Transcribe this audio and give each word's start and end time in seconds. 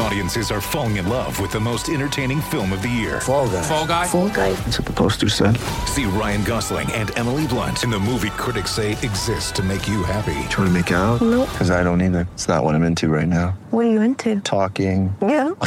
Audiences 0.00 0.50
are 0.52 0.60
falling 0.60 0.96
in 0.96 1.08
love 1.08 1.40
with 1.40 1.50
the 1.50 1.58
most 1.58 1.88
entertaining 1.88 2.40
film 2.40 2.72
of 2.72 2.82
the 2.82 2.88
year. 2.88 3.20
Fall 3.20 3.48
guy. 3.48 3.62
Fall 3.62 3.86
guy. 3.86 4.06
Fall 4.06 4.28
guy. 4.28 4.52
That's 4.52 4.78
what 4.78 4.86
the 4.86 4.92
poster 4.92 5.28
said. 5.28 5.56
See 5.86 6.04
Ryan 6.04 6.44
Gosling 6.44 6.90
and 6.92 7.16
Emily 7.18 7.46
Blunt 7.48 7.82
in 7.82 7.90
the 7.90 7.98
movie 7.98 8.30
critics 8.30 8.70
say 8.70 8.92
exists 8.92 9.50
to 9.52 9.62
make 9.62 9.88
you 9.88 10.04
happy. 10.04 10.38
Trying 10.50 10.68
to 10.68 10.70
make 10.70 10.90
it 10.90 10.94
out? 10.94 11.20
Nope. 11.20 11.48
Because 11.50 11.70
I 11.70 11.82
don't 11.82 12.00
either. 12.00 12.28
It's 12.34 12.46
not 12.46 12.62
what 12.62 12.74
I'm 12.74 12.84
into 12.84 13.08
right 13.08 13.26
now. 13.26 13.58
What 13.70 13.86
are 13.86 13.90
you 13.90 14.00
into? 14.00 14.40
Talking. 14.40 15.14
Yeah. 15.20 15.48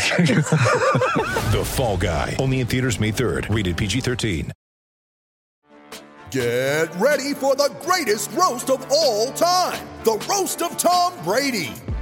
The 1.51 1.63
Fall 1.65 1.97
Guy. 1.97 2.37
Only 2.39 2.61
in 2.61 2.67
theaters 2.67 2.99
May 2.99 3.11
3rd. 3.11 3.53
Rated 3.53 3.75
PG-13. 3.75 4.51
Get 6.31 6.87
ready 6.95 7.33
for 7.33 7.57
the 7.57 7.75
greatest 7.81 8.31
roast 8.31 8.69
of 8.69 8.89
all 8.89 9.33
time 9.33 9.85
the 10.03 10.13
Roast 10.27 10.63
of 10.63 10.77
Tom 10.77 11.13
Brady, 11.23 11.73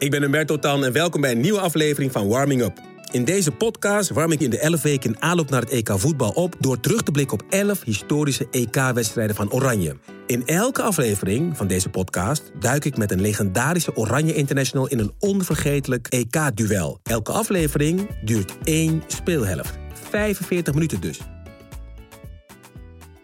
Ik 0.00 0.10
ben 0.10 0.22
Humberto 0.22 0.58
Tan 0.58 0.84
en 0.84 0.92
welkom 0.92 1.20
bij 1.20 1.30
een 1.30 1.40
nieuwe 1.40 1.60
aflevering 1.60 2.12
van 2.12 2.28
Warming 2.28 2.62
Up. 2.62 2.80
In 3.10 3.24
deze 3.24 3.50
podcast 3.50 4.10
warm 4.10 4.32
ik 4.32 4.40
in 4.40 4.50
de 4.50 4.58
11 4.58 4.82
weken 4.82 5.10
in 5.10 5.22
aanloop 5.22 5.50
naar 5.50 5.60
het 5.60 5.70
EK 5.70 5.90
voetbal 5.94 6.30
op... 6.30 6.56
door 6.58 6.80
terug 6.80 7.02
te 7.02 7.10
blikken 7.10 7.40
op 7.40 7.46
11 7.50 7.84
historische 7.84 8.46
EK-wedstrijden 8.50 9.36
van 9.36 9.52
Oranje. 9.52 9.96
In 10.26 10.46
elke 10.46 10.82
aflevering 10.82 11.56
van 11.56 11.66
deze 11.66 11.88
podcast 11.88 12.52
duik 12.60 12.84
ik 12.84 12.96
met 12.96 13.10
een 13.10 13.20
legendarische 13.20 13.96
Oranje 13.96 14.34
International... 14.34 14.88
in 14.88 14.98
een 14.98 15.12
onvergetelijk 15.18 16.06
EK-duel. 16.08 17.00
Elke 17.02 17.32
aflevering 17.32 18.08
duurt 18.24 18.52
één 18.64 19.02
speelhelft. 19.06 19.78
45 20.10 20.74
minuten 20.74 21.00
dus. 21.00 21.20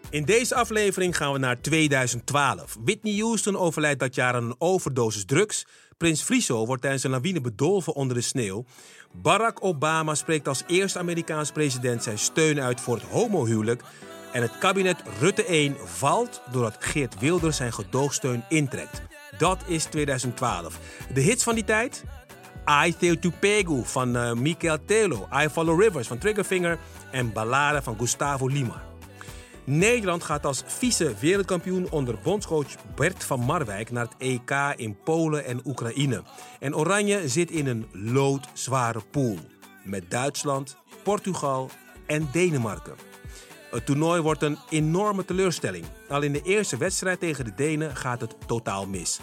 In 0.09 0.25
deze 0.25 0.55
aflevering 0.55 1.17
gaan 1.17 1.33
we 1.33 1.39
naar 1.39 1.61
2012. 1.61 2.77
Whitney 2.83 3.17
Houston 3.17 3.57
overlijdt 3.57 3.99
dat 3.99 4.15
jaar 4.15 4.33
aan 4.33 4.43
een 4.43 4.55
overdosis 4.57 5.25
drugs. 5.25 5.65
Prins 5.97 6.21
Friso 6.21 6.65
wordt 6.65 6.81
tijdens 6.81 7.03
een 7.03 7.11
lawine 7.11 7.41
bedolven 7.41 7.93
onder 7.93 8.15
de 8.15 8.21
sneeuw. 8.21 8.65
Barack 9.11 9.63
Obama 9.63 10.15
spreekt 10.15 10.47
als 10.47 10.63
eerste 10.67 10.99
Amerikaans 10.99 11.51
president 11.51 12.03
zijn 12.03 12.17
steun 12.17 12.61
uit 12.61 12.81
voor 12.81 12.95
het 12.95 13.03
homohuwelijk. 13.03 13.83
En 14.31 14.41
het 14.41 14.57
kabinet 14.57 15.03
Rutte 15.19 15.45
1 15.45 15.75
valt 15.85 16.41
doordat 16.51 16.77
Geert 16.79 17.19
Wilders 17.19 17.57
zijn 17.57 17.73
gedoogsteun 17.73 18.43
intrekt. 18.49 19.01
Dat 19.37 19.63
is 19.67 19.83
2012. 19.83 20.79
De 21.13 21.21
hits 21.21 21.43
van 21.43 21.55
die 21.55 21.63
tijd? 21.63 22.03
I 22.85 22.95
Theo 22.97 23.19
Tupego 23.19 23.83
van 23.83 24.15
uh, 24.15 24.33
Michael 24.33 24.77
Telo, 24.85 25.27
I 25.43 25.49
Follow 25.49 25.81
Rivers 25.81 26.07
van 26.07 26.17
Triggerfinger 26.17 26.79
en 27.11 27.33
Ballade 27.33 27.81
van 27.81 27.97
Gustavo 27.97 28.47
Lima. 28.47 28.86
Nederland 29.69 30.23
gaat 30.23 30.45
als 30.45 30.63
vice-wereldkampioen 30.65 31.89
onder 31.89 32.19
bondscoach 32.23 32.75
Bert 32.95 33.23
van 33.23 33.39
Marwijk 33.39 33.91
naar 33.91 34.03
het 34.03 34.15
EK 34.17 34.51
in 34.75 34.97
Polen 35.03 35.45
en 35.45 35.61
Oekraïne. 35.65 36.23
En 36.59 36.75
Oranje 36.75 37.27
zit 37.29 37.51
in 37.51 37.67
een 37.67 37.87
loodzware 37.91 39.01
pool 39.11 39.37
met 39.83 40.11
Duitsland, 40.11 40.77
Portugal 41.03 41.69
en 42.05 42.27
Denemarken. 42.31 42.95
Het 43.71 43.85
toernooi 43.85 44.21
wordt 44.21 44.41
een 44.41 44.57
enorme 44.69 45.25
teleurstelling. 45.25 45.85
Al 46.09 46.21
in 46.21 46.33
de 46.33 46.41
eerste 46.41 46.77
wedstrijd 46.77 47.19
tegen 47.19 47.45
de 47.45 47.53
Denen 47.55 47.95
gaat 47.95 48.21
het 48.21 48.35
totaal 48.45 48.87
mis. 48.87 49.19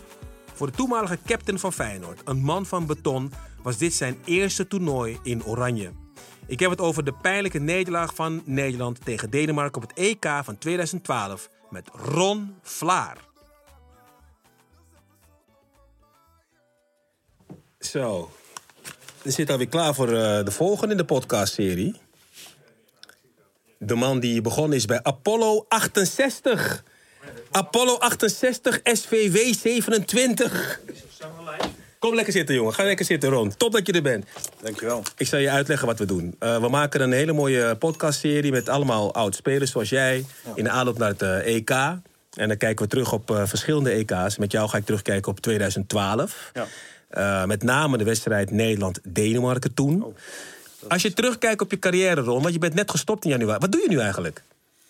Voor 0.54 0.66
de 0.66 0.76
toenmalige 0.76 1.18
captain 1.26 1.58
van 1.58 1.72
Feyenoord, 1.72 2.20
een 2.24 2.42
man 2.42 2.66
van 2.66 2.86
beton, 2.86 3.32
was 3.62 3.76
dit 3.78 3.94
zijn 3.94 4.16
eerste 4.24 4.66
toernooi 4.66 5.18
in 5.22 5.44
Oranje. 5.44 6.03
Ik 6.46 6.60
heb 6.60 6.70
het 6.70 6.80
over 6.80 7.04
de 7.04 7.12
pijnlijke 7.12 7.58
nederlaag 7.58 8.14
van 8.14 8.42
Nederland 8.44 9.04
tegen 9.04 9.30
Denemarken 9.30 9.82
op 9.82 9.88
het 9.88 9.98
EK 9.98 10.26
van 10.42 10.58
2012 10.58 11.50
met 11.70 11.88
Ron 11.92 12.54
Vlaar. 12.62 13.16
Zo, 17.78 18.30
we 19.22 19.30
zitten 19.30 19.54
alweer 19.54 19.68
klaar 19.68 19.94
voor 19.94 20.08
uh, 20.08 20.44
de 20.44 20.50
volgende 20.50 20.92
in 20.92 20.96
de 20.96 21.04
podcastserie. 21.04 21.94
De 23.78 23.94
man 23.94 24.20
die 24.20 24.40
begonnen 24.40 24.76
is 24.76 24.84
bij 24.84 25.02
Apollo 25.02 25.64
68. 25.68 26.84
Apollo 27.50 27.96
68, 27.98 28.80
SVW 28.82 29.54
27. 29.54 30.80
Kom 32.04 32.14
lekker 32.14 32.32
zitten, 32.32 32.54
jongen. 32.54 32.74
Ga 32.74 32.84
lekker 32.84 33.04
zitten, 33.04 33.30
Ron. 33.30 33.56
Top 33.56 33.72
dat 33.72 33.86
je 33.86 33.92
er 33.92 34.02
bent. 34.02 34.26
Dankjewel. 34.62 35.02
Ik 35.16 35.26
zal 35.26 35.38
je 35.38 35.50
uitleggen 35.50 35.86
wat 35.86 35.98
we 35.98 36.04
doen. 36.04 36.36
Uh, 36.40 36.60
we 36.60 36.68
maken 36.68 37.00
een 37.00 37.12
hele 37.12 37.32
mooie 37.32 37.76
podcastserie 37.76 38.52
met 38.52 38.68
allemaal 38.68 39.14
oud-spelers 39.14 39.70
zoals 39.70 39.88
jij. 39.88 40.24
In 40.54 40.64
de 40.64 40.70
aanloop 40.70 40.98
naar 40.98 41.08
het 41.08 41.22
uh, 41.22 41.46
EK. 41.46 41.70
En 41.70 42.48
dan 42.48 42.56
kijken 42.56 42.84
we 42.84 42.90
terug 42.90 43.12
op 43.12 43.30
uh, 43.30 43.42
verschillende 43.46 43.90
EK's. 43.90 44.36
Met 44.36 44.52
jou 44.52 44.68
ga 44.68 44.76
ik 44.76 44.84
terugkijken 44.84 45.30
op 45.30 45.40
2012. 45.40 46.52
Ja. 47.10 47.46
met 47.46 47.62
name 47.62 47.98
de 47.98 48.04
wedstrijd 48.04 48.50
Nederland-Denemarken 48.50 49.74
toen. 49.74 50.04
Oh, 50.04 50.14
Als 50.88 51.02
je 51.02 51.12
terugkijkt 51.12 51.60
op 51.60 51.70
je 51.70 51.78
carrière, 51.78 52.20
Ron, 52.20 52.42
want 52.42 52.54
je 52.54 52.60
bent 52.60 52.74
net 52.74 52.90
gestopt 52.90 53.24
in 53.24 53.30
januari. 53.30 53.58
Wat 53.58 53.72
doe 53.72 53.80
je 53.80 53.88
nu 53.88 53.98
eigenlijk? 53.98 54.42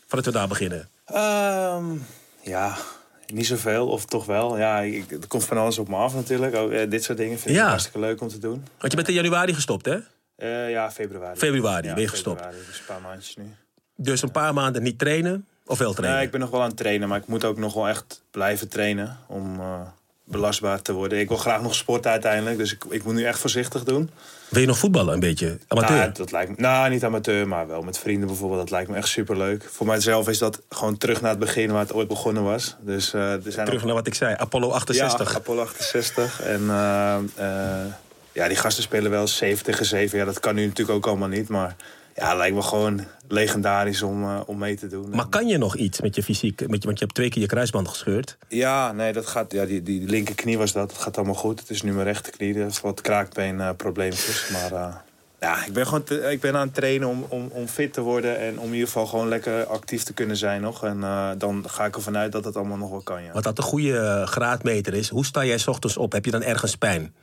Voordat 0.07 0.27
we 0.27 0.39
daar 0.39 0.49
beginnen. 0.49 0.89
Um, 1.15 2.07
ja, 2.43 2.77
niet 3.33 3.47
zoveel, 3.47 3.89
of 3.89 4.05
toch 4.05 4.27
wel. 4.27 4.59
Ja, 4.59 4.81
ik, 4.81 5.11
er 5.11 5.27
komt 5.29 5.45
van 5.45 5.57
alles 5.59 5.79
op 5.79 5.89
me 5.89 5.97
af 5.97 6.15
natuurlijk. 6.15 6.55
Ook, 6.55 6.71
eh, 6.71 6.91
dit 6.91 7.05
soort 7.05 7.19
dingen 7.19 7.39
vind 7.39 7.51
ik 7.55 7.61
Ja. 7.61 7.69
hartstikke 7.69 7.99
leuk 7.99 8.21
om 8.21 8.29
te 8.29 8.39
doen. 8.39 8.65
Want 8.79 8.91
je 8.91 8.97
bent 8.97 9.09
in 9.09 9.15
januari 9.15 9.55
gestopt, 9.55 9.87
hè? 9.87 9.99
Eh, 10.37 10.71
ja, 10.71 10.91
februari. 10.91 11.39
Februari 11.39 11.87
ja, 11.87 11.93
ben 11.95 12.03
je 12.03 12.09
gestopt. 12.09 12.41
februari, 12.41 12.67
dus 12.67 12.79
een 12.79 12.85
paar 12.87 13.01
maandjes 13.01 13.37
nu. 13.37 13.45
Dus 13.97 14.23
een 14.23 14.31
paar 14.31 14.55
maanden 14.55 14.83
niet 14.83 14.99
trainen, 14.99 15.47
of 15.67 15.79
wel 15.79 15.93
trainen? 15.93 16.17
Nee, 16.17 16.27
ik 16.27 16.33
ben 16.33 16.41
nog 16.41 16.51
wel 16.51 16.61
aan 16.63 16.69
het 16.69 16.77
trainen, 16.77 17.09
maar 17.09 17.19
ik 17.19 17.27
moet 17.27 17.45
ook 17.45 17.59
nog 17.59 17.75
wel 17.75 17.89
echt 17.89 18.23
blijven 18.31 18.69
trainen 18.69 19.19
om 19.27 19.61
eh, 19.61 19.81
belastbaar 20.25 20.83
te 20.83 20.93
worden. 20.93 21.19
Ik 21.19 21.29
wil 21.29 21.37
graag 21.37 21.63
nog 21.63 21.75
sporten 21.75 22.11
uiteindelijk, 22.11 22.57
dus 22.59 22.73
ik, 22.73 22.85
ik 22.89 23.05
moet 23.05 23.15
nu 23.15 23.25
echt 23.25 23.39
voorzichtig 23.39 23.85
doen. 23.85 24.11
Wil 24.55 24.63
je 24.63 24.69
nog 24.69 24.79
voetballen 24.79 25.15
een 25.15 25.21
beetje? 25.21 25.59
Amateur? 25.69 25.97
Nou, 25.97 26.13
dat 26.13 26.33
lijkt 26.33 26.51
me, 26.51 26.57
nou, 26.59 26.91
niet 26.91 27.05
amateur, 27.05 27.49
maar 27.49 27.69
wel 27.69 27.83
met 27.83 27.99
vrienden 27.99 28.27
bijvoorbeeld. 28.29 28.61
Dat 28.61 28.71
lijkt 28.71 28.91
me 28.91 28.97
echt 28.97 29.09
superleuk. 29.09 29.69
Voor 29.73 29.87
mijzelf 29.87 30.29
is 30.29 30.39
dat 30.39 30.61
gewoon 30.69 30.97
terug 30.99 31.21
naar 31.21 31.31
het 31.31 31.39
begin 31.39 31.71
waar 31.71 31.81
het 31.81 31.93
ooit 31.93 32.09
begonnen 32.09 32.43
was. 32.43 32.77
Dus, 32.81 33.15
eh, 33.15 33.21
er 33.33 33.41
zijn 33.53 33.67
Terug 33.67 33.81
ook- 33.81 33.87
naar 33.87 33.95
wat 33.95 34.07
ik 34.07 34.15
zei, 34.15 34.35
Apollo 34.39 34.71
68. 34.71 35.31
Ja, 35.31 35.37
Apollo 35.37 35.63
68. 35.63 36.41
En 36.43 36.61
eh, 36.71 37.15
eh, 37.35 37.87
ja, 38.33 38.49
die 38.49 38.57
gasten 38.57 38.83
spelen 38.83 39.11
wel 39.11 39.27
7 39.29 39.65
tegen 39.65 39.85
7. 39.87 40.19
Ja, 40.19 40.25
dat 40.25 40.41
kan 40.41 40.55
nu 40.55 40.67
natuurlijk 40.67 40.97
ook 40.97 41.07
allemaal 41.07 41.29
niet. 41.29 41.49
Maar 41.49 41.77
ja, 42.15 42.29
het 42.29 42.37
lijkt 42.37 42.55
me 42.57 42.63
gewoon 42.63 43.01
legendarisch 43.29 44.03
om, 44.03 44.23
eh, 44.25 44.41
om 44.47 44.59
mee 44.59 44.77
te 44.77 44.87
doen. 44.87 45.11
Maar 45.11 45.27
kan 45.27 45.47
je 45.47 45.59
nog 45.59 45.77
iets 45.77 46.01
met 46.01 46.15
je 46.15 46.23
fysiek? 46.23 46.61
Met 46.69 46.81
je, 46.81 46.87
want 46.87 46.99
je 46.99 47.05
hebt 47.05 47.15
twee 47.17 47.29
keer 47.31 47.43
je 47.43 47.49
kruisband 47.49 47.89
gescheurd. 47.89 48.37
Ja, 48.49 48.93
nee, 48.93 49.13
dat 49.13 49.27
gaat, 49.27 49.53
ja, 49.53 49.65
die, 49.65 49.83
die 49.83 50.07
linkerknie 50.09 50.59
was 50.59 50.73
dat. 50.73 50.89
Dat 50.91 50.99
gaat 50.99 51.17
allemaal 51.17 51.35
goed. 51.35 51.61
Het 51.61 51.71
is 51.71 51.83
nu 51.83 51.93
mijn 51.93 52.07
rechterknie. 52.07 52.55
Dat 52.55 52.71
is 52.71 52.81
wat 52.81 53.01
kraakbeen 53.01 53.61
eh, 53.61 53.71
probleempjes. 53.77 54.49
Maar 54.53 54.73
eh, 54.73 54.95
ja, 55.41 55.65
ik 55.67 55.73
ben, 55.73 55.87
gewoon 55.87 56.03
te- 56.03 56.31
ik 56.31 56.41
ben 56.41 56.55
aan 56.57 56.67
het 56.67 56.75
trainen 56.75 57.09
om, 57.09 57.27
om, 57.29 57.49
om 57.53 57.67
fit 57.69 57.93
te 57.93 58.01
worden. 58.01 58.39
En 58.39 58.59
om 58.59 58.67
in 58.67 58.73
ieder 58.73 58.87
geval 58.87 59.07
gewoon 59.07 59.29
lekker 59.29 59.65
actief 59.67 60.03
te 60.03 60.13
kunnen 60.13 60.37
zijn 60.37 60.61
nog. 60.61 60.85
En 60.85 61.03
eh, 61.03 61.31
dan 61.39 61.65
ga 61.69 61.85
ik 61.85 61.97
ervan 61.97 62.17
uit 62.17 62.33
dat 62.33 62.45
het 62.45 62.57
allemaal 62.57 62.77
nog 62.77 62.91
wel 62.91 63.01
kan, 63.03 63.23
ja. 63.23 63.33
Wat 63.33 63.43
dat 63.45 63.59
een 63.59 63.65
goede 63.65 64.23
graadmeter 64.27 64.95
is. 64.95 65.09
Hoe 65.09 65.25
sta 65.25 65.45
jij 65.45 65.59
's 65.59 65.67
ochtends 65.67 65.97
op? 65.97 66.13
Heb 66.13 66.25
je 66.25 66.31
dan 66.31 66.43
ergens 66.43 66.77
pijn? 66.77 67.15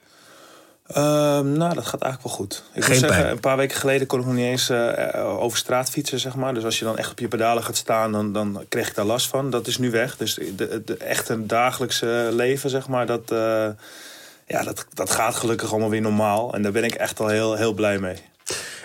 Ehm, 0.88 1.52
nou, 1.54 1.74
dat 1.74 1.86
gaat 1.86 2.02
eigenlijk 2.02 2.24
wel 2.24 2.34
goed. 2.34 2.64
Ik 2.74 2.84
Geen 2.84 2.92
moet 2.92 3.00
zeggen, 3.00 3.22
pijn? 3.22 3.32
een 3.32 3.40
paar 3.40 3.58
weken 3.58 3.78
geleden 3.78 4.08
kon 4.08 4.20
ik 4.20 4.26
nog 4.26 4.36
niet 4.36 4.46
eens 4.46 4.70
eh, 4.70 5.42
over 5.42 5.58
straat 5.58 5.90
fietsen, 5.90 6.20
zeg 6.20 6.36
maar. 6.36 6.54
Dus 6.54 6.64
als 6.64 6.80
je 6.80 6.86
dan 6.86 6.98
echt 6.98 7.12
op 7.12 7.20
je 7.20 7.28
pedalen 7.28 7.64
gaat 7.64 7.76
staan, 7.76 8.12
dan, 8.12 8.34
dan 8.34 8.66
kreeg 8.70 8.88
ik 8.88 8.96
daar 8.96 9.06
last 9.06 9.28
van. 9.28 9.50
Dat 9.50 9.68
is 9.68 9.78
nu 9.78 9.92
weg. 9.92 10.18
Dus 10.18 10.34
de, 10.34 10.56
de, 10.56 10.82
de 10.86 10.98
echte 10.98 11.46
dagelijkse 11.46 12.30
leven, 12.32 12.70
zeg 12.70 12.88
maar, 12.88 13.06
dat, 13.06 13.32
eh, 13.32 13.68
ja, 14.48 14.64
dat, 14.64 14.86
dat 14.94 15.12
gaat 15.12 15.36
gelukkig 15.36 15.72
allemaal 15.72 15.90
weer 15.90 16.02
normaal. 16.02 16.54
En 16.54 16.62
daar 16.62 16.72
ben 16.72 16.84
ik 16.84 16.94
echt 16.94 17.20
al 17.20 17.28
heel, 17.28 17.56
heel 17.56 17.74
blij 17.74 18.00
mee. 18.00 18.16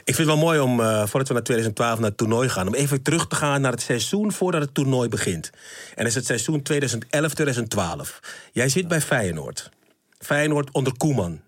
Ik 0.04 0.14
vind 0.14 0.28
het 0.28 0.36
wel 0.36 0.46
mooi 0.46 0.60
om, 0.60 0.80
eh, 0.80 1.06
voordat 1.06 1.28
we 1.28 1.34
naar 1.34 1.42
2012 1.42 1.98
naar 1.98 2.08
het 2.08 2.18
toernooi 2.18 2.48
gaan... 2.48 2.66
om 2.66 2.74
even 2.74 3.02
terug 3.02 3.26
te 3.26 3.36
gaan 3.36 3.60
naar 3.60 3.72
het 3.72 3.80
seizoen 3.80 4.32
voordat 4.32 4.60
het 4.60 4.74
toernooi 4.74 5.08
begint. 5.08 5.50
En 5.94 6.04
dat 6.04 6.06
is 6.06 6.14
het 6.14 6.26
seizoen 6.26 6.62
2011-2012. 6.62 8.20
Jij 8.52 8.68
zit 8.68 8.88
bij 8.88 9.00
Feyenoord. 9.00 9.70
Feyenoord 10.18 10.70
onder 10.72 10.96
Koeman. 10.96 11.40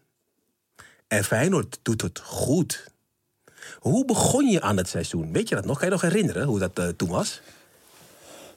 En 1.09 1.25
Feyenoord 1.25 1.79
doet 1.83 2.03
het 2.03 2.21
goed. 2.25 2.91
Hoe 3.79 4.05
begon 4.05 4.47
je 4.47 4.61
aan 4.61 4.77
het 4.77 4.89
seizoen? 4.89 5.33
Weet 5.33 5.49
je 5.49 5.55
dat 5.55 5.65
nog? 5.65 5.79
Kan 5.79 5.87
je 5.87 5.93
nog 5.93 6.03
herinneren 6.03 6.47
hoe 6.47 6.59
dat 6.59 6.79
eh, 6.79 6.89
toen 6.89 7.09
was? 7.09 7.41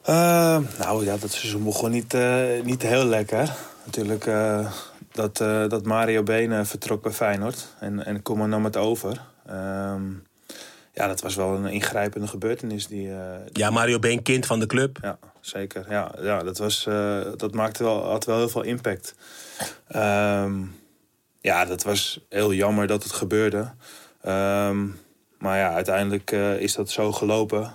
Eh, 0.02 0.58
nou 0.78 1.04
ja, 1.04 1.16
dat 1.16 1.32
seizoen 1.32 1.64
begon 1.64 1.90
niet, 1.90 2.14
eh, 2.14 2.62
niet 2.64 2.82
heel 2.82 3.04
lekker. 3.04 3.50
Natuurlijk 3.84 4.30
dat, 5.12 5.36
dat 5.70 5.84
Mario 5.84 6.22
Been 6.22 6.66
vertrok 6.66 7.02
bij 7.02 7.12
Feyenoord 7.12 7.66
en, 7.80 8.04
en 8.04 8.22
Koeman 8.22 8.48
nam 8.48 8.64
het 8.64 8.76
over. 8.76 9.20
Ehm, 9.46 10.02
ja, 10.92 11.06
dat 11.06 11.20
was 11.20 11.34
wel 11.34 11.54
een 11.54 11.66
ingrijpende 11.66 12.26
gebeurtenis. 12.26 12.86
Die, 12.86 13.10
Ja, 13.52 13.70
Mario 13.70 13.98
Been, 13.98 14.22
kind 14.22 14.46
van 14.46 14.60
de 14.60 14.66
club. 14.66 14.98
ja, 15.02 15.18
zeker. 15.40 15.86
Ja, 15.88 16.14
ja 16.20 16.42
dat, 16.42 16.58
was, 16.58 16.84
dat 17.36 17.54
maakte 17.54 17.84
wel, 17.84 18.04
had 18.04 18.24
wel 18.24 18.36
heel 18.36 18.48
veel 18.48 18.62
impact. 18.62 19.14
Ehm, 19.88 20.62
ja, 21.42 21.64
dat 21.64 21.82
was 21.82 22.20
heel 22.28 22.52
jammer 22.52 22.86
dat 22.86 23.02
het 23.02 23.12
gebeurde. 23.12 23.70
Ehm, 24.22 24.86
maar 25.38 25.58
ja, 25.58 25.72
uiteindelijk 25.72 26.32
eh, 26.32 26.60
is 26.60 26.74
dat 26.74 26.90
zo 26.90 27.12
gelopen. 27.12 27.72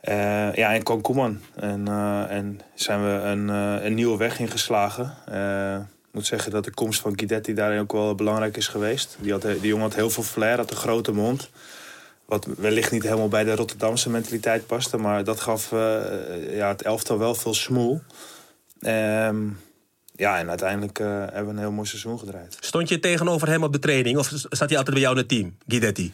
Eh, 0.00 0.54
ja, 0.54 0.74
en 0.74 0.82
kwam 0.82 1.00
Koeman. 1.00 1.40
En, 1.54 1.88
eh, 1.88 2.30
en 2.30 2.60
zijn 2.74 3.02
we 3.02 3.10
een, 3.10 3.48
een 3.84 3.94
nieuwe 3.94 4.16
weg 4.16 4.40
ingeslagen. 4.40 5.14
Ik 6.08 6.14
moet 6.14 6.26
zeggen 6.26 6.50
dat 6.50 6.64
de 6.64 6.74
komst 6.74 7.00
van 7.00 7.18
Guidetti 7.18 7.54
daarin 7.54 7.80
ook 7.80 7.92
wel 7.92 8.14
belangrijk 8.14 8.56
is 8.56 8.68
geweest. 8.68 9.16
Die, 9.20 9.32
had, 9.32 9.42
die 9.42 9.60
jongen 9.60 9.84
had 9.84 9.94
heel 9.94 10.10
veel 10.10 10.22
flair, 10.22 10.56
had 10.56 10.70
een 10.70 10.76
grote 10.76 11.12
mond. 11.12 11.50
Wat 12.24 12.46
wellicht 12.56 12.92
niet 12.92 13.02
helemaal 13.02 13.28
bij 13.28 13.44
de 13.44 13.56
Rotterdamse 13.56 14.10
mentaliteit 14.10 14.66
paste. 14.66 14.96
Maar 14.96 15.24
dat 15.24 15.40
gaf 15.40 15.70
ja, 16.50 16.68
het 16.68 16.82
elftal 16.82 17.18
wel 17.18 17.34
veel 17.34 17.54
smoel. 17.54 18.00
Ehm, 18.80 19.46
ja, 20.18 20.38
en 20.38 20.48
uiteindelijk 20.48 20.98
eh, 20.98 21.06
hebben 21.06 21.44
we 21.44 21.50
een 21.50 21.58
heel 21.58 21.72
mooi 21.72 21.88
seizoen 21.88 22.18
gedraaid. 22.18 22.56
Stond 22.60 22.88
je 22.88 22.98
tegenover 22.98 23.48
hem 23.48 23.62
op 23.62 23.72
de 23.72 23.78
training 23.78 24.18
of 24.18 24.32
zat 24.32 24.68
hij 24.68 24.78
altijd 24.78 24.90
bij 24.90 25.00
jou 25.00 25.12
in 25.12 25.20
het 25.20 25.28
team, 25.28 25.56
Guidetti? 25.66 26.12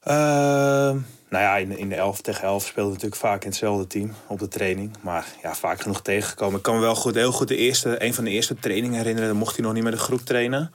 Ehm, 0.00 0.96
nou 1.28 1.44
ja, 1.44 1.56
in, 1.56 1.78
in 1.78 1.88
de 1.88 1.94
11 1.94 2.20
tegen 2.20 2.44
11 2.44 2.66
speelde 2.66 2.90
natuurlijk 2.90 3.20
vaak 3.20 3.42
in 3.42 3.48
hetzelfde 3.48 3.86
team 3.86 4.14
op 4.26 4.38
de 4.38 4.48
training. 4.48 4.96
Maar 5.00 5.26
ja, 5.42 5.54
vaak 5.54 5.80
genoeg 5.80 6.02
tegengekomen. 6.02 6.56
Ik 6.56 6.62
kan 6.62 6.74
me 6.74 6.80
wel 6.80 6.94
goed, 6.94 7.14
heel 7.14 7.32
goed 7.32 7.48
de 7.48 7.56
eerste, 7.56 8.04
een 8.04 8.14
van 8.14 8.24
de 8.24 8.30
eerste 8.30 8.54
trainingen 8.54 8.96
herinneren. 8.96 9.28
Dan 9.28 9.38
mocht 9.38 9.56
hij 9.56 9.64
nog 9.64 9.74
niet 9.74 9.82
met 9.82 9.92
de 9.92 9.98
groep 9.98 10.20
trainen. 10.20 10.72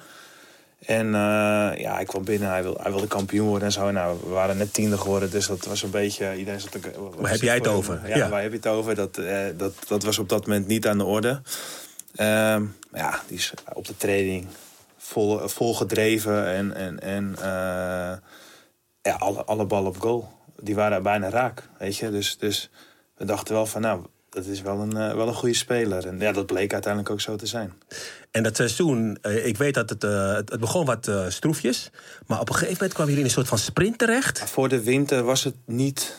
En 0.85 1.05
eh, 1.05 1.79
ja, 1.79 1.99
ik 1.99 2.07
kwam 2.07 2.23
binnen, 2.23 2.49
hij, 2.49 2.63
wil, 2.63 2.77
hij 2.81 2.91
wilde 2.91 3.07
kampioen 3.07 3.47
worden 3.47 3.67
en 3.67 3.73
zo. 3.73 3.91
Nou, 3.91 4.17
we 4.23 4.29
waren 4.29 4.57
net 4.57 4.73
tiende 4.73 4.97
geworden, 4.97 5.31
dus 5.31 5.47
dat 5.47 5.65
was 5.65 5.83
een 5.83 5.89
beetje... 5.89 6.35
Iedereen 6.37 6.59
zat 6.59 6.77
Waar 7.17 7.31
heb 7.31 7.41
jij 7.41 7.55
het 7.55 7.67
over? 7.67 8.01
Ja. 8.17 8.29
waar 8.29 8.41
heb 8.41 8.51
je 8.51 8.57
het 8.57 8.67
over? 8.67 8.95
Dat, 8.95 9.17
eh, 9.17 9.37
dat, 9.57 9.73
dat 9.87 10.03
was 10.03 10.19
op 10.19 10.29
dat 10.29 10.47
moment 10.47 10.67
niet 10.67 10.87
aan 10.87 10.97
de 10.97 11.03
orde. 11.03 11.41
Maar 12.17 13.01
ja, 13.03 13.19
die 13.27 13.37
is 13.37 13.53
op 13.73 13.87
de 13.87 13.97
training 13.97 14.47
vol, 15.05 15.47
vol 15.47 15.75
gedreven 15.75 16.47
en, 16.47 16.75
en, 16.75 16.99
en 16.99 17.35
eh, 17.37 18.17
ja, 19.01 19.13
alle, 19.17 19.43
alle 19.43 19.65
ballen 19.65 19.89
op 19.89 19.99
goal. 19.99 20.33
Die 20.59 20.75
waren 20.75 21.03
bijna 21.03 21.29
raak, 21.29 21.63
weet 21.79 21.97
je. 21.97 22.11
Dus, 22.11 22.37
dus 22.37 22.69
we 23.17 23.25
dachten 23.25 23.53
wel 23.53 23.65
van, 23.65 23.81
nou, 23.81 24.05
dat 24.29 24.45
is 24.45 24.61
wel 24.61 24.79
een, 24.79 24.97
eh, 24.97 25.15
wel 25.15 25.27
een 25.27 25.33
goede 25.33 25.55
speler. 25.55 26.07
En 26.07 26.19
ja, 26.19 26.31
dat 26.31 26.45
bleek 26.45 26.73
uiteindelijk 26.73 27.13
ook 27.13 27.21
zo 27.21 27.35
te 27.35 27.45
zijn. 27.45 27.73
En 28.31 28.43
dat 28.43 28.55
seizoen, 28.55 29.17
eh, 29.21 29.45
ik 29.45 29.57
weet 29.57 29.73
dat 29.73 29.89
het, 29.89 30.01
het 30.01 30.59
begon 30.59 30.85
wat 30.85 31.11
stroefjes. 31.27 31.91
Maar 32.25 32.39
op 32.39 32.49
een 32.49 32.55
gegeven 32.55 32.77
moment 32.77 32.93
kwam 32.93 33.05
jullie 33.05 33.21
in 33.21 33.27
een 33.27 33.35
soort 33.35 33.47
van 33.47 33.57
sprint 33.57 33.97
terecht. 33.97 34.39
Voor 34.39 34.69
de 34.69 34.83
winter 34.83 35.23
was 35.23 35.43
het 35.43 35.55
niet 35.65 36.15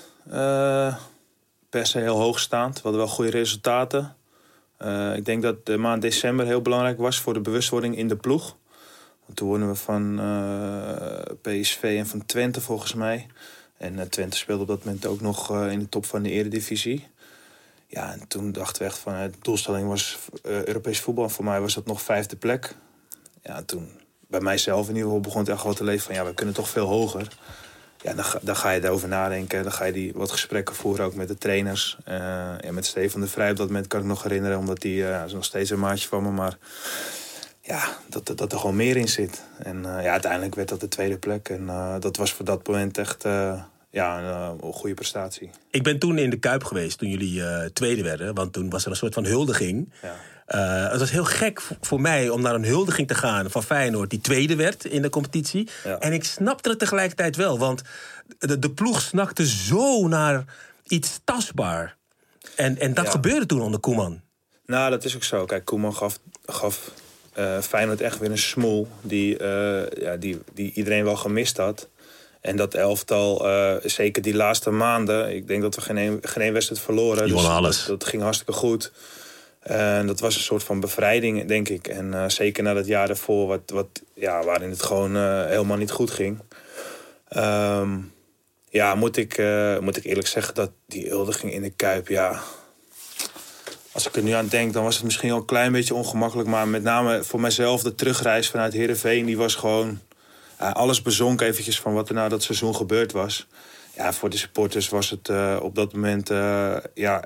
per 1.71 1.87
se 1.87 1.99
heel 1.99 2.19
hoogstaand. 2.19 2.75
We 2.75 2.81
hadden 2.83 3.01
wel 3.01 3.11
goede 3.11 3.31
resultaten. 3.31 4.16
Eh, 4.77 5.17
ik 5.17 5.25
denk 5.25 5.43
dat 5.43 5.67
de 5.67 5.77
maand 5.77 6.03
december 6.03 6.47
heel 6.47 6.63
belangrijk 6.63 6.99
was 6.99 7.21
voor 7.21 7.35
de 7.35 7.41
bewustwording 7.41 7.97
in 7.97 8.09
de 8.09 8.17
ploeg. 8.17 8.57
Want 9.25 9.39
toen 9.39 9.49
wonnen 9.49 9.69
we 9.69 9.75
van 9.75 10.21
eh, 10.21 11.35
PSV 11.41 11.83
en 11.99 12.07
van 12.07 12.27
Twente 12.27 12.61
volgens 12.61 12.95
mij. 12.95 13.27
En 13.77 13.99
eh, 13.99 14.07
Twente 14.07 14.37
speelde 14.37 14.63
op 14.63 14.69
dat 14.69 14.85
moment 14.85 15.07
ook 15.07 15.21
nog 15.21 15.51
in 15.71 15.79
de 15.79 15.89
top 15.89 16.07
van 16.07 16.23
de 16.23 16.31
eredivisie. 16.31 17.07
Ja, 17.87 18.13
en 18.13 18.29
toen 18.29 18.53
dachten 18.53 18.83
we 18.83 18.89
echt 18.89 18.99
van, 18.99 19.13
de 19.13 19.31
doelstelling 19.43 19.89
was 19.89 20.19
eh, 20.43 20.65
Europees 20.65 21.01
voetbal. 21.01 21.29
Voor 21.29 21.45
mij 21.45 21.61
was 21.61 21.75
dat 21.75 21.87
nog 21.87 22.03
vijfde 22.03 22.37
plek. 22.37 22.75
Ja, 23.43 23.63
toen 23.63 23.91
bij 24.29 24.41
mijzelf 24.41 24.83
in 24.89 24.95
ieder 24.95 25.03
geval 25.03 25.21
begon 25.21 25.41
het 25.41 25.49
echt 25.49 25.63
wel 25.63 25.75
te 25.75 25.85
leven 25.85 26.07
van... 26.07 26.15
ja, 26.15 26.25
we 26.25 26.35
kunnen 26.35 26.55
toch 26.55 26.69
veel 26.69 26.87
hoger. 26.87 27.29
Ja, 28.07 28.15
dan 28.15 28.25
ga, 28.25 28.39
dan 28.43 28.57
ga 28.57 28.71
je 28.71 28.85
erover 28.85 29.09
nadenken. 29.09 29.63
Dan 29.63 29.73
ga 29.73 29.85
je 29.85 29.93
die 29.93 30.13
wat 30.15 30.31
gesprekken 30.31 30.75
voeren 30.75 31.05
ook 31.05 31.15
met 31.15 31.29
de 31.29 31.39
trainers. 31.39 31.99
Ja, 32.05 32.59
met 32.71 32.87
Stefan 32.87 33.21
de 33.21 33.27
Vrij 33.27 33.51
op 33.51 33.57
dat 33.57 33.67
moment 33.67 33.87
kan 33.87 34.01
ik 34.01 34.07
nog 34.07 34.23
herinneren... 34.23 34.59
omdat 34.59 34.83
hij 34.83 35.13
eh, 35.13 35.25
is 35.27 35.33
nog 35.33 35.45
steeds 35.45 35.71
een 35.71 35.79
maatje 35.79 36.09
van 36.09 36.23
me, 36.23 36.31
maar... 36.31 36.59
Ja, 37.61 37.99
dat, 38.09 38.27
dat, 38.27 38.39
dat 38.39 38.53
er 38.53 38.59
gewoon 38.59 38.77
meer 38.77 38.97
in 38.97 39.09
zit. 39.09 39.43
En 39.59 39.77
eh, 39.77 40.05
ja, 40.05 40.11
uiteindelijk 40.11 40.55
werd 40.55 40.69
dat 40.69 40.81
de 40.81 40.89
tweede 40.89 41.19
plek. 41.19 41.49
En 41.49 41.67
dat 42.01 42.17
was 42.17 42.33
voor 42.33 42.45
dat 42.45 42.67
moment 42.67 42.99
echt 42.99 43.25
ja, 43.91 44.21
een, 44.61 44.73
goede 44.73 44.95
prestatie. 44.95 45.51
Ik 45.71 45.83
ben 45.83 45.99
toen 45.99 46.19
in 46.19 46.31
de 46.31 46.39
Kuip 46.39 46.65
geweest 46.65 46.99
toen 46.99 47.09
jullie 47.09 47.73
tweede 47.73 48.03
werden. 48.03 48.35
Want 48.35 48.53
toen 48.53 48.71
was 48.71 48.85
er 48.85 48.91
een 48.91 48.97
soort 48.97 49.15
van 49.15 49.25
huldiging. 49.25 49.93
Ja. 50.03 50.15
Eh, 50.47 50.91
het 50.91 51.01
was 51.01 51.11
heel 51.11 51.25
gek 51.25 51.63
voor 51.81 52.01
mij 52.01 52.29
om 52.29 52.41
naar 52.41 52.55
een 52.55 52.65
huldiging 52.65 53.09
te 53.09 53.15
gaan 53.15 53.51
van 53.51 53.63
Feyenoord... 53.63 54.11
die 54.11 54.21
tweede 54.21 54.57
werd 54.57 54.85
in 54.85 55.03
de 55.03 55.09
competitie. 55.11 55.69
Ja. 55.85 55.99
En 55.99 56.13
ik 56.13 56.25
snapte 56.25 56.69
het 56.69 56.79
tegelijkertijd 56.79 57.37
wel. 57.37 57.59
Want 57.59 57.83
de, 58.39 58.59
de 58.59 58.71
ploeg 58.71 59.01
snakte 59.01 59.47
zo 59.47 60.09
naar 60.09 60.45
iets 60.87 61.21
tastbaar. 61.25 61.97
En, 62.55 62.79
en 62.79 62.95
dat 62.95 63.05
Ja. 63.05 63.11
gebeurde 63.11 63.47
toen 63.47 63.61
onder 63.61 63.81
Koeman. 63.81 64.21
Nou, 64.67 64.91
dat 64.91 65.05
is 65.05 65.15
ook 65.17 65.25
zo. 65.25 65.45
Kijk, 65.45 65.65
Koeman 65.65 65.95
gaf, 65.95 66.19
gaf 66.47 66.91
eh, 67.33 67.61
Feyenoord 67.61 68.01
echt 68.01 68.19
weer 68.19 68.31
een 68.31 68.39
smoel 68.39 68.89
die, 69.03 69.39
eh, 69.39 70.03
ja, 70.03 70.17
die, 70.17 70.39
die 70.55 70.73
iedereen 70.75 71.05
wel 71.05 71.17
gemist 71.17 71.57
had. 71.57 71.89
En 72.41 72.57
dat 72.57 72.75
elftal, 72.75 73.49
eh, 73.49 73.75
zeker 73.85 74.23
die 74.23 74.35
laatste 74.35 74.71
maanden, 74.71 75.35
ik 75.35 75.47
denk 75.49 75.63
dat 75.63 75.75
we 75.75 75.81
geen, 75.81 75.97
een- 75.97 76.19
geen 76.23 76.43
één 76.43 76.53
wedstrijd 76.53 76.81
verloren. 76.83 77.25
Die 77.25 77.33
wonnen 77.35 77.53
alles. 77.53 77.79
Dat, 77.87 78.01
dat 78.01 78.09
ging 78.09 78.23
hartstikke 78.23 78.53
goed. 78.53 78.93
En 79.67 80.07
dat 80.07 80.21
was 80.21 80.35
een 80.35 80.41
soort 80.41 80.65
van 80.65 80.81
bevrijding, 80.81 81.45
denk 81.45 81.69
ik. 81.69 81.89
En 81.89 82.15
eh, 82.15 82.29
zeker 82.29 82.63
na 82.63 82.75
dat 82.75 82.87
jaar 82.87 83.07
daarvoor, 83.07 83.47
wat, 83.47 83.71
wat, 83.71 84.03
ja, 84.15 84.45
waarin 84.45 84.71
het 84.71 84.83
gewoon 84.83 85.17
eh, 85.17 85.47
helemaal 85.47 85.77
niet 85.77 85.91
goed 85.91 86.11
ging. 86.11 86.39
Ehm, 87.29 87.99
ja, 88.69 88.95
moet 88.95 89.17
ik, 89.17 89.43
moet 89.81 89.97
ik 89.97 90.05
eerlijk 90.05 90.27
zeggen 90.27 90.55
dat 90.55 90.71
die 90.87 91.09
huldiging 91.09 91.53
in 91.53 91.63
de 91.63 91.71
Kuip, 91.71 92.09
ja, 92.09 92.41
als 93.93 94.07
ik 94.07 94.17
er 94.17 94.23
nu 94.23 94.31
aan 94.31 94.49
denk, 94.49 94.73
dan 94.73 94.85
was 94.85 94.95
het 94.95 95.05
misschien 95.05 95.31
al 95.31 95.39
een 95.39 95.45
klein 95.45 95.73
beetje 95.73 95.95
ongemakkelijk. 95.95 96.49
Maar 96.49 96.69
met 96.69 96.83
name 96.83 97.25
voor 97.25 97.41
mijzelf, 97.41 97.83
de 97.83 97.95
terugreis 97.95 98.51
vanuit 98.51 98.73
Heerenveen... 98.73 99.27
die 99.27 99.37
was 99.37 99.55
gewoon 99.55 100.01
alles 100.57 101.03
bezonken 101.03 101.47
eventjes 101.47 101.81
van 101.81 101.95
wat 101.95 102.09
er 102.09 102.15
na 102.15 102.29
dat 102.29 102.43
seizoen 102.43 102.77
gebeurd 102.77 103.13
was. 103.13 103.47
Ja, 103.97 104.13
voor 104.13 104.31
de 104.31 104.37
supporters 104.37 104.89
was 104.89 105.11
het 105.11 105.31
op 105.61 105.75
dat 105.75 105.93
moment 105.93 106.29
ja, 106.95 107.25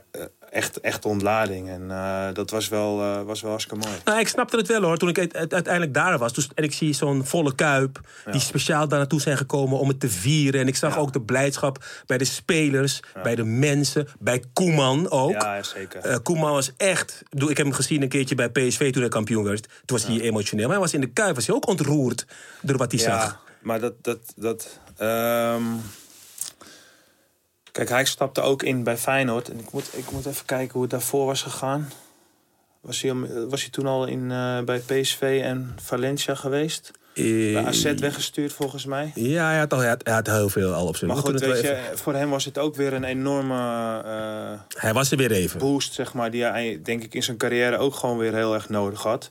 echt, 0.50 0.80
echt 0.80 1.04
ontlading. 1.04 1.68
En 1.68 1.90
eh, 1.90 2.26
dat 2.32 2.50
was 2.50 2.68
wel, 2.68 3.00
eh, 3.02 3.22
was 3.22 3.40
wel 3.40 3.50
hartstikke 3.50 3.86
mooi. 3.86 3.98
Nou, 4.04 4.18
ik 4.18 4.28
snapte 4.28 4.56
het 4.56 4.66
wel 4.68 4.82
hoor. 4.82 4.96
Toen 4.96 5.08
ik 5.08 5.18
uite- 5.18 5.36
uite- 5.38 5.54
uiteindelijk 5.54 5.94
daar 5.94 6.18
was. 6.18 6.48
en 6.54 6.64
ik 6.64 6.72
zie 6.72 6.92
zo'n 6.92 7.26
volle 7.26 7.54
kuip. 7.54 8.00
Die 8.30 8.40
speciaal 8.40 8.88
daar 8.88 8.98
naartoe 8.98 9.20
zijn 9.20 9.36
gekomen 9.36 9.78
om 9.78 9.88
het 9.88 10.00
te 10.00 10.08
vieren. 10.08 10.60
En 10.60 10.66
ik 10.68 10.76
zag 10.76 10.94
Ja. 10.94 11.00
ook 11.00 11.12
de 11.12 11.20
blijdschap 11.20 11.84
bij 12.06 12.18
de 12.18 12.24
spelers. 12.24 13.00
Bij 13.22 13.34
de 13.34 13.44
mensen. 13.44 14.08
Bij 14.18 14.42
Koeman 14.52 15.10
ook. 15.10 15.30
Ja, 15.30 15.62
zeker. 15.62 16.00
Eh, 16.00 16.16
Koeman 16.22 16.52
was 16.52 16.72
echt. 16.76 17.22
ik 17.30 17.46
heb 17.56 17.56
hem 17.56 17.72
gezien 17.72 18.02
een 18.02 18.08
keertje 18.08 18.34
bij 18.34 18.48
PSV 18.50 18.92
toen 18.92 19.00
hij 19.02 19.10
kampioen 19.10 19.44
werd. 19.44 19.62
Toen 19.84 19.98
was 19.98 20.06
hij 20.06 20.20
emotioneel. 20.20 20.64
Maar 20.66 20.74
hij 20.76 20.84
was 20.84 20.94
in 20.94 21.00
de 21.00 21.10
kuip. 21.12 21.34
Was 21.34 21.46
hij 21.46 21.54
ook 21.56 21.66
ontroerd 21.68 22.26
door 22.62 22.76
wat 22.76 22.90
hij 22.92 23.00
zag. 23.00 23.22
Ja, 23.24 23.40
maar 23.62 23.80
dat... 23.80 23.92
dat, 24.02 24.18
dat 24.36 24.78
ehm, 24.96 25.62
Kijk, 27.72 27.88
hij 27.88 28.04
stapte 28.04 28.40
ook 28.40 28.62
in 28.62 28.82
bij 28.82 28.96
Feyenoord. 28.96 29.48
En 29.50 29.58
ik 29.58 29.72
moet, 29.72 29.88
ik 29.92 30.10
moet 30.10 30.26
even 30.26 30.44
kijken 30.46 30.72
hoe 30.72 30.82
het 30.82 30.90
daarvoor 30.90 31.26
was 31.26 31.42
gegaan. 31.42 31.88
Was 32.80 33.00
hij, 33.02 33.10
al- 33.10 33.48
was 33.48 33.60
hij 33.60 33.70
toen 33.70 33.86
al 33.86 34.06
in, 34.06 34.30
eh, 34.30 34.60
bij 34.60 34.78
PSV 34.78 35.40
en 35.44 35.76
Valencia 35.82 36.34
geweest? 36.34 36.90
Eh, 37.14 37.24
Bij 37.52 37.64
AZ 37.64 37.82
weggestuurd 37.94 38.52
volgens 38.52 38.84
mij. 38.84 39.12
Ja, 39.14 39.46
hij 39.48 39.58
had, 39.58 39.72
al, 39.72 39.78
hij, 39.78 39.88
had, 39.88 40.00
hij 40.04 40.14
had 40.14 40.26
heel 40.26 40.48
veel 40.48 40.72
al 40.72 40.86
op 40.86 40.96
zijn 40.96 41.10
Maar 41.10 41.20
goed, 41.20 41.40
weet 41.40 41.60
je, 41.60 41.74
even- 41.76 41.98
voor 41.98 42.14
hem 42.14 42.30
was 42.30 42.44
het 42.44 42.58
ook 42.58 42.76
weer 42.76 42.92
een 42.92 43.04
enorme 43.04 43.54
eh, 44.04 44.60
Hij 44.80 44.92
was 44.92 45.10
er 45.10 45.16
weer 45.16 45.30
even. 45.32 45.58
boost, 45.58 45.92
zeg 45.94 46.14
maar, 46.14 46.30
die 46.30 46.42
hij 46.44 46.80
denk 46.82 47.02
ik 47.02 47.14
in 47.14 47.22
zijn 47.22 47.36
carrière 47.36 47.78
ook 47.78 47.94
gewoon 47.94 48.18
weer 48.18 48.34
heel 48.34 48.54
erg 48.54 48.68
nodig 48.68 49.02
had. 49.02 49.30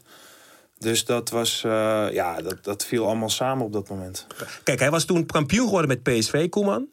Dus 0.78 1.06
dat 1.06 1.30
was, 1.30 1.64
eh, 1.66 2.08
ja, 2.12 2.42
dat, 2.42 2.64
dat 2.64 2.86
viel 2.86 3.06
allemaal 3.06 3.30
samen 3.30 3.66
op 3.66 3.74
dat 3.74 3.90
moment. 3.90 4.28
Kijk, 4.64 4.80
hij 4.80 4.90
was 4.92 5.06
toen 5.06 5.26
kampioen 5.26 5.66
geworden 5.66 5.88
met 5.88 6.04
PSV, 6.04 6.50
Koeman. 6.50 6.88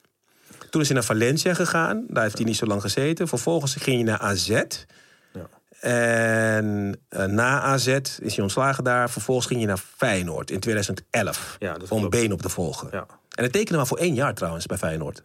Toen 0.77 0.85
is 0.85 0.91
hij 0.91 1.01
naar 1.01 1.07
Valencia 1.17 1.55
gegaan. 1.55 2.05
Daar 2.09 2.23
heeft 2.23 2.37
hij 2.37 2.47
niet 2.47 2.57
zo 2.57 2.67
lang 2.67 2.81
gezeten. 2.81 3.29
Vervolgens 3.29 3.75
ging 3.75 3.97
hij 3.97 4.05
naar 4.05 4.19
AZ. 4.19 4.49
Ja. 4.49 5.49
En 5.81 7.01
eh, 7.09 7.25
na 7.25 7.61
AZ 7.61 7.87
is 7.87 8.35
hij 8.35 8.41
ontslagen 8.43 8.85
daar. 8.85 9.11
Vervolgens 9.11 9.47
ging 9.47 9.59
hij 9.59 9.69
naar 9.69 9.83
Feyenoord 9.97 10.51
in 10.51 10.61
2011. 10.61 11.57
Ja, 11.59 11.73
dat 11.79 11.89
om 11.91 11.99
klopt. 11.99 12.15
been 12.15 12.33
op 12.33 12.43
te 12.43 12.49
volgen. 12.49 12.89
Ja. 12.91 12.99
En 13.09 13.43
hij 13.43 13.49
tekende 13.49 13.77
maar 13.77 13.87
voor 13.87 13.99
één 13.99 14.15
jaar 14.15 14.35
trouwens 14.35 14.67
bij 14.67 14.79
Feyenoord. 14.79 15.23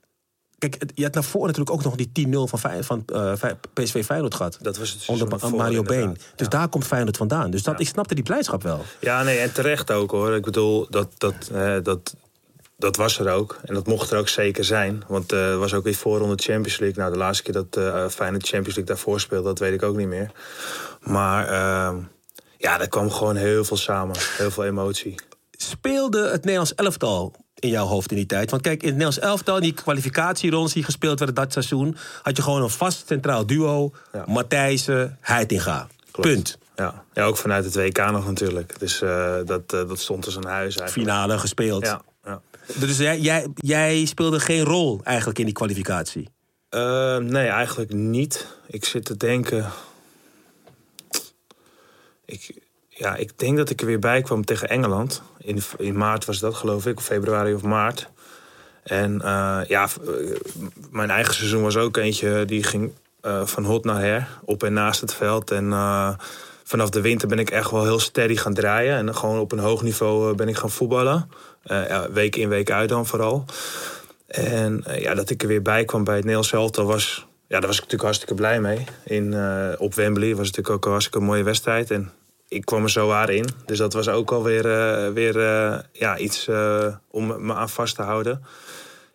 Kijk, 0.58 0.76
het- 0.80 0.92
je 0.96 1.04
had 1.04 1.14
daarvoor 1.14 1.42
natuurlijk 1.46 1.72
ook 1.72 1.84
nog 1.84 1.96
die 1.96 2.12
10-0 2.12 2.48
van, 2.48 2.60
van 2.84 3.04
eh, 3.06 3.34
PSV 3.74 4.06
Feyenoord 4.06 4.36
gehad. 4.36 4.58
Dat 4.62 4.78
was 4.78 4.90
het 4.90 5.04
Onder 5.08 5.32
ervoor, 5.32 5.56
Mario 5.56 5.82
Been. 5.82 6.14
Dus 6.14 6.22
Ja. 6.36 6.48
daar 6.48 6.68
komt 6.70 6.86
Feyenoord 6.86 7.18
vandaan. 7.18 7.52
Dus 7.52 7.64
dat, 7.64 7.80
ik 7.80 7.88
snapte 7.88 8.16
die 8.16 8.24
blijdschap 8.24 8.64
wel. 8.64 8.82
Ja, 9.00 9.24
nee, 9.24 9.38
en 9.40 9.54
terecht 9.54 9.92
ook 9.92 10.12
hoor. 10.12 10.36
Ik 10.36 10.44
bedoel, 10.44 10.88
dat, 10.90 11.12
dat, 11.18 11.50
eh, 11.54 11.76
dat, 11.84 12.16
dat 12.82 12.96
was 12.96 13.20
er 13.20 13.32
ook. 13.32 13.58
En 13.64 13.74
dat 13.74 13.88
mocht 13.88 14.12
er 14.12 14.18
ook 14.18 14.30
zeker 14.30 14.64
zijn. 14.64 15.04
Want 15.08 15.32
er 15.32 15.58
was 15.58 15.74
ook 15.74 15.84
weer 15.84 15.96
voorronde 15.96 16.44
Champions 16.44 16.80
League. 16.80 17.00
Nou, 17.00 17.12
de 17.12 17.18
laatste 17.18 17.44
keer 17.44 17.54
dat 17.54 17.78
uh, 17.78 18.08
Feyenoord 18.08 18.48
Champions 18.48 18.76
League 18.76 18.84
daarvoor 18.84 19.20
speelde, 19.20 19.48
dat 19.48 19.60
weet 19.60 19.74
ik 19.74 19.84
ook 19.84 19.96
niet 19.96 20.08
meer. 20.08 20.32
Maar 21.02 21.52
uh, 21.52 22.04
ja, 22.58 22.80
er 22.80 22.90
kwam 22.90 23.12
gewoon 23.12 23.36
heel 23.36 23.64
veel 23.64 23.78
samen. 23.78 24.16
Heel 24.38 24.52
veel 24.52 24.66
emotie. 24.66 25.16
Speelde 25.52 26.22
het 26.22 26.42
Nederlands 26.42 26.76
elftal 26.76 27.36
in 27.60 27.70
jouw 27.70 27.86
hoofd 27.86 28.12
in 28.12 28.18
die 28.18 28.26
tijd? 28.26 28.52
Want 28.52 28.62
kijk, 28.62 28.82
in 28.82 28.88
het 28.88 28.98
Nederlands 28.98 29.28
elftal, 29.28 29.60
die 29.60 29.74
kwalificatierondes 29.74 30.74
die 30.74 30.84
gespeeld 30.84 31.18
werden 31.20 31.36
dat 31.36 31.52
seizoen... 31.54 31.98
had 32.22 32.38
je 32.38 32.44
gewoon 32.44 32.62
een 32.62 32.70
vast 32.70 33.08
centraal 33.08 33.46
duo. 33.46 33.92
Ja. 34.14 34.24
Matthijssen, 34.28 35.18
Heitinga. 35.22 35.88
Punt. 36.12 36.58
Ja. 36.76 37.04
ja, 37.14 37.24
ook 37.24 37.38
vanuit 37.38 37.66
het 37.66 37.76
WK 37.76 38.12
nog 38.12 38.28
natuurlijk. 38.28 38.80
Dus 38.80 39.02
uh, 39.02 39.36
dat, 39.46 39.74
uh, 39.74 39.88
dat 39.88 40.00
stond 40.00 40.26
als 40.26 40.36
een 40.36 40.46
huis 40.46 40.78
eigenlijk. 40.78 41.08
Finale 41.10 41.38
gespeeld. 41.38 41.86
Ja. 41.86 42.02
Dus 42.80 42.98
jij, 42.98 43.20
jij, 43.20 43.48
jij 43.56 44.06
speelde 44.06 44.40
geen 44.40 44.64
rol 44.64 45.00
eigenlijk 45.04 45.40
in 45.40 45.46
die 45.46 45.54
kwalificatie? 45.54 46.30
Uh, 46.70 47.18
nee, 47.18 47.48
eigenlijk 47.48 47.94
niet. 47.94 48.48
Ik 48.68 48.86
zit 48.86 49.06
te 49.06 49.18
denken... 49.18 49.70
Ik, 52.26 52.54
ja, 52.88 53.16
ik 53.16 53.40
denk 53.40 53.58
dat 53.58 53.70
ik 53.70 53.82
er 53.82 53.88
weer 53.88 54.00
bij 54.00 54.22
kwam 54.22 54.46
tegen 54.46 54.70
Engeland. 54.70 55.22
In, 55.38 55.62
in 55.78 55.98
maart 55.98 56.26
was 56.26 56.40
dat, 56.40 56.56
geloof 56.56 56.86
ik, 56.86 56.98
of 56.98 57.04
februari 57.04 57.54
of 57.54 57.62
maart. 57.62 58.10
En 58.84 59.14
uh, 59.14 59.60
ja, 59.68 59.88
mijn 60.92 61.10
eigen 61.10 61.34
seizoen 61.34 61.62
was 61.62 61.78
ook 61.78 61.98
eentje 61.98 62.46
die 62.46 62.64
ging 62.64 62.92
uh, 63.22 63.46
van 63.46 63.64
hot 63.64 63.86
naar 63.86 64.02
her, 64.02 64.28
op 64.46 64.64
en 64.64 64.74
naast 64.74 65.02
het 65.02 65.14
veld. 65.14 65.52
En 65.52 65.66
vanaf 66.64 66.90
de 66.90 67.02
winter 67.02 67.28
ben 67.28 67.40
ik 67.40 67.50
echt 67.50 67.72
wel 67.72 67.84
heel 67.84 68.00
steady 68.00 68.36
gaan 68.36 68.54
draaien. 68.54 68.98
En 68.98 69.16
gewoon 69.16 69.40
op 69.40 69.52
een 69.52 69.60
hoog 69.60 69.82
niveau 69.82 70.36
ben 70.36 70.48
ik 70.48 70.58
gaan 70.58 70.72
voetballen. 70.72 71.30
Ja, 71.64 72.12
week 72.12 72.36
in, 72.36 72.50
week 72.50 72.72
uit 72.72 72.90
dan 72.90 73.06
vooral. 73.06 73.46
En 74.28 74.84
ja, 75.00 75.14
dat 75.14 75.30
ik 75.30 75.42
er 75.42 75.48
weer 75.48 75.62
bij 75.62 75.86
kwam 75.86 76.04
bij 76.04 76.16
het 76.16 76.24
Nederlands 76.24 76.54
elftal 76.54 76.86
was... 76.86 77.28
Ja, 77.48 77.60
daar 77.60 77.68
was 77.68 77.76
ik 77.76 77.82
natuurlijk 77.82 78.04
hartstikke 78.04 78.36
blij 78.36 78.62
mee. 78.62 78.86
In, 79.04 79.36
op 79.78 79.94
Wembley 79.94 80.36
was 80.36 80.48
het 80.48 80.56
natuurlijk 80.56 80.70
ook 80.70 80.86
een 80.86 80.92
hartstikke 80.92 81.20
mooie 81.20 81.44
wedstrijd. 81.44 81.92
En 81.92 82.12
ik 82.52 82.66
kwam 82.66 82.84
er 82.84 82.90
zo 82.90 83.08
waar 83.08 83.30
in. 83.30 83.48
Dus 83.66 83.78
dat 83.78 83.94
was 83.94 84.08
ook 84.10 84.32
alweer 84.32 84.66
uh, 84.66 85.14
weer, 85.14 85.36
uh, 85.36 85.80
ja, 85.92 86.18
iets 86.18 86.48
uh, 86.48 86.96
om 87.12 87.46
me 87.46 87.54
aan 87.54 87.70
vast 87.70 87.96
te 87.96 88.02
houden. 88.02 88.44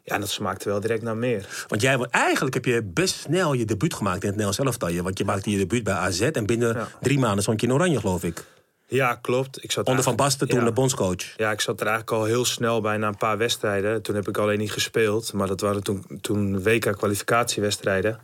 Ja, 0.03 0.15
en 0.15 0.21
dat 0.21 0.31
smaakte 0.31 0.69
wel 0.69 0.81
direct 0.81 1.03
naar 1.03 1.17
meer. 1.17 1.65
Want 1.69 1.83
jij, 1.83 1.99
eigenlijk 2.11 2.55
heb 2.55 2.65
je 2.65 2.83
best 2.83 3.15
snel 3.15 3.53
je 3.53 3.65
debuut 3.65 3.95
gemaakt 3.95 4.23
in 4.23 4.29
het 4.29 4.37
Nederlands 4.37 4.59
elftal. 4.59 5.03
Want 5.03 5.19
je 5.19 5.25
maakte 5.25 5.50
je 5.50 5.57
debuut 5.59 5.85
bij 5.85 5.95
AZ 5.95 6.21
en 6.21 6.47
binnen 6.47 6.75
ja. 6.75 6.88
drie 7.00 7.19
maanden 7.19 7.43
stond 7.43 7.61
je 7.61 7.67
in 7.67 7.73
Oranje, 7.73 8.00
geloof 8.00 8.25
ik. 8.25 8.45
Ja, 8.88 9.14
klopt. 9.14 9.64
Ik 9.64 9.73
zat 9.73 9.87
Onder 9.87 10.05
Van 10.05 10.16
Basten 10.16 10.49
toen 10.49 10.59
ja, 10.59 10.64
de 10.64 10.73
bondscoach. 10.73 11.37
Ja, 11.37 11.50
ik 11.50 11.61
zat 11.61 11.81
er 11.81 11.87
eigenlijk 11.87 12.16
al 12.16 12.25
heel 12.25 12.45
snel 12.45 12.81
bij 12.81 12.97
na 12.97 13.09
een 13.09 13.16
paar 13.16 13.38
wedstrijden. 13.38 14.02
Toen 14.02 14.14
heb 14.14 14.28
ik 14.28 14.38
alleen 14.38 14.59
niet 14.59 14.73
gespeeld. 14.73 15.33
Maar 15.33 15.47
dat 15.47 15.61
waren 15.61 15.83
toen, 15.83 16.05
toen 16.21 16.62
WK-kwalificatiewedstrijden. 16.62 18.21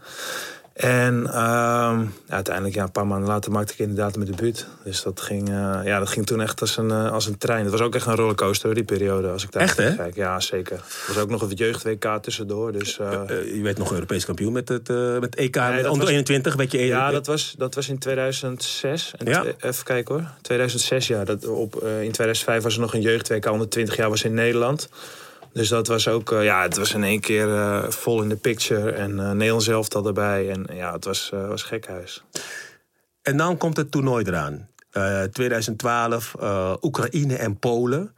En 0.73 1.23
uh, 1.27 2.01
uiteindelijk, 2.29 2.75
ja, 2.75 2.83
een 2.83 2.93
paar 2.93 3.07
maanden 3.07 3.29
later, 3.29 3.53
maakte 3.53 3.73
ik 3.73 3.79
inderdaad 3.79 4.17
mijn 4.17 4.31
debuut. 4.31 4.67
Dus 4.85 5.03
dat 5.03 5.21
ging, 5.21 5.49
uh, 5.49 5.81
ja, 5.85 5.99
dat 5.99 6.09
ging 6.09 6.27
toen 6.27 6.41
echt 6.41 6.61
als 6.61 6.77
een, 6.77 6.89
uh, 6.89 7.13
als 7.13 7.27
een 7.27 7.39
trein. 7.39 7.63
Het 7.63 7.71
was 7.71 7.81
ook 7.81 7.95
echt 7.95 8.07
een 8.07 8.15
rollercoaster, 8.15 8.75
die 8.75 8.85
periode. 8.85 9.29
Als 9.29 9.43
ik 9.45 9.53
daar 9.53 9.63
echt, 9.63 9.77
hè? 9.77 9.97
Kijk. 9.97 10.15
Ja, 10.15 10.41
zeker. 10.41 10.77
Er 10.77 11.15
was 11.15 11.19
ook 11.19 11.31
nog 11.31 11.43
een 11.43 11.55
jeugd-WK 11.55 12.19
tussendoor. 12.23 12.73
Dus, 12.73 12.99
uh, 12.99 13.23
je 13.55 13.61
werd 13.63 13.79
nog 13.79 13.93
Europees 13.93 14.25
kampioen 14.25 14.53
met 14.53 14.69
het 14.69 14.89
met 15.21 15.35
EK 15.35 15.57
nee, 15.57 15.91
onder 15.91 16.09
21. 16.09 16.55
Werd 16.55 16.73
je 16.73 16.87
ja, 16.87 17.11
dat 17.11 17.27
was, 17.27 17.55
dat 17.59 17.75
was 17.75 17.89
in 17.89 17.99
2006. 17.99 19.13
En 19.17 19.27
ja. 19.27 19.45
Even 19.61 19.85
kijken 19.85 20.15
hoor. 20.15 20.25
2006, 20.43 21.07
ja. 21.07 21.25
Dat 21.25 21.47
op, 21.47 21.75
in 21.75 22.13
2005 22.13 22.63
was 22.63 22.75
er 22.75 22.81
nog 22.81 22.95
een 22.95 23.01
jeugd-WK 23.01 23.51
onder 23.51 23.69
20 23.69 23.97
jaar, 23.97 24.09
was 24.09 24.25
in 24.25 24.35
Nederland. 24.35 24.89
Dus 25.53 25.69
dat 25.69 25.87
was 25.87 26.09
ook, 26.09 26.33
uh, 26.33 26.45
ja, 26.45 26.63
het 26.63 26.77
was 26.77 26.95
in 26.95 27.05
één 27.05 27.21
keer 27.21 27.49
uh, 27.49 27.89
vol 27.89 28.23
in 28.23 28.29
de 28.29 28.37
picture. 28.37 28.91
En 28.91 29.11
uh, 29.11 29.31
Nederland 29.31 29.63
zelf 29.63 29.95
al 29.95 30.07
erbij. 30.07 30.51
En 30.51 30.67
ja, 30.73 30.93
het 30.93 31.05
was, 31.05 31.31
was 31.49 31.63
gekhuis. 31.63 32.23
En 33.23 33.37
dan 33.37 33.57
komt 33.57 33.77
het 33.77 33.91
toernooi 33.91 34.25
eraan. 34.25 34.71
2012, 35.33 36.35
Oekraïne 36.83 37.37
en 37.37 37.59
Polen. 37.59 38.15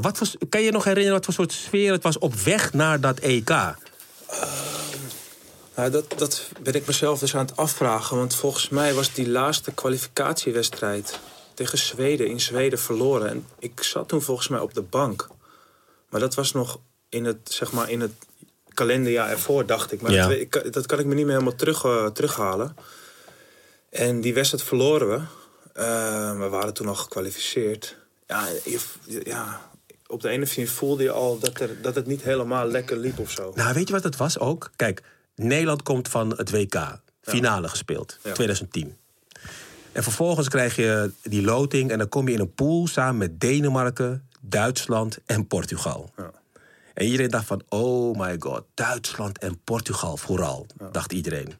wat 0.00 0.18
voor, 0.18 0.28
kan 0.48 0.60
je 0.60 0.66
je 0.66 0.72
nog 0.72 0.84
herinneren 0.84 1.16
wat 1.16 1.24
voor 1.24 1.34
soort 1.34 1.52
sfeer 1.52 1.92
het 1.92 2.02
was 2.02 2.18
op 2.18 2.34
weg 2.34 2.72
naar 2.72 3.00
dat 3.00 3.18
EK? 3.18 3.48
nou, 5.74 5.90
dat, 5.90 6.14
dat 6.16 6.50
ben 6.62 6.74
ik 6.74 6.86
mezelf 6.86 7.18
dus 7.18 7.34
aan 7.34 7.46
het 7.46 7.56
afvragen. 7.56 8.16
Want 8.16 8.34
volgens 8.34 8.68
mij 8.68 8.94
was 8.94 9.12
die 9.12 9.28
laatste 9.28 9.72
kwalificatiewedstrijd 9.72 11.18
tegen 11.54 11.78
Zweden 11.78 12.28
in 12.28 12.40
Zweden 12.40 12.78
verloren. 12.78 13.28
En 13.28 13.46
ik 13.58 13.82
zat 13.82 14.08
toen 14.08 14.22
volgens 14.22 14.48
mij 14.48 14.60
op 14.60 14.74
de 14.74 14.82
bank. 14.82 15.28
Maar 16.14 16.22
dat 16.22 16.34
was 16.34 16.52
nog 16.52 16.80
in 17.08 17.24
het, 17.24 17.38
zeg 17.44 17.72
maar, 17.72 17.90
in 17.90 18.00
het 18.00 18.12
kalenderjaar 18.74 19.30
ervoor, 19.30 19.66
dacht 19.66 19.92
ik. 19.92 20.00
Maar 20.00 20.12
Ja. 20.12 20.28
dat, 20.28 20.38
ik- 20.38 20.72
dat 20.72 20.86
kan 20.86 20.98
ik 20.98 21.06
me 21.06 21.14
niet 21.14 21.24
meer 21.24 21.32
helemaal 21.34 21.54
terug, 21.56 21.84
eh, 21.84 22.06
terughalen. 22.06 22.76
En 23.90 24.20
die 24.20 24.34
wedstrijd 24.34 24.64
verloren 24.64 25.08
we. 25.08 25.20
Eh, 25.72 26.38
we 26.38 26.48
waren 26.48 26.74
toen 26.74 26.86
al 26.88 26.94
gekwalificeerd. 26.94 27.96
Ja, 28.26 28.46
je- 28.64 29.20
ja, 29.24 29.70
op 30.06 30.20
de 30.22 30.28
ene 30.28 30.42
of 30.42 30.48
andere 30.48 30.66
voelde 30.66 31.02
je 31.02 31.10
al 31.10 31.38
dat, 31.38 31.60
er, 31.60 31.82
dat 31.82 31.94
het 31.94 32.06
niet 32.06 32.22
helemaal 32.22 32.66
lekker 32.66 32.96
liep 32.96 33.18
of 33.18 33.30
zo. 33.30 33.52
Nou, 33.54 33.74
weet 33.74 33.86
je 33.88 33.94
wat 33.94 34.04
het 34.04 34.16
was 34.16 34.38
ook? 34.38 34.70
Kijk, 34.76 35.02
Nederland 35.36 35.82
komt 35.82 36.08
van 36.08 36.30
het 36.36 36.50
WK. 36.50 37.00
Finale 37.22 37.68
gespeeld, 37.68 38.18
Ja. 38.22 38.32
2010. 38.32 38.96
En 39.92 40.02
vervolgens 40.02 40.48
krijg 40.48 40.76
je 40.76 41.10
die 41.22 41.42
loting 41.42 41.90
en 41.90 41.98
dan 41.98 42.08
kom 42.08 42.28
je 42.28 42.34
in 42.34 42.40
een 42.40 42.54
pool 42.54 42.86
samen 42.86 43.16
met 43.16 43.40
Denemarken, 43.40 44.28
Duitsland 44.48 45.18
en 45.26 45.46
Portugal. 45.46 46.10
Ja. 46.16 46.30
En 46.94 47.04
iedereen 47.04 47.30
dacht 47.30 47.46
van, 47.46 47.62
oh 47.68 48.18
my 48.18 48.36
god, 48.38 48.64
Duitsland 48.74 49.38
en 49.38 49.60
Portugal 49.64 50.16
vooral, 50.16 50.66
dacht 50.92 51.12
iedereen. 51.12 51.52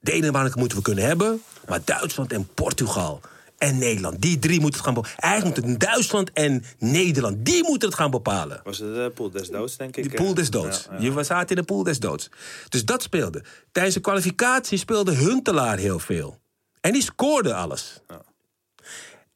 Denemarken 0.00 0.58
moeten 0.58 0.78
we 0.78 0.84
kunnen 0.84 1.04
hebben, 1.04 1.42
maar 1.68 1.80
Duitsland 1.84 2.32
en 2.32 2.48
Portugal 2.54 3.20
en 3.58 3.78
Nederland, 3.78 4.22
die 4.22 4.38
drie 4.38 4.60
moeten 4.60 4.80
het 4.80 4.88
gaan 4.88 4.94
bepalen. 4.94 5.18
Eigenlijk 5.18 5.60
moet 5.60 5.70
het 5.70 5.80
Duitsland 5.80 6.32
en 6.32 6.64
Nederland, 6.78 7.44
die 7.44 7.64
moeten 7.64 7.88
het 7.88 7.98
gaan 7.98 8.10
bepalen. 8.10 8.60
Was 8.64 8.78
het 8.78 8.94
de 8.94 9.10
pool 9.14 9.30
des 9.30 9.48
doods, 9.48 9.76
denk 9.76 9.96
ik? 9.96 10.02
Die 10.02 10.14
pool 10.14 10.28
eh? 10.28 10.34
des 10.34 10.50
doods. 10.50 10.86
Ja, 10.90 10.96
ja. 10.98 11.14
Je 11.14 11.24
zaten 11.24 11.48
in 11.48 11.62
de 11.62 11.62
pool 11.62 11.82
des 11.82 12.00
doods. 12.00 12.30
Dus 12.68 12.84
dat 12.84 13.02
speelde. 13.02 13.44
Tijdens 13.72 13.94
de 13.94 14.00
kwalificatie 14.00 14.78
speelde 14.78 15.14
Huntelaar 15.14 15.78
heel 15.78 15.98
veel. 15.98 16.40
En 16.80 16.92
die 16.92 17.02
scoorde 17.02 17.54
alles. 17.54 18.00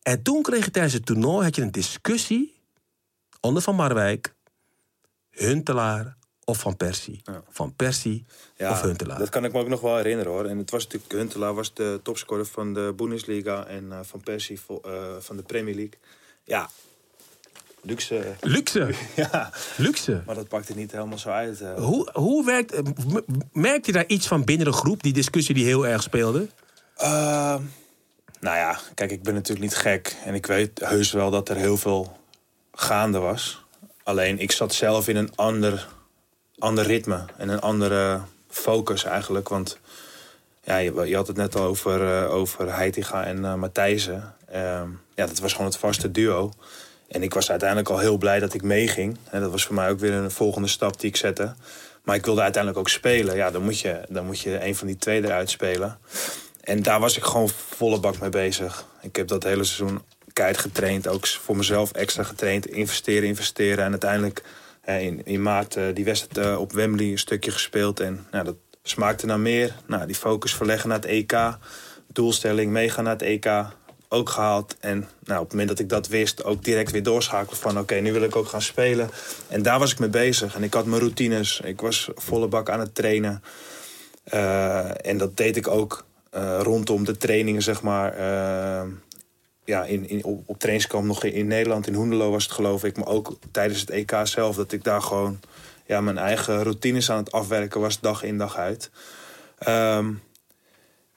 En 0.02 0.22
toen 0.22 0.42
kreeg 0.42 0.64
je 0.64 0.70
tijdens 0.70 0.94
het 0.94 1.06
toernooi 1.06 1.44
had 1.44 1.56
je 1.56 1.62
een 1.62 1.70
discussie 1.70 2.55
onder 3.46 3.62
Van 3.62 3.74
Marwijk, 3.74 4.34
Huntelaar 5.30 6.16
of 6.44 6.58
Van 6.58 6.76
Persie. 6.76 7.22
Van 7.50 7.74
Persie 7.76 8.24
Ja, 8.56 8.70
of 8.70 8.80
Huntelaar. 8.82 9.18
Dat 9.18 9.28
kan 9.28 9.44
ik 9.44 9.52
me 9.52 9.58
ook 9.58 9.68
nog 9.68 9.80
wel 9.80 9.96
herinneren 9.96 10.32
hoor. 10.32 10.44
En 10.44 10.58
het 10.58 10.70
was 10.70 10.82
natuurlijk, 10.84 11.12
Huntelaar 11.12 11.54
was 11.54 11.74
de 11.74 12.00
topscorer 12.02 12.46
van 12.46 12.74
de 12.74 12.92
Bundesliga 12.96 13.66
en 13.66 13.92
eh, 13.92 13.98
Van 14.02 14.20
Persie 14.20 14.60
vo- 14.60 14.80
eh, 14.84 14.92
van 15.18 15.36
de 15.36 15.42
Premier 15.42 15.74
League. 15.74 15.94
Ja, 16.44 16.70
luxe. 17.82 18.34
Luxe. 18.40 18.94
ja, 19.16 19.52
Luxe. 19.76 20.22
maar 20.26 20.34
dat 20.34 20.48
pakte 20.48 20.74
niet 20.74 20.92
helemaal 20.92 21.18
zo 21.18 21.28
uit. 21.28 21.60
eh. 21.60 21.74
Hoe, 21.74 22.10
hoe 22.12 22.44
werkt, 22.44 22.82
m- 23.06 23.18
merkte 23.52 23.90
je 23.90 23.96
daar 23.96 24.06
iets 24.06 24.26
van 24.26 24.44
binnen 24.44 24.66
de 24.66 24.72
groep, 24.72 25.02
die 25.02 25.12
discussie 25.12 25.54
die 25.54 25.64
heel 25.64 25.86
erg 25.86 26.02
speelde? 26.02 26.48
Ehm, 26.96 27.62
nou 28.40 28.56
ja, 28.56 28.78
kijk, 28.94 29.10
ik 29.10 29.22
ben 29.22 29.34
natuurlijk 29.34 29.66
niet 29.68 29.76
gek. 29.76 30.16
En 30.24 30.34
ik 30.34 30.46
weet 30.46 30.80
heus 30.84 31.12
wel 31.12 31.30
dat 31.30 31.48
er 31.48 31.56
heel 31.56 31.76
veel 31.76 32.16
gaande 32.76 33.18
was. 33.18 33.64
Alleen, 34.02 34.38
ik 34.38 34.52
zat 34.52 34.74
zelf 34.74 35.08
in 35.08 35.16
een 35.16 35.32
ander, 35.34 35.88
ander 36.58 36.84
ritme 36.84 37.24
en 37.36 37.48
een 37.48 37.60
andere 37.60 38.20
focus 38.48 39.04
eigenlijk. 39.04 39.48
Want 39.48 39.78
ja, 40.64 40.76
je, 40.76 41.06
je 41.06 41.16
had 41.16 41.26
het 41.26 41.36
net 41.36 41.56
al 41.56 41.62
over, 41.62 42.22
eh 42.22 42.34
over 42.34 42.74
Heitinga 42.74 43.24
en 43.24 43.44
eh 43.44 43.54
Matthijsen. 43.54 44.34
Ehm, 44.48 44.88
ja, 45.14 45.26
dat 45.26 45.38
was 45.38 45.52
gewoon 45.52 45.66
het 45.66 45.76
vaste 45.76 46.10
duo. 46.10 46.52
En 47.08 47.22
ik 47.22 47.34
was 47.34 47.50
uiteindelijk 47.50 47.88
al 47.88 47.98
heel 47.98 48.16
blij 48.16 48.38
dat 48.38 48.54
ik 48.54 48.62
meeging. 48.62 49.16
En 49.30 49.40
dat 49.40 49.50
was 49.50 49.64
voor 49.64 49.74
mij 49.74 49.90
ook 49.90 49.98
weer 49.98 50.12
een 50.12 50.30
volgende 50.30 50.68
stap 50.68 51.00
die 51.00 51.08
ik 51.08 51.16
zette. 51.16 51.54
Maar 52.02 52.16
ik 52.16 52.24
wilde 52.24 52.40
uiteindelijk 52.42 52.82
ook 52.82 52.88
spelen. 52.88 53.36
Ja, 53.36 53.50
dan 53.50 53.62
moet 53.62 53.80
je, 53.80 54.00
dan 54.08 54.26
moet 54.26 54.40
je 54.40 54.64
een 54.64 54.76
van 54.76 54.86
die 54.86 54.96
twee 54.96 55.24
eruit 55.24 55.50
spelen. 55.50 55.98
En 56.60 56.82
daar 56.82 57.00
was 57.00 57.16
ik 57.16 57.22
gewoon 57.22 57.48
volle 57.48 58.00
bak 58.00 58.18
mee 58.18 58.30
bezig. 58.30 58.84
Ik 59.00 59.16
heb 59.16 59.28
dat 59.28 59.42
hele 59.42 59.64
seizoen 59.64 60.02
keihard 60.36 60.58
getraind. 60.58 61.08
Ook 61.08 61.26
voor 61.26 61.56
mezelf 61.56 61.92
extra 61.92 62.22
getraind. 62.22 62.66
Investeren, 62.66 63.28
investeren. 63.28 63.84
En 63.84 63.90
uiteindelijk 63.90 64.42
in, 64.84 65.24
in 65.24 65.42
maart 65.42 65.76
eh, 65.76 65.84
die 65.94 66.04
wedstrijd 66.04 66.46
eh, 66.46 66.60
op 66.60 66.72
Wembley 66.72 67.10
een 67.10 67.18
stukje 67.18 67.50
gespeeld. 67.50 68.00
En 68.00 68.26
nou, 68.30 68.44
dat 68.44 68.56
smaakte 68.82 69.26
naar 69.26 69.40
meer. 69.40 69.74
Nou, 69.86 70.06
die 70.06 70.14
focus 70.14 70.54
verleggen 70.54 70.88
naar 70.88 70.98
het 70.98 71.06
EK. 71.06 71.56
Doelstelling 72.12 72.72
meegaan 72.72 73.04
naar 73.04 73.12
het 73.12 73.22
EK. 73.22 73.64
Ook 74.08 74.28
gehaald. 74.28 74.76
En 74.80 74.98
nou, 75.24 75.40
op 75.40 75.44
het 75.44 75.50
moment 75.50 75.68
dat 75.68 75.78
ik 75.78 75.88
dat 75.88 76.08
wist, 76.08 76.44
ook 76.44 76.64
direct 76.64 76.90
weer 76.90 77.02
doorschakelen 77.02 77.60
van... 77.60 77.78
oké, 77.78 77.94
nu 77.94 78.12
wil 78.12 78.22
ik 78.22 78.36
ook 78.36 78.48
gaan 78.48 78.62
spelen. 78.62 79.10
En 79.48 79.62
daar 79.62 79.78
was 79.78 79.92
ik 79.92 79.98
mee 79.98 80.08
bezig. 80.08 80.54
En 80.54 80.62
ik 80.62 80.74
had 80.74 80.86
mijn 80.86 81.00
routines. 81.00 81.60
Ik 81.64 81.80
was 81.80 82.08
volle 82.14 82.48
bak 82.48 82.70
aan 82.70 82.80
het 82.80 82.94
trainen. 82.94 83.42
Eh, 84.24 85.06
en 85.06 85.18
dat 85.18 85.36
deed 85.36 85.56
ik 85.56 85.68
ook 85.68 86.04
rondom 86.58 87.04
de 87.04 87.16
trainingen, 87.16 87.62
zeg 87.62 87.82
maar. 87.82 88.14
Ja, 89.66 89.84
in, 89.84 90.08
in, 90.08 90.24
op, 90.24 90.42
op 90.46 90.58
trainingskamp 90.58 91.04
nog 91.06 91.24
in, 91.24 91.46
Nederland, 91.46 91.86
in 91.86 91.94
Hoendelo 91.94 92.30
was 92.30 92.42
het 92.44 92.52
geloof 92.52 92.84
ik. 92.84 92.96
Maar 92.96 93.06
ook 93.06 93.38
tijdens 93.50 93.80
het 93.80 93.90
EK 93.90 94.12
zelf, 94.24 94.56
dat 94.56 94.72
ik 94.72 94.84
daar 94.84 95.02
gewoon 95.02 95.40
ja, 95.86 96.00
mijn 96.00 96.18
eigen 96.18 96.62
routines 96.62 97.10
aan 97.10 97.16
het 97.18 97.32
afwerken 97.32 97.80
was, 97.80 98.00
dag 98.00 98.22
in 98.22 98.38
dag 98.38 98.56
uit. 98.56 98.90
Ehm, 99.58 100.12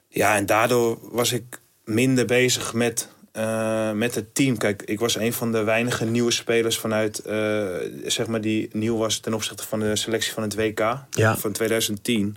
ja, 0.08 0.36
en 0.36 0.46
daardoor 0.46 0.98
was 1.02 1.32
ik 1.32 1.60
minder 1.84 2.26
bezig 2.26 2.74
met, 2.74 3.08
eh, 3.32 3.92
met 3.92 4.14
het 4.14 4.34
team. 4.34 4.56
Kijk, 4.56 4.82
ik 4.82 5.00
was 5.00 5.16
een 5.16 5.32
van 5.32 5.52
de 5.52 5.62
weinige 5.62 6.04
nieuwe 6.04 6.30
spelers 6.30 6.78
vanuit, 6.78 7.18
eh, 7.18 7.66
zeg 8.04 8.26
maar, 8.26 8.40
die 8.40 8.68
nieuw 8.72 8.96
was 8.96 9.18
ten 9.18 9.34
opzichte 9.34 9.66
van 9.66 9.80
de 9.80 9.96
selectie 9.96 10.32
van 10.32 10.42
het 10.42 10.54
WK 10.54 10.78
Ja. 11.10 11.36
van 11.36 11.52
2010. 11.52 12.36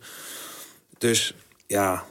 Dus 0.98 1.36
ja, 1.68 2.04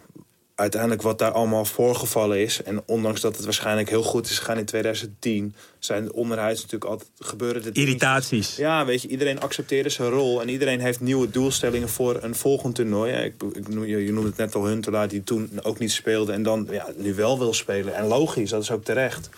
uiteindelijk 0.63 1.03
wat 1.03 1.19
daar 1.19 1.31
allemaal 1.31 1.65
voorgevallen 1.65 2.39
is... 2.39 2.63
en 2.63 2.83
ondanks 2.87 3.21
dat 3.21 3.37
het 3.37 3.45
waarschijnlijk 3.45 3.89
heel 3.89 4.03
goed 4.03 4.31
is 4.31 4.39
gegaan 4.39 4.59
in 4.59 4.65
2010... 4.65 5.55
zijn 5.79 6.13
onderhuids 6.13 6.61
natuurlijk 6.61 6.91
altijd 6.91 7.11
gebeuren 7.19 7.63
de. 7.63 7.71
Irritaties. 7.73 8.57
Ja, 8.57 8.85
weet 8.85 9.03
je, 9.03 9.09
iedereen 9.09 9.41
accepteerde 9.41 9.89
zijn 9.89 10.09
rol... 10.09 10.41
en 10.41 10.49
iedereen 10.49 10.81
heeft 10.81 11.01
nieuwe 11.01 11.31
doelstellingen 11.31 11.89
voor 11.89 12.19
een 12.23 12.35
volgend 12.35 12.75
toernooi. 12.75 13.13
Ja, 13.13 13.19
Ik, 13.19 13.35
ik, 13.53 13.69
noem- 13.69 13.85
je 13.85 14.05
je 14.05 14.13
noemde 14.13 14.29
het 14.29 14.39
net 14.39 14.55
al 14.55 14.67
Huntelaar, 14.67 15.09
die 15.09 15.25
toen 15.25 15.51
ook 15.63 15.79
niet 15.79 15.93
speelde... 15.93 16.33
en 16.33 16.43
dan 16.43 16.69
ja, 16.71 16.87
nu 16.97 17.15
wel 17.15 17.39
wil 17.39 17.55
spelen. 17.55 17.95
En 17.95 18.07
logisch, 18.07 18.51
dat 18.51 18.63
is 18.63 18.71
ook 18.71 18.85
terecht. 18.85 19.29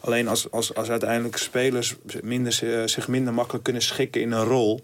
Alleen 0.00 0.28
als, 0.28 0.50
als, 0.50 0.74
als 0.74 0.90
uiteindelijk 0.90 1.36
spelers 1.36 1.94
minder, 2.22 2.58
eh, 2.62 2.86
zich 2.86 3.08
minder 3.08 3.34
makkelijk 3.34 3.64
kunnen 3.64 3.82
schikken 3.82 4.20
in 4.20 4.32
een 4.32 4.44
rol... 4.44 4.82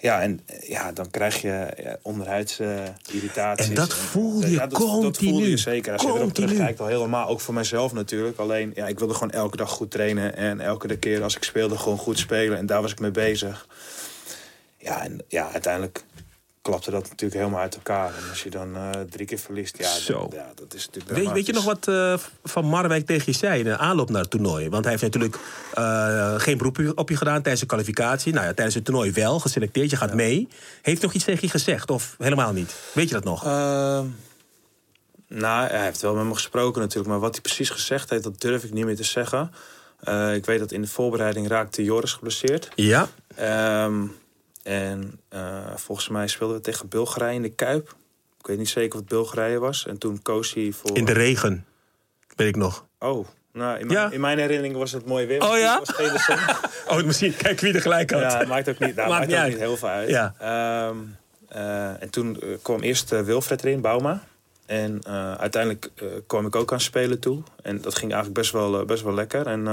Ja, 0.00 0.20
en 0.20 0.40
eh, 0.46 0.68
ja, 0.68 0.92
dan 0.92 1.10
krijg 1.10 1.40
je 1.42 1.68
ja, 1.82 1.96
onderhuids 2.02 2.58
eh, 2.58 2.84
irritaties. 3.12 3.68
En 3.68 3.74
dat 3.74 3.94
voelde 3.94 4.46
je 4.46 4.52
ja, 4.52 4.66
dat, 4.66 4.70
Dat 4.70 4.80
voelde 4.80 5.02
continu. 5.02 5.48
je 5.48 5.56
zeker. 5.56 5.92
Als 5.92 6.02
je 6.02 6.08
erop 6.08 6.20
Continu. 6.20 6.46
terugkijkt, 6.46 6.80
al 6.80 6.86
helemaal. 6.86 7.28
Ook 7.28 7.40
voor 7.40 7.54
mijzelf 7.54 7.92
natuurlijk. 7.92 8.38
Alleen, 8.38 8.72
ja, 8.74 8.86
ik 8.86 8.98
wilde 8.98 9.14
gewoon 9.14 9.30
elke 9.30 9.56
dag 9.56 9.70
goed 9.70 9.90
trainen. 9.90 10.36
En 10.36 10.60
elke 10.60 10.96
keer 10.96 11.22
als 11.22 11.36
ik 11.36 11.42
speelde, 11.42 11.78
gewoon 11.78 11.98
goed 11.98 12.18
spelen. 12.18 12.58
En 12.58 12.66
daar 12.66 12.82
was 12.82 12.92
ik 12.92 13.00
mee 13.00 13.10
bezig. 13.10 13.66
Ja, 14.78 15.02
en 15.04 15.24
ja, 15.28 15.52
uiteindelijk 15.52 16.04
klapte 16.70 16.90
dat 16.90 17.02
natuurlijk 17.02 17.40
helemaal 17.40 17.60
uit 17.60 17.74
elkaar. 17.74 18.06
En 18.06 18.28
als 18.30 18.42
je 18.42 18.50
dan 18.50 18.76
eh, 18.76 18.90
drie 19.10 19.26
keer 19.26 19.38
verliest, 19.38 19.78
ja, 19.78 19.88
Zo. 19.94 20.28
ja 20.32 20.52
dat 20.54 20.74
is 20.74 20.86
natuurlijk 20.86 21.14
Weet, 21.14 21.32
weet 21.32 21.46
je 21.46 21.52
nog 21.52 21.64
wat 21.64 21.88
eh, 21.88 22.14
Van 22.44 22.64
Marwijk 22.64 23.06
tegen 23.06 23.24
je 23.26 23.38
zei 23.38 23.58
in 23.58 23.64
de 23.64 23.76
aanloop 23.76 24.10
naar 24.10 24.20
het 24.20 24.30
toernooi? 24.30 24.68
Want 24.68 24.82
hij 24.84 24.90
heeft 24.92 25.02
natuurlijk 25.02 25.38
eh, 25.74 26.34
geen 26.40 26.58
beroep 26.58 26.92
op 26.94 27.08
je 27.08 27.16
gedaan 27.16 27.40
tijdens 27.42 27.60
de 27.60 27.66
kwalificatie. 27.66 28.32
Nou 28.32 28.46
ja, 28.46 28.52
tijdens 28.52 28.74
het 28.74 28.84
toernooi 28.84 29.12
wel, 29.12 29.40
geselecteerd, 29.40 29.90
je 29.90 29.96
gaat 29.96 30.14
mee. 30.14 30.48
Heeft 30.82 30.98
hij 30.98 31.06
nog 31.06 31.12
iets 31.12 31.24
tegen 31.24 31.40
je 31.42 31.48
gezegd 31.48 31.90
of 31.90 32.14
helemaal 32.18 32.52
niet? 32.52 32.74
Weet 32.92 33.08
je 33.08 33.14
dat 33.14 33.24
nog? 33.24 33.44
Ehm, 33.44 34.06
nou, 35.28 35.68
hij 35.68 35.84
heeft 35.84 36.00
wel 36.02 36.14
met 36.14 36.24
me 36.24 36.34
gesproken 36.34 36.80
natuurlijk. 36.80 37.08
Maar 37.08 37.20
wat 37.20 37.32
hij 37.32 37.40
precies 37.40 37.70
gezegd 37.70 38.10
heeft, 38.10 38.22
dat 38.22 38.40
durf 38.40 38.64
ik 38.64 38.72
niet 38.72 38.84
meer 38.84 38.96
te 38.96 39.04
zeggen. 39.04 39.52
Ik 40.34 40.46
weet 40.46 40.58
dat 40.58 40.72
in 40.72 40.82
de 40.82 40.88
voorbereiding 40.88 41.48
raakte 41.48 41.84
Joris 41.84 42.12
geblesseerd. 42.12 42.68
ja, 42.74 43.08
Ehm, 43.34 44.02
en 44.70 45.20
eh, 45.28 45.76
volgens 45.76 46.08
mij 46.08 46.26
speelden 46.28 46.56
we 46.56 46.62
tegen 46.62 46.88
Bulgarije 46.88 47.34
in 47.34 47.42
de 47.42 47.48
Kuip. 47.48 47.94
Ik 48.38 48.46
weet 48.46 48.58
niet 48.58 48.68
zeker 48.68 48.98
wat 48.98 49.08
Bulgarije 49.08 49.58
was. 49.58 49.86
En 49.86 49.98
toen 49.98 50.22
koos 50.22 50.54
hij 50.54 50.72
voor... 50.72 50.96
in 50.96 51.04
de 51.04 51.12
regen, 51.12 51.66
weet 52.36 52.48
ik 52.48 52.56
nog. 52.56 52.86
Oh, 52.98 53.26
nou, 53.52 53.78
in, 53.78 53.86
mijn, 53.86 53.98
Ja. 53.98 54.10
in 54.10 54.20
mijn 54.20 54.38
herinnering 54.38 54.76
was 54.76 54.92
het 54.92 55.06
mooi 55.06 55.26
weer. 55.26 55.42
Oh 55.42 55.58
ja? 55.58 55.78
Het 55.78 55.86
was 55.86 55.96
geen 55.96 56.18
zon. 56.18 56.56
Oh, 56.98 57.04
misschien, 57.04 57.36
kijk 57.36 57.60
wie 57.60 57.74
er 57.74 57.80
gelijk 57.80 58.10
had. 58.10 58.20
Ja, 58.20 58.44
maakt 58.46 58.68
ook 58.68 58.78
niet, 58.78 58.94
nou, 58.94 59.08
Maakt 59.08 59.32
ook 59.32 59.38
uit. 59.38 59.50
niet 59.50 59.58
heel 59.58 59.76
veel 59.76 59.88
uit. 59.88 60.08
Ja. 60.08 60.34
Ehm, 60.38 60.96
eh, 61.48 62.02
en 62.02 62.10
toen 62.10 62.40
eh, 62.40 62.48
kwam 62.62 62.80
eerst 62.80 63.10
Wilfred 63.10 63.64
erin, 63.64 63.80
Bauma. 63.80 64.22
En 64.66 65.06
uiteindelijk 65.38 65.90
kwam 66.26 66.46
ik 66.46 66.56
ook 66.56 66.72
aan 66.72 66.80
spelen 66.80 67.18
toe. 67.20 67.42
En 67.62 67.80
dat 67.80 67.94
ging 67.94 68.12
eigenlijk 68.12 68.40
best 68.40 68.52
wel, 68.52 68.84
best 68.84 69.02
wel 69.02 69.14
lekker. 69.14 69.46
En 69.46 69.64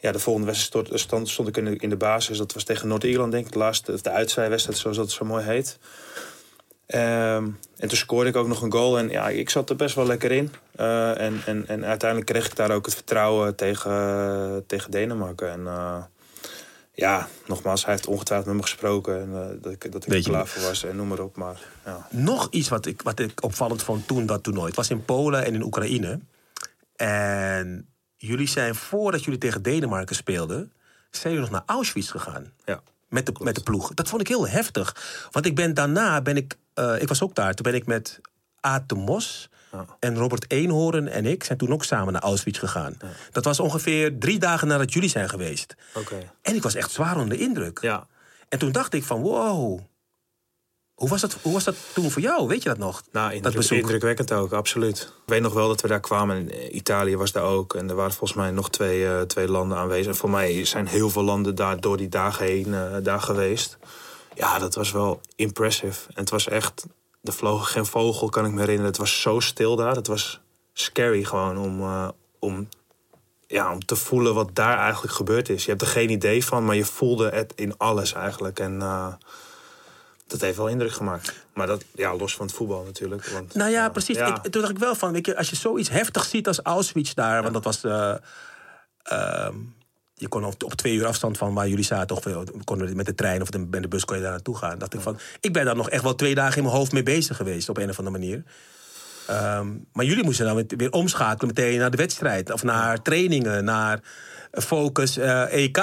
ja, 0.00 0.12
de 0.12 0.18
volgende 0.18 0.46
wedstrijd 0.46 0.88
stond, 1.00 1.28
stond, 1.28 1.48
ik 1.48 1.56
in 1.56 1.64
de, 1.64 1.76
in 1.76 1.88
de 1.88 1.96
basis. 1.96 2.38
Dat 2.38 2.52
was 2.52 2.64
tegen 2.64 2.88
Noord-Ierland, 2.88 3.32
denk 3.32 3.46
ik. 3.46 3.52
De 3.52 3.58
laatste, 3.58 3.92
of 3.92 4.00
de 4.00 4.10
uitzijwedstrijd, 4.10 4.78
zoals 4.78 4.96
dat 4.96 5.10
zo 5.10 5.24
mooi 5.24 5.44
heet. 5.44 5.78
Ehm, 6.90 7.44
en 7.76 7.88
toen 7.88 7.98
scoorde 7.98 8.30
ik 8.30 8.36
ook 8.36 8.46
nog 8.46 8.62
een 8.62 8.72
goal. 8.72 8.98
En 8.98 9.08
ja, 9.08 9.28
ik 9.28 9.50
zat 9.50 9.70
er 9.70 9.76
best 9.76 9.94
wel 9.94 10.06
lekker 10.06 10.30
in. 10.30 10.52
Eh, 10.76 11.20
en, 11.20 11.40
en, 11.46 11.68
en 11.68 11.84
uiteindelijk 11.84 12.30
kreeg 12.30 12.46
ik 12.46 12.56
daar 12.56 12.70
ook 12.70 12.84
het 12.84 12.94
vertrouwen 12.94 13.56
tegen, 13.56 14.64
tegen 14.66 14.90
Denemarken. 14.90 15.50
En 15.50 15.66
eh, 15.66 16.02
ja, 16.92 17.28
nogmaals, 17.46 17.84
hij 17.84 17.94
heeft 17.94 18.06
ongetwijfeld 18.06 18.48
met 18.48 18.56
me 18.56 18.62
gesproken. 18.62 19.20
En, 19.20 19.28
eh, 19.32 19.62
dat 19.62 19.72
ik, 19.72 19.92
dat 19.92 20.06
ik 20.06 20.12
er 20.12 20.22
klaar 20.22 20.46
voor 20.46 20.62
was 20.62 20.84
en 20.84 20.96
noem 20.96 21.08
maar 21.08 21.20
op. 21.20 21.36
Maar 21.36 21.60
ja. 21.84 22.06
Nog 22.10 22.48
iets 22.50 22.68
wat 22.68 22.86
ik, 22.86 23.02
wat 23.02 23.18
ik 23.18 23.44
opvallend 23.44 23.82
vond 23.82 24.06
toen 24.06 24.26
dat 24.26 24.42
toernooi. 24.42 24.66
Het 24.66 24.76
was 24.76 24.90
in 24.90 25.04
Polen 25.04 25.44
en 25.44 25.54
in 25.54 25.62
Oekraïne. 25.62 26.20
En 26.96 27.88
jullie 28.26 28.48
zijn, 28.48 28.74
voordat 28.74 29.24
jullie 29.24 29.38
tegen 29.38 29.62
Denemarken 29.62 30.16
speelden... 30.16 30.72
zijn 31.10 31.32
jullie 31.32 31.50
nog 31.50 31.58
naar 31.58 31.76
Auschwitz 31.76 32.10
gegaan. 32.10 32.52
ja. 32.64 32.80
Met 33.08 33.26
de, 33.26 33.32
met 33.38 33.54
de 33.54 33.62
ploeg. 33.62 33.94
Dat 33.94 34.08
vond 34.08 34.20
ik 34.20 34.28
heel 34.28 34.48
heftig. 34.48 34.96
Want 35.30 35.46
ik 35.46 35.54
ben 35.54 35.74
daarna, 35.74 36.22
ben 36.22 36.36
ik, 36.36 36.56
eh, 36.74 37.00
ik 37.00 37.08
was 37.08 37.22
ook 37.22 37.34
daar. 37.34 37.54
Toen 37.54 37.72
ben 37.72 37.80
ik 37.80 37.86
met 37.86 38.20
Aad 38.60 38.88
de 38.88 38.94
Mos 38.94 39.48
en 39.98 40.16
Robert 40.16 40.50
Eenhoorn 40.50 41.08
en 41.08 41.26
ik... 41.26 41.44
zijn 41.44 41.58
toen 41.58 41.72
ook 41.72 41.84
samen 41.84 42.12
naar 42.12 42.22
Auschwitz 42.22 42.58
gegaan. 42.58 42.96
Dat 43.32 43.44
was 43.44 43.60
ongeveer 43.60 44.18
drie 44.18 44.38
dagen 44.38 44.68
nadat 44.68 44.92
jullie 44.92 45.08
zijn 45.08 45.28
geweest. 45.28 45.74
Oké. 45.94 46.30
En 46.42 46.54
ik 46.54 46.62
was 46.62 46.74
echt 46.74 46.90
zwaar 46.90 47.16
onder 47.16 47.36
de 47.36 47.44
indruk. 47.44 47.78
Ja. 47.80 48.06
En 48.48 48.58
toen 48.58 48.72
dacht 48.72 48.94
ik 48.94 49.04
van, 49.04 49.20
wow... 49.20 49.80
Hoe 51.00 51.08
was, 51.08 51.20
dat, 51.20 51.36
hoe 51.42 51.52
was 51.52 51.64
dat 51.64 51.76
toen 51.92 52.10
voor 52.10 52.22
jou? 52.22 52.46
Weet 52.46 52.62
je 52.62 52.68
dat 52.68 52.78
nog? 52.78 53.02
Nou, 53.12 53.40
dat 53.40 53.54
bezoek. 53.54 53.78
indrukwekkend 53.78 54.32
ook, 54.32 54.52
absoluut. 54.52 55.00
Ik 55.00 55.32
weet 55.32 55.42
nog 55.42 55.52
wel 55.52 55.68
dat 55.68 55.80
we 55.80 55.88
daar 55.88 56.00
kwamen. 56.00 56.36
En 56.36 56.50
eh, 56.50 56.74
Italië 56.74 57.16
was 57.16 57.32
daar 57.32 57.42
ook. 57.42 57.74
En 57.74 57.88
er 57.88 57.94
waren 57.94 58.12
volgens 58.12 58.38
mij 58.38 58.50
nog 58.50 58.70
twee, 58.70 59.06
eh, 59.06 59.20
twee 59.20 59.48
landen 59.48 59.78
aanwezig. 59.78 60.06
En 60.06 60.18
voor 60.18 60.30
mij 60.30 60.64
zijn 60.64 60.86
heel 60.86 61.10
veel 61.10 61.22
landen 61.22 61.54
daar 61.54 61.80
door 61.80 61.96
die 61.96 62.08
dagen 62.08 62.46
heen 62.46 62.74
eh, 62.74 62.96
daar 63.02 63.20
geweest. 63.20 63.78
Ja, 64.34 64.58
dat 64.58 64.74
was 64.74 64.92
wel 64.92 65.20
impressive. 65.36 66.08
En 66.08 66.20
het 66.20 66.30
was 66.30 66.48
echt... 66.48 66.86
Er 67.22 67.32
vloog 67.32 67.72
geen 67.72 67.86
vogel, 67.86 68.28
kan 68.28 68.44
ik 68.44 68.52
me 68.52 68.58
herinneren. 68.60 68.90
Het 68.90 69.00
was 69.00 69.20
zo 69.20 69.40
stil 69.40 69.76
daar. 69.76 69.94
Het 69.96 70.06
was 70.06 70.40
scary 70.72 71.24
gewoon 71.24 71.58
om, 71.58 71.82
om, 72.38 72.68
ja, 73.46 73.72
om 73.72 73.84
te 73.84 73.96
voelen 73.96 74.34
wat 74.34 74.54
daar 74.54 74.78
eigenlijk 74.78 75.14
gebeurd 75.14 75.48
is. 75.48 75.64
Je 75.64 75.70
hebt 75.70 75.82
er 75.82 75.88
geen 75.88 76.10
idee 76.10 76.44
van, 76.44 76.64
maar 76.64 76.76
je 76.76 76.84
voelde 76.84 77.28
het 77.28 77.52
in 77.56 77.76
alles 77.76 78.12
eigenlijk. 78.12 78.58
En... 78.58 78.82
dat 80.30 80.40
heeft 80.40 80.56
wel 80.56 80.68
indruk 80.68 80.92
gemaakt. 80.92 81.46
Maar 81.54 81.66
dat, 81.66 81.84
ja, 81.94 82.16
los 82.16 82.34
van 82.36 82.46
het 82.46 82.54
voetbal 82.54 82.84
natuurlijk. 82.84 83.26
Want, 83.26 83.54
Nou 83.54 83.70
ja, 83.70 83.88
precies. 83.88 84.16
ja. 84.16 84.42
Ik, 84.42 84.52
toen 84.52 84.60
dacht 84.60 84.72
ik 84.72 84.78
wel 84.78 84.94
van, 84.94 85.12
weet 85.12 85.26
je, 85.26 85.36
als 85.36 85.50
je 85.50 85.56
zoiets 85.56 85.88
heftig 85.88 86.24
ziet 86.24 86.46
als 86.46 86.60
Auschwitz 86.60 87.14
daar, 87.14 87.42
want 87.42 87.54
dat 87.54 87.64
was. 87.64 87.84
eh, 87.84 88.14
ehm, 89.02 89.54
je 90.14 90.28
kon 90.28 90.44
op, 90.44 90.64
op 90.64 90.74
twee 90.74 90.94
uur 90.94 91.06
afstand 91.06 91.38
van 91.38 91.54
waar 91.54 91.68
jullie 91.68 91.84
zaten, 91.84 92.16
of 92.16 92.24
konden 92.64 92.96
met 92.96 93.06
de 93.06 93.14
trein 93.14 93.42
of 93.42 93.50
de, 93.50 93.58
met 93.58 93.82
de 93.82 93.88
bus 93.88 94.04
kon 94.04 94.16
je 94.16 94.22
daar 94.22 94.30
naartoe 94.30 94.56
gaan. 94.56 94.78
Dacht 94.78 94.94
ik 94.94 95.00
van, 95.00 95.18
ik 95.40 95.52
ben 95.52 95.64
daar 95.64 95.76
nog 95.76 95.90
echt 95.90 96.02
wel 96.02 96.14
twee 96.14 96.34
dagen 96.34 96.56
in 96.56 96.62
mijn 96.62 96.74
hoofd 96.74 96.92
mee 96.92 97.02
bezig 97.02 97.36
geweest 97.36 97.68
op 97.68 97.76
een 97.76 97.90
of 97.90 97.98
andere 97.98 98.18
manier. 98.18 98.42
Ehm, 99.26 99.68
maar 99.92 100.04
jullie 100.04 100.24
moesten 100.24 100.46
dan 100.46 100.64
weer 100.76 100.92
omschakelen 100.92 101.54
meteen 101.54 101.78
naar 101.78 101.90
de 101.90 101.96
wedstrijd, 101.96 102.52
of 102.52 102.62
naar 102.62 103.02
trainingen, 103.02 103.64
naar 103.64 104.00
focus 104.50 105.16
eh, 105.16 105.52
EK. 105.52 105.76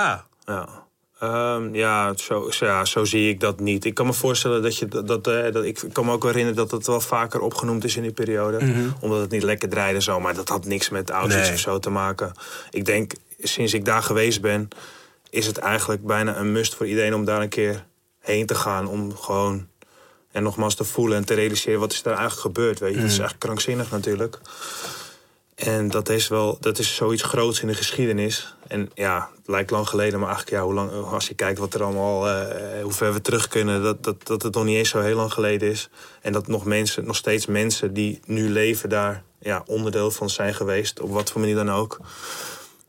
Ja. 0.46 0.87
Ehm, 1.20 1.76
ja, 1.76 2.14
zo, 2.18 2.50
ja, 2.50 2.86
zo 2.86 3.06
zie 3.06 3.30
ik 3.30 3.40
dat 3.40 3.60
niet. 3.60 3.86
Ik 3.86 3.94
kan 3.94 4.06
me 4.06 4.14
voorstellen 4.14 4.62
dat 4.62 4.78
je 4.78 4.88
dat. 4.88 5.08
dat, 5.08 5.28
eh, 5.28 5.52
dat 5.52 5.64
ik 5.64 5.84
kan 5.92 6.06
me 6.06 6.12
ook 6.12 6.24
herinneren 6.24 6.56
dat 6.56 6.72
het 6.72 6.88
wel 6.88 7.02
vaker 7.02 7.40
opgenoemd 7.40 7.84
is 7.84 7.96
in 7.96 8.02
die 8.02 8.12
periode. 8.12 8.60
Omdat 9.00 9.20
het 9.20 9.30
niet 9.32 9.44
lekker 9.44 9.70
draaide 9.70 10.02
zo. 10.02 10.20
Maar 10.20 10.34
dat 10.36 10.50
had 10.50 10.66
niks 10.66 10.90
met 10.90 11.08
Nee. 11.08 11.52
of 11.54 11.60
zo 11.60 11.80
te 11.80 11.90
maken. 11.90 12.32
Ik 12.72 12.86
denk, 12.86 13.12
sinds 13.40 13.74
ik 13.74 13.86
daar 13.86 14.04
geweest 14.04 14.42
ben, 14.42 14.68
is 15.30 15.46
het 15.48 15.58
eigenlijk 15.58 16.06
bijna 16.06 16.38
een 16.38 16.52
must 16.52 16.76
voor 16.76 16.88
iedereen 16.88 17.16
om 17.16 17.26
daar 17.26 17.42
een 17.42 17.50
keer 17.50 17.86
heen 18.20 18.46
te 18.46 18.56
gaan. 18.56 18.88
Om 18.88 19.16
gewoon. 19.16 19.68
En 20.32 20.44
nogmaals 20.44 20.76
te 20.76 20.84
voelen 20.84 21.18
en 21.18 21.26
te 21.26 21.34
realiseren 21.34 21.80
wat 21.80 21.92
is 21.92 22.02
daar 22.02 22.18
eigenlijk 22.18 22.42
gebeurd. 22.42 22.80
Weet 22.80 22.94
je? 22.94 23.00
Het 23.00 23.12
is 23.12 23.20
echt 23.20 23.38
krankzinnig 23.38 23.92
natuurlijk. 23.92 24.40
En 25.58 25.88
dat 25.90 26.10
is 26.10 26.28
wel, 26.28 26.58
dat 26.60 26.80
is 26.80 26.96
zoiets 26.96 27.24
groots 27.24 27.62
in 27.62 27.68
de 27.68 27.74
geschiedenis. 27.74 28.56
En 28.68 28.92
ja, 28.94 29.30
het 29.38 29.48
lijkt 29.48 29.72
lang 29.72 29.88
geleden, 29.88 30.20
maar 30.20 30.30
eigenlijk 30.30 30.58
ja, 30.58 30.64
hoe 30.64 30.74
lang, 30.74 30.92
als 30.92 31.28
je 31.28 31.34
kijkt 31.34 31.60
wat 31.60 31.74
er 31.74 31.84
allemaal, 31.84 32.30
eh, 32.30 32.84
hoe 32.84 32.92
ver 32.92 33.14
we 33.14 33.22
terug 33.22 33.48
kunnen, 33.48 33.84
dat, 33.84 34.04
dat, 34.04 34.28
dat 34.28 34.42
het 34.42 34.54
nog 34.54 34.64
niet 34.64 34.78
eens 34.78 34.90
zo 34.90 35.00
heel 35.00 35.16
lang 35.16 35.34
geleden 35.34 35.70
is. 35.70 35.90
En 36.22 36.34
dat 36.34 36.48
nog 36.48 36.66
mensen, 36.66 37.06
nog 37.06 37.16
steeds 37.16 37.46
mensen 37.46 37.94
die 37.94 38.20
nu 38.26 38.50
leven 38.50 38.90
daar 38.90 39.24
ja, 39.40 39.64
onderdeel 39.66 40.12
van 40.12 40.30
zijn 40.30 40.54
geweest, 40.54 41.00
op 41.00 41.12
wat 41.12 41.32
voor 41.32 41.42
manier 41.42 41.56
dan 41.56 41.72
ook. 41.72 42.00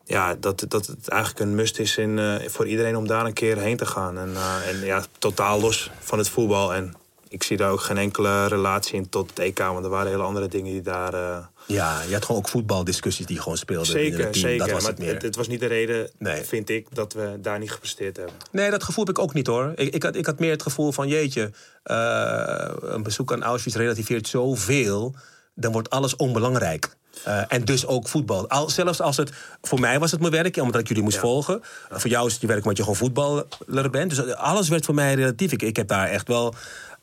Ja, 0.04 0.34
dat, 0.34 0.64
dat 0.68 0.86
het 0.86 1.08
eigenlijk 1.08 1.40
een 1.40 1.54
must 1.54 1.78
is 1.78 1.96
in, 1.96 2.18
eh, 2.18 2.48
voor 2.48 2.66
iedereen 2.66 2.96
om 2.96 3.06
daar 3.06 3.24
een 3.24 3.32
keer 3.32 3.58
heen 3.58 3.76
te 3.76 3.86
gaan. 3.86 4.18
En, 4.18 4.30
eh, 4.34 4.68
en 4.68 4.84
ja, 4.84 5.04
totaal 5.18 5.60
los 5.60 5.90
van 6.00 6.18
het 6.18 6.28
voetbal. 6.28 6.74
En 6.74 6.94
ik 7.28 7.42
zie 7.42 7.56
daar 7.56 7.70
ook 7.70 7.80
geen 7.80 7.98
enkele 7.98 8.46
relatie 8.46 8.94
in 8.94 9.08
tot 9.08 9.30
het 9.30 9.38
EK, 9.38 9.58
want 9.58 9.84
er 9.84 9.90
waren 9.90 10.10
hele 10.10 10.22
andere 10.22 10.48
dingen 10.48 10.72
die 10.72 10.82
daar. 10.82 11.48
Eh, 11.68 11.74
Ja, 11.74 12.02
je 12.06 12.12
had 12.12 12.24
gewoon 12.24 12.40
ook 12.40 12.48
voetbaldiscussies 12.48 13.26
die 13.26 13.40
gewoon 13.40 13.58
speelden. 13.58 13.86
Zeker, 13.86 14.18
het 14.18 14.32
team. 14.32 14.44
zeker. 14.44 14.58
Dat 14.58 14.70
was 14.70 14.82
maar 14.82 14.90
het 14.90 15.00
meer. 15.00 15.12
het, 15.12 15.22
het 15.22 15.36
was 15.36 15.48
niet 15.48 15.60
de 15.60 15.66
reden, 15.66 16.10
Nee. 16.18 16.42
vind 16.42 16.68
ik, 16.68 16.86
dat 16.92 17.12
we 17.12 17.38
daar 17.40 17.58
niet 17.58 17.70
gepresteerd 17.70 18.16
hebben. 18.16 18.34
Nee, 18.50 18.70
dat 18.70 18.82
gevoel 18.82 19.04
heb 19.04 19.16
ik 19.16 19.22
ook 19.22 19.34
niet 19.34 19.46
hoor. 19.46 19.72
Ik, 19.74 19.94
ik, 19.94 20.02
had, 20.02 20.16
ik 20.16 20.26
had 20.26 20.38
meer 20.38 20.50
het 20.50 20.62
gevoel 20.62 20.92
van, 20.92 21.08
jeetje, 21.08 21.50
eh, 21.82 22.70
een 22.80 23.02
bezoek 23.02 23.32
aan 23.32 23.42
Auschwitz 23.42 23.76
relativeert 23.76 24.28
zoveel 24.28 25.14
dan 25.60 25.72
wordt 25.72 25.90
alles 25.90 26.16
onbelangrijk. 26.16 26.96
Uh, 27.26 27.42
en 27.48 27.64
dus 27.64 27.86
ook 27.86 28.08
voetbal. 28.08 28.48
Al, 28.48 28.70
zelfs 28.70 29.00
als 29.00 29.16
het. 29.16 29.30
Voor 29.62 29.80
mij 29.80 29.98
was 29.98 30.10
het 30.10 30.20
mijn 30.20 30.32
werk, 30.32 30.56
omdat 30.56 30.80
ik 30.80 30.88
jullie 30.88 31.02
moest 31.02 31.18
volgen. 31.18 31.60
Voor 31.90 32.10
jou 32.10 32.26
is 32.26 32.32
het 32.32 32.40
je 32.40 32.46
werk 32.46 32.60
omdat 32.60 32.76
je 32.76 32.82
gewoon 32.82 32.98
voetballer 32.98 33.90
bent. 33.90 34.10
Dus 34.10 34.34
alles 34.34 34.68
werd 34.68 34.84
voor 34.84 34.94
mij 34.94 35.14
relatief. 35.14 35.52
Ik, 35.52 35.62
ik 35.62 35.76
heb 35.76 35.88
daar 35.88 36.08
echt 36.08 36.28
wel 36.28 36.54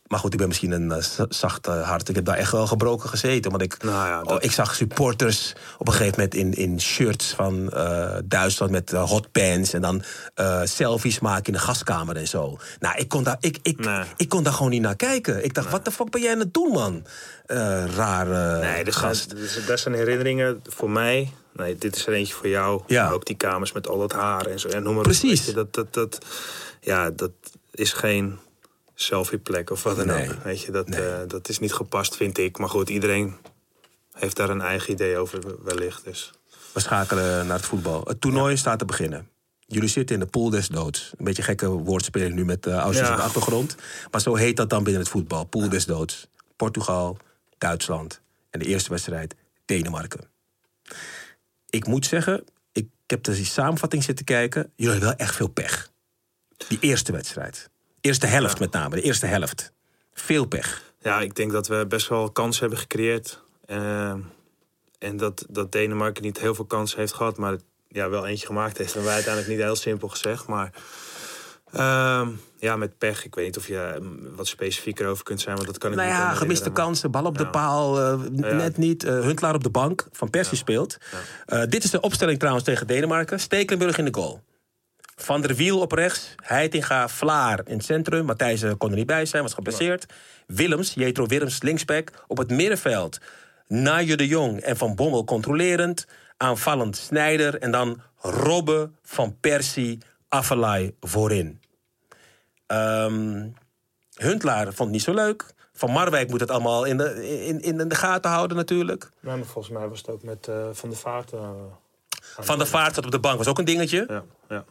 maar 0.08 0.20
goed, 0.20 0.34
ik 0.34 0.40
ben 0.40 0.48
misschien 0.48 0.72
een 0.72 0.90
uh, 0.90 1.26
zacht 1.30 1.68
uh, 1.68 1.88
hart. 1.88 2.10
Ik 2.10 2.16
heb 2.16 2.26
daar 2.26 2.38
echt 2.38 2.52
wel 2.52 2.68
gebroken 2.68 3.10
gezeten. 3.10 3.52
Want 3.52 3.64
ik, 3.64 3.84
nou 3.84 4.08
ja, 4.08 4.20
dat... 4.24 4.32
oh, 4.32 4.38
ik 4.40 4.52
zag 4.52 4.76
supporters 4.76 5.54
op 5.78 5.88
een 5.88 5.94
gegeven 5.94 6.16
moment 6.18 6.36
in, 6.36 6.54
in 6.54 6.82
shirts 6.82 7.34
van 7.34 7.72
uh, 7.74 8.16
Duitsland 8.26 8.72
met 8.72 8.92
hotpants. 8.92 9.74
En 9.74 9.82
dan 9.82 10.04
selfies 10.64 11.20
maken 11.20 11.46
in 11.46 11.54
de 11.54 11.60
gaskamer 11.60 12.16
en 12.16 12.28
zo. 12.28 12.58
Nou, 12.80 12.98
ik 12.98 13.10
kon 13.10 13.24
daar, 13.24 13.38
ik, 13.40 13.58
ik, 13.62 13.80
nee. 13.80 14.04
ik 14.18 14.30
kon 14.30 14.44
daar 14.44 14.54
gewoon 14.54 14.72
niet 14.72 14.82
naar 14.82 14.96
kijken. 14.96 15.44
Ik 15.44 15.54
dacht, 15.54 15.68
nee. 15.68 15.76
wat 15.76 15.86
de 15.86 15.92
fuck 15.92 16.10
ben 16.10 16.22
jij 16.22 16.32
aan 16.32 16.40
het 16.40 16.54
doen, 16.54 16.72
man? 16.72 17.06
rare 17.96 18.60
nee, 18.60 18.84
dus 18.84 18.96
gast. 18.96 19.30
Dat, 19.30 19.68
dat 19.68 19.80
zijn 19.80 19.96
herinneringen 19.96 20.62
voor 20.68 20.90
mij. 20.90 21.32
Nee, 21.54 21.78
dit 21.78 21.96
is 21.96 22.08
er 22.08 22.14
eentje 22.14 22.34
voor 22.34 22.48
jou. 22.48 22.82
Ja. 22.88 23.10
Ook 23.10 23.26
die 23.26 23.36
kamers 23.36 23.72
met 23.72 23.88
al 23.88 24.00
dat 24.00 24.12
haar 24.12 24.46
en 24.46 24.60
zo. 24.60 24.68
En 24.68 24.84
noem 24.84 24.94
maar 24.94 25.04
Precies. 25.04 25.48
Op, 25.48 25.56
dat, 25.56 25.74
dat, 25.74 25.94
dat, 25.94 26.26
ja, 26.82 27.10
dat 27.10 27.32
is 27.72 27.94
geen 27.94 28.40
selfieplek 28.96 29.70
of 29.70 29.84
wat 29.84 29.96
dan 29.96 30.08
Nee. 30.08 30.30
ook. 30.30 30.44
Weet 30.44 30.62
je, 30.62 30.72
dat, 30.72 30.88
Nee. 30.88 31.08
eh, 31.10 31.28
dat 31.28 31.50
is 31.50 31.60
niet 31.60 31.74
gepast, 31.74 32.16
vind 32.16 32.38
ik. 32.38 32.58
Maar 32.58 32.70
goed, 32.70 32.90
iedereen 32.90 33.36
heeft 34.14 34.36
daar 34.36 34.50
een 34.50 34.62
eigen 34.62 34.94
idee 34.94 35.18
over 35.18 35.64
wellicht. 35.64 36.04
Dus. 36.04 36.32
We 36.74 36.80
schakelen 36.80 37.48
naar 37.48 37.58
het 37.58 37.66
voetbal. 37.66 38.02
Het 38.08 38.22
toernooi 38.22 38.58
staat 38.58 38.80
te 38.80 38.86
beginnen. 38.86 39.30
Jullie 39.68 39.90
zitten 39.90 40.16
in 40.16 40.22
de 40.22 40.28
pool 40.28 40.50
des 40.50 40.68
doods. 40.68 41.12
Een 41.18 41.26
beetje 41.26 41.42
gekke 41.44 41.68
woordspeling 41.68 42.34
nu 42.36 42.46
met 42.46 42.66
uh, 42.66 42.74
Auschwitz 42.74 43.08
Ja. 43.08 43.14
op 43.14 43.18
de 43.20 43.24
achtergrond. 43.26 43.76
Maar 44.12 44.22
zo 44.22 44.36
heet 44.36 44.58
dat 44.58 44.70
dan 44.70 44.84
binnen 44.84 45.02
het 45.02 45.12
voetbal. 45.12 45.44
Pool 45.46 45.70
des 45.70 45.86
doods. 45.86 46.28
Portugal, 46.56 47.18
Duitsland. 47.58 48.22
En 48.50 48.60
de 48.60 48.66
eerste 48.66 48.90
wedstrijd 48.90 49.36
Denemarken. 49.66 50.30
Ik 51.70 51.88
moet 51.88 52.06
zeggen, 52.06 52.44
ik 52.72 52.88
heb 53.08 53.24
dus 53.24 53.36
die 53.36 53.46
samenvatting 53.46 54.04
zitten 54.04 54.26
kijken. 54.26 54.72
Jullie 54.76 54.92
hebben 54.92 55.10
wel 55.10 55.18
echt 55.28 55.36
veel 55.36 55.48
pech. 55.48 55.90
Die 56.68 56.80
eerste 56.80 57.12
wedstrijd. 57.12 57.70
Eerste 58.06 58.28
helft 58.28 58.60
met 58.60 58.72
name, 58.72 58.96
de 58.96 59.02
eerste 59.02 59.26
helft. 59.26 59.72
Veel 60.14 60.46
pech. 60.46 60.82
Ja, 61.00 61.22
ik 61.22 61.36
denk 61.36 61.52
dat 61.52 61.68
we 61.68 61.86
best 61.88 62.08
wel 62.08 62.32
kansen 62.32 62.62
hebben 62.62 62.80
gecreëerd. 62.80 63.42
Eh, 63.66 64.14
en 65.00 65.18
dat, 65.18 65.46
dat 65.50 65.72
Denemarken 65.72 66.24
niet 66.24 66.40
heel 66.40 66.56
veel 66.56 66.66
kansen 66.66 67.00
heeft 67.00 67.14
gehad, 67.14 67.38
maar 67.38 67.56
ja, 67.88 68.10
wel 68.10 68.26
eentje 68.26 68.46
gemaakt 68.46 68.78
heeft. 68.78 68.96
En 68.96 69.04
wij 69.04 69.14
uiteindelijk 69.14 69.54
niet 69.54 69.64
heel 69.64 69.76
simpel 69.76 70.08
gezegd. 70.08 70.48
Maar 70.48 70.72
ehm, 71.72 72.30
ja, 72.60 72.76
met 72.76 72.98
pech. 72.98 73.26
Ik 73.26 73.36
weet 73.36 73.46
niet 73.46 73.58
of 73.58 73.68
je 73.68 73.80
eh, 73.80 74.02
wat 74.36 74.48
specifieker 74.48 75.08
over 75.08 75.24
kunt 75.24 75.42
zijn, 75.42 75.56
want 75.56 75.68
dat 75.68 75.78
kan 75.78 75.92
ik 75.92 75.98
Nou 75.98 76.10
niet 76.10 76.18
ja, 76.18 76.34
gemiste 76.34 76.72
kansen, 76.72 77.12
bal 77.12 77.26
op 77.26 77.38
de 77.38 77.48
paal, 77.48 78.02
eh, 78.02 78.20
net 78.32 78.78
niet. 78.78 79.04
Eh, 79.04 79.20
Huntelaar 79.20 79.56
op 79.56 79.64
de 79.64 79.70
bank, 79.70 80.08
Van 80.12 80.30
Persie 80.30 80.58
speelt. 80.58 80.98
Dit 81.70 81.84
is 81.84 81.90
de 81.90 82.02
opstelling 82.02 82.40
trouwens 82.40 82.66
tegen 82.66 82.88
Denemarken. 82.88 83.40
Stekelenburg 83.40 83.98
in 83.98 84.06
de 84.06 84.14
goal. 84.14 84.42
Van 85.16 85.42
der 85.42 85.56
Wiel 85.56 85.80
op 85.80 85.92
rechts, 85.92 86.36
Heitinga, 86.44 87.08
Vlaar 87.10 87.62
in 87.66 87.76
het 87.78 87.86
centrum. 87.86 88.26
Matthijs 88.26 88.62
eh, 88.62 88.72
kon 88.78 88.90
er 88.90 88.96
niet 88.96 89.06
bij 89.06 89.26
zijn, 89.26 89.44
was 89.44 89.54
geblesseerd. 89.54 90.06
Willems, 90.48 90.94
Jetro 90.94 91.26
Willems, 91.26 91.62
linksback. 91.62 92.12
Op 92.28 92.38
het 92.38 92.50
middenveld, 92.52 93.18
Naaije 93.68 94.16
de 94.18 94.28
Jong 94.28 94.60
en 94.60 94.78
Van 94.78 94.96
Bommel 94.96 95.24
controlerend. 95.24 96.08
Aanvallend 96.38 96.98
Snijder 96.98 97.60
en 97.60 97.72
dan 97.72 98.02
Robbe, 98.18 98.90
Van 99.04 99.38
Persie, 99.40 99.98
Affelay 100.30 100.94
voorin. 101.00 101.62
Ehm, 102.68 103.48
Huntelaar 104.14 104.64
vond 104.64 104.78
het 104.80 104.90
niet 104.90 105.02
zo 105.02 105.14
leuk. 105.14 105.54
Van 105.74 105.92
Marwijk 105.92 106.30
moet 106.30 106.40
het 106.40 106.52
allemaal 106.52 106.84
in 106.84 106.98
de, 106.98 107.46
in, 107.46 107.62
in 107.62 107.88
de 107.88 107.96
gaten 107.96 108.32
houden 108.32 108.58
natuurlijk. 108.58 109.02
maar- 109.04 109.12
Nee, 109.20 109.36
maar 109.36 109.46
volgens 109.52 109.74
mij 109.74 109.88
was 109.88 109.98
het 109.98 110.10
ook 110.10 110.24
met 110.24 110.48
eh, 110.48 110.68
Van 110.72 110.90
der 110.90 110.98
Vaart. 110.98 111.32
eh, 111.34 111.50
Van 112.20 112.58
der 112.58 112.68
Vaart 112.68 112.96
zat 112.96 113.06
op 113.06 113.12
de 113.12 113.20
bank, 113.20 113.38
was 113.38 113.48
ook 113.48 113.60
een 113.60 113.66
dingetje. 113.66 114.06
ja, 114.10 114.24
ja. 114.50 114.66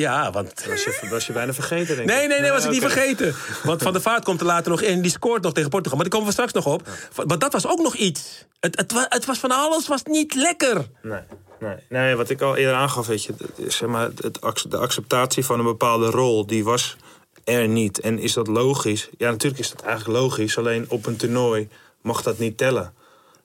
Ja, 0.00 0.30
want... 0.32 0.64
Was 0.68 0.84
je, 0.84 1.06
was 1.10 1.26
je 1.26 1.32
bijna 1.32 1.52
vergeten, 1.52 1.96
denk 1.96 2.08
Nee, 2.08 2.22
ik. 2.22 2.28
nee, 2.28 2.40
nee, 2.40 2.50
was 2.50 2.64
ik 2.64 2.70
niet 2.70 2.80
vergeten. 2.80 3.34
Want 3.64 3.82
Van 3.82 3.92
der 3.92 4.02
Vaart 4.02 4.24
komt 4.24 4.40
er 4.40 4.46
later 4.46 4.70
nog 4.70 4.80
in. 4.80 5.02
Die 5.02 5.10
scoort 5.10 5.42
nog 5.42 5.52
tegen 5.52 5.70
Portugal. 5.70 5.94
Maar 5.98 6.04
die 6.08 6.12
komen 6.18 6.26
we 6.28 6.32
straks 6.34 6.52
nog 6.52 6.66
op. 6.66 6.88
Maar 7.26 7.38
dat 7.38 7.52
was 7.52 7.66
ook 7.66 7.78
nog 7.80 7.94
iets. 7.94 8.44
Het, 8.60 8.76
het, 8.78 8.92
wa- 8.92 9.06
het 9.08 9.24
was 9.24 9.38
van 9.38 9.50
alles 9.50 9.88
was 9.88 10.02
niet 10.04 10.34
lekker. 10.34 10.86
Nee, 11.02 11.20
nee. 11.60 11.74
nee, 11.88 12.14
wat 12.14 12.30
ik 12.30 12.40
al 12.40 12.56
eerder 12.56 12.74
aangaf, 12.74 13.06
weet 13.06 13.24
je, 13.24 13.32
zeg 13.68 13.88
maar, 13.88 14.10
het, 14.20 14.38
de 14.68 14.76
acceptatie 14.78 15.44
van 15.44 15.58
een 15.58 15.64
bepaalde 15.64 16.10
rol, 16.10 16.46
die 16.46 16.64
was 16.64 16.96
er 17.44 17.68
niet. 17.68 18.00
En 18.00 18.18
is 18.18 18.32
dat 18.32 18.46
logisch? 18.46 19.08
Ja, 19.18 19.30
natuurlijk 19.30 19.60
is 19.60 19.70
dat 19.70 19.82
eigenlijk 19.82 20.18
logisch. 20.18 20.58
Alleen 20.58 20.84
op 20.88 21.06
een 21.06 21.16
toernooi 21.16 21.68
mag 22.00 22.22
dat 22.22 22.38
niet 22.38 22.56
tellen. 22.58 22.94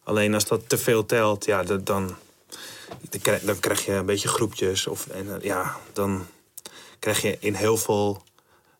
Alleen 0.03 0.33
als 0.33 0.45
dat 0.45 0.61
te 0.69 0.77
veel 0.77 1.05
telt, 1.05 1.45
ja, 1.45 1.63
dan, 1.63 1.81
dan 1.83 2.15
krijg- 3.21 3.41
dan 3.41 3.59
krijg 3.59 3.85
je 3.85 3.91
een 3.91 4.05
beetje 4.05 4.27
groepjes. 4.27 4.87
Of, 4.87 5.07
en, 5.07 5.27
eh, 5.35 5.43
ja, 5.43 5.75
dan 5.93 6.25
krijg 6.99 7.21
je 7.21 7.38
in 7.39 7.53
heel 7.53 7.77
veel, 7.77 8.23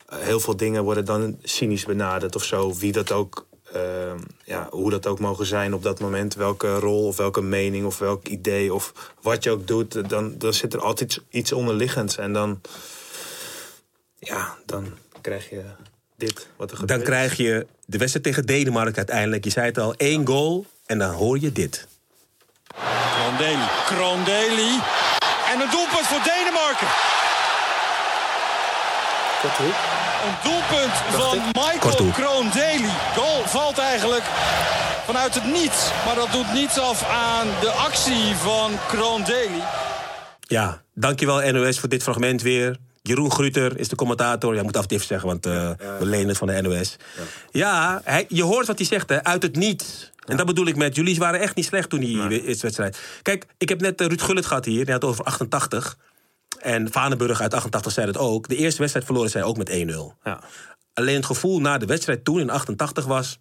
eh, 0.08 0.20
heel 0.20 0.40
veel 0.40 0.58
dingen 0.58 0.84
worden 0.84 1.06
dan 1.06 1.38
cynisch 1.44 1.86
benaderd 1.86 2.36
of 2.36 2.44
zo. 2.44 2.74
Wie 2.74 2.92
dat 2.92 3.12
ook, 3.12 3.46
eh, 3.72 3.82
ja, 4.44 4.68
hoe 4.72 4.90
dat 4.90 5.08
ook 5.08 5.20
mogen 5.20 5.46
zijn 5.46 5.74
op 5.74 5.84
dat 5.84 6.00
moment. 6.00 6.34
Welke 6.36 6.80
rol 6.80 7.08
of 7.08 7.18
welke 7.18 7.42
mening 7.42 7.86
of 7.86 8.00
welk 8.00 8.28
idee 8.28 8.74
of 8.74 9.14
wat 9.22 9.44
je 9.44 9.52
ook 9.52 9.68
doet. 9.68 10.10
Dan, 10.10 10.38
dan 10.38 10.54
zit 10.54 10.74
er 10.74 10.82
altijd 10.82 11.22
iets 11.30 11.52
onderliggends. 11.52 12.18
En 12.18 12.34
dan, 12.34 12.62
ja, 14.20 14.58
dan 14.66 14.94
krijg 15.22 15.50
je 15.50 15.64
dit 16.16 16.48
wat 16.56 16.72
er 16.72 16.78
gebeurt. 16.78 17.00
Dan 17.00 17.08
krijg 17.10 17.38
je 17.38 17.68
de 17.86 17.98
wedstrijd 17.98 18.26
tegen 18.26 18.46
Denemarken 18.46 18.96
uiteindelijk. 18.96 19.44
Je 19.44 19.50
zei 19.50 19.66
het 19.66 19.78
al, 19.78 19.94
één 19.96 20.28
goal. 20.28 20.66
En 20.86 20.98
dan 20.98 21.14
hoor 21.14 21.40
je 21.40 21.52
dit. 21.52 21.88
Krondeli. 23.16 23.68
Krondeli. 23.86 24.80
En 25.52 25.62
een 25.62 25.70
doelpunt 25.70 26.08
voor 26.08 26.24
Denemarken. 26.24 27.15
Korte 29.42 29.62
hoek. 29.62 29.76
Een 30.26 30.50
doelpunt 30.50 30.94
van 30.94 31.38
Michael 31.38 31.80
Korthoek. 31.80 32.14
Krondeli. 32.14 32.90
Goal 33.16 33.44
valt 33.46 33.78
eigenlijk 33.78 34.24
vanuit 35.06 35.34
het 35.36 35.46
niets. 35.46 35.92
Maar 36.06 36.16
dat 36.16 36.32
doet 36.32 36.54
niets 36.54 36.80
af 36.80 37.10
aan 37.10 37.48
de 37.62 37.70
actie 37.70 38.36
van 38.36 38.72
Krondeli. 38.88 39.62
Ja, 40.42 40.82
dankjewel 40.94 41.52
NOS 41.52 41.80
voor 41.80 41.90
dit 41.90 42.04
fragment 42.04 42.42
weer. 42.42 42.78
Jeroen 43.02 43.32
Gruter 43.32 43.80
is 43.80 43.88
de 43.88 43.96
commentator. 43.96 44.54
Ja, 44.54 44.60
ik 44.60 44.66
moet 44.66 44.76
af 44.78 44.82
en 44.82 44.88
toe 44.88 44.98
even 44.98 45.10
zeggen, 45.10 45.28
want 45.28 45.46
eh, 45.46 45.70
we 46.00 46.06
lenen 46.06 46.28
het 46.28 46.38
van 46.38 46.48
de 46.48 46.62
NOS. 46.62 46.96
Ja, 47.52 48.02
hij, 48.04 48.26
je 48.30 48.44
hoort 48.44 48.68
wat 48.68 48.78
hij 48.78 48.88
zegt, 48.88 49.10
hè, 49.10 49.24
uit 49.24 49.42
het 49.42 49.56
niets. 49.56 50.12
En 50.26 50.38
dat 50.38 50.46
bedoel 50.46 50.68
ik 50.68 50.76
met, 50.76 50.96
jullie 50.96 51.18
waren 51.18 51.40
echt 51.40 51.56
niet 51.56 51.66
slecht 51.66 51.90
toen 51.90 52.00
die 52.00 52.18
wedstrijd. 52.62 53.00
Kijk, 53.22 53.46
ik 53.58 53.70
heb 53.70 53.82
net 53.82 54.02
eh, 54.02 54.08
Ruud 54.08 54.22
Gullit 54.22 54.46
gehad 54.46 54.66
hier, 54.66 54.84
die 54.84 54.94
had 54.94 55.02
het 55.02 55.12
over 55.12 55.26
88. 55.26 55.98
En 56.66 56.92
Vanenburg 56.92 57.42
uit 57.42 57.54
88 57.54 57.92
zei 57.92 58.08
het 58.08 58.18
ook. 58.18 58.48
De 58.48 58.56
eerste 58.56 58.80
wedstrijd 58.80 59.06
verloren 59.06 59.30
zij 59.30 59.44
ook 59.44 59.58
met 59.58 59.70
1-0. 59.70 59.74
Ja. 60.24 60.44
Alleen 60.94 61.16
het 61.16 61.26
gevoel 61.26 61.60
na 61.60 61.78
de 61.78 61.86
wedstrijd 61.86 62.26
toen 62.26 62.40
in 62.40 62.50
88 62.50 63.06
was... 63.06 63.40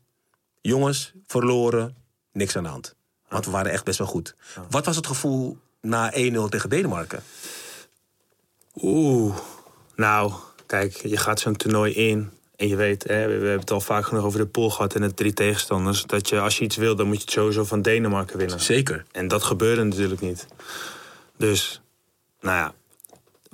jongens, 0.61 1.13
verloren, 1.27 1.97
niks 2.33 2.57
aan 2.57 2.63
de 2.63 2.69
hand. 2.69 2.95
Want 3.29 3.45
we 3.45 3.51
waren 3.51 3.73
echt 3.73 3.85
best 3.85 3.99
wel 3.99 4.07
goed. 4.07 4.35
Wat 4.71 4.85
was 4.85 4.97
het 4.97 5.07
gevoel 5.07 5.59
na 5.81 6.13
1-0 6.13 6.17
tegen 6.49 6.69
Denemarken? 6.69 7.23
Oeh. 8.75 9.37
Nou, 9.97 10.33
kijk, 10.67 10.97
je 10.97 11.17
gaat 11.17 11.41
zo'n 11.41 11.57
toernooi 11.57 11.93
in. 11.93 12.31
En 12.57 12.69
je 12.69 12.77
weet, 12.77 13.03
hè, 13.03 13.21
we, 13.21 13.27
we 13.27 13.33
hebben 13.33 13.61
het 13.61 13.71
al 13.71 13.81
vaak 13.81 14.07
genoeg 14.07 14.25
over 14.25 14.39
de 14.39 14.47
pool 14.47 14.71
gehad 14.71 14.95
en 14.95 15.01
de 15.01 15.15
drie 15.15 15.33
tegenstanders. 15.33 16.03
Dat 16.03 16.29
je, 16.29 16.41
als 16.41 16.59
je 16.59 16.65
iets 16.65 16.77
wil, 16.77 16.97
dan 16.97 17.07
moet 17.07 17.17
je 17.17 17.23
het 17.23 17.31
sowieso 17.31 17.65
van 17.65 17.83
Denemarken 17.83 18.39
winnen. 18.39 18.61
Zeker. 18.61 19.05
En 19.13 19.29
dat 19.29 19.43
gebeurde 19.43 19.85
natuurlijk 19.85 20.21
niet. 20.21 20.47
Dus, 21.37 21.81
nou 22.41 22.57
ja, 22.57 22.75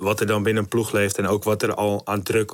wat 0.01 0.19
er 0.19 0.25
dan 0.25 0.43
binnen 0.43 0.63
een 0.63 0.69
ploeg 0.69 0.91
leeft 0.91 1.17
en 1.17 1.27
ook 1.27 1.43
wat 1.43 1.63
er 1.63 1.73
al 1.73 2.01
aan 2.05 2.23
druk 2.23 2.53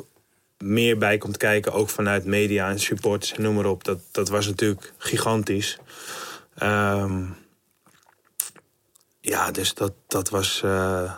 meer 0.57 0.97
bij 0.97 1.17
komt 1.17 1.37
kijken, 1.37 1.73
ook 1.73 1.89
vanuit 1.89 2.25
media 2.25 2.69
en 2.69 2.79
supporters 2.79 3.33
en 3.33 3.41
noem 3.41 3.55
maar 3.55 3.65
op, 3.65 3.83
dat, 3.83 3.99
dat 4.11 4.29
was 4.29 4.45
natuurlijk 4.47 4.93
gigantisch. 4.97 5.77
Ehm, 6.55 7.23
ja, 9.19 9.51
dus 9.51 9.73
dat, 9.73 9.93
dat 10.07 10.29
was. 10.29 10.61
eh, 10.63 11.13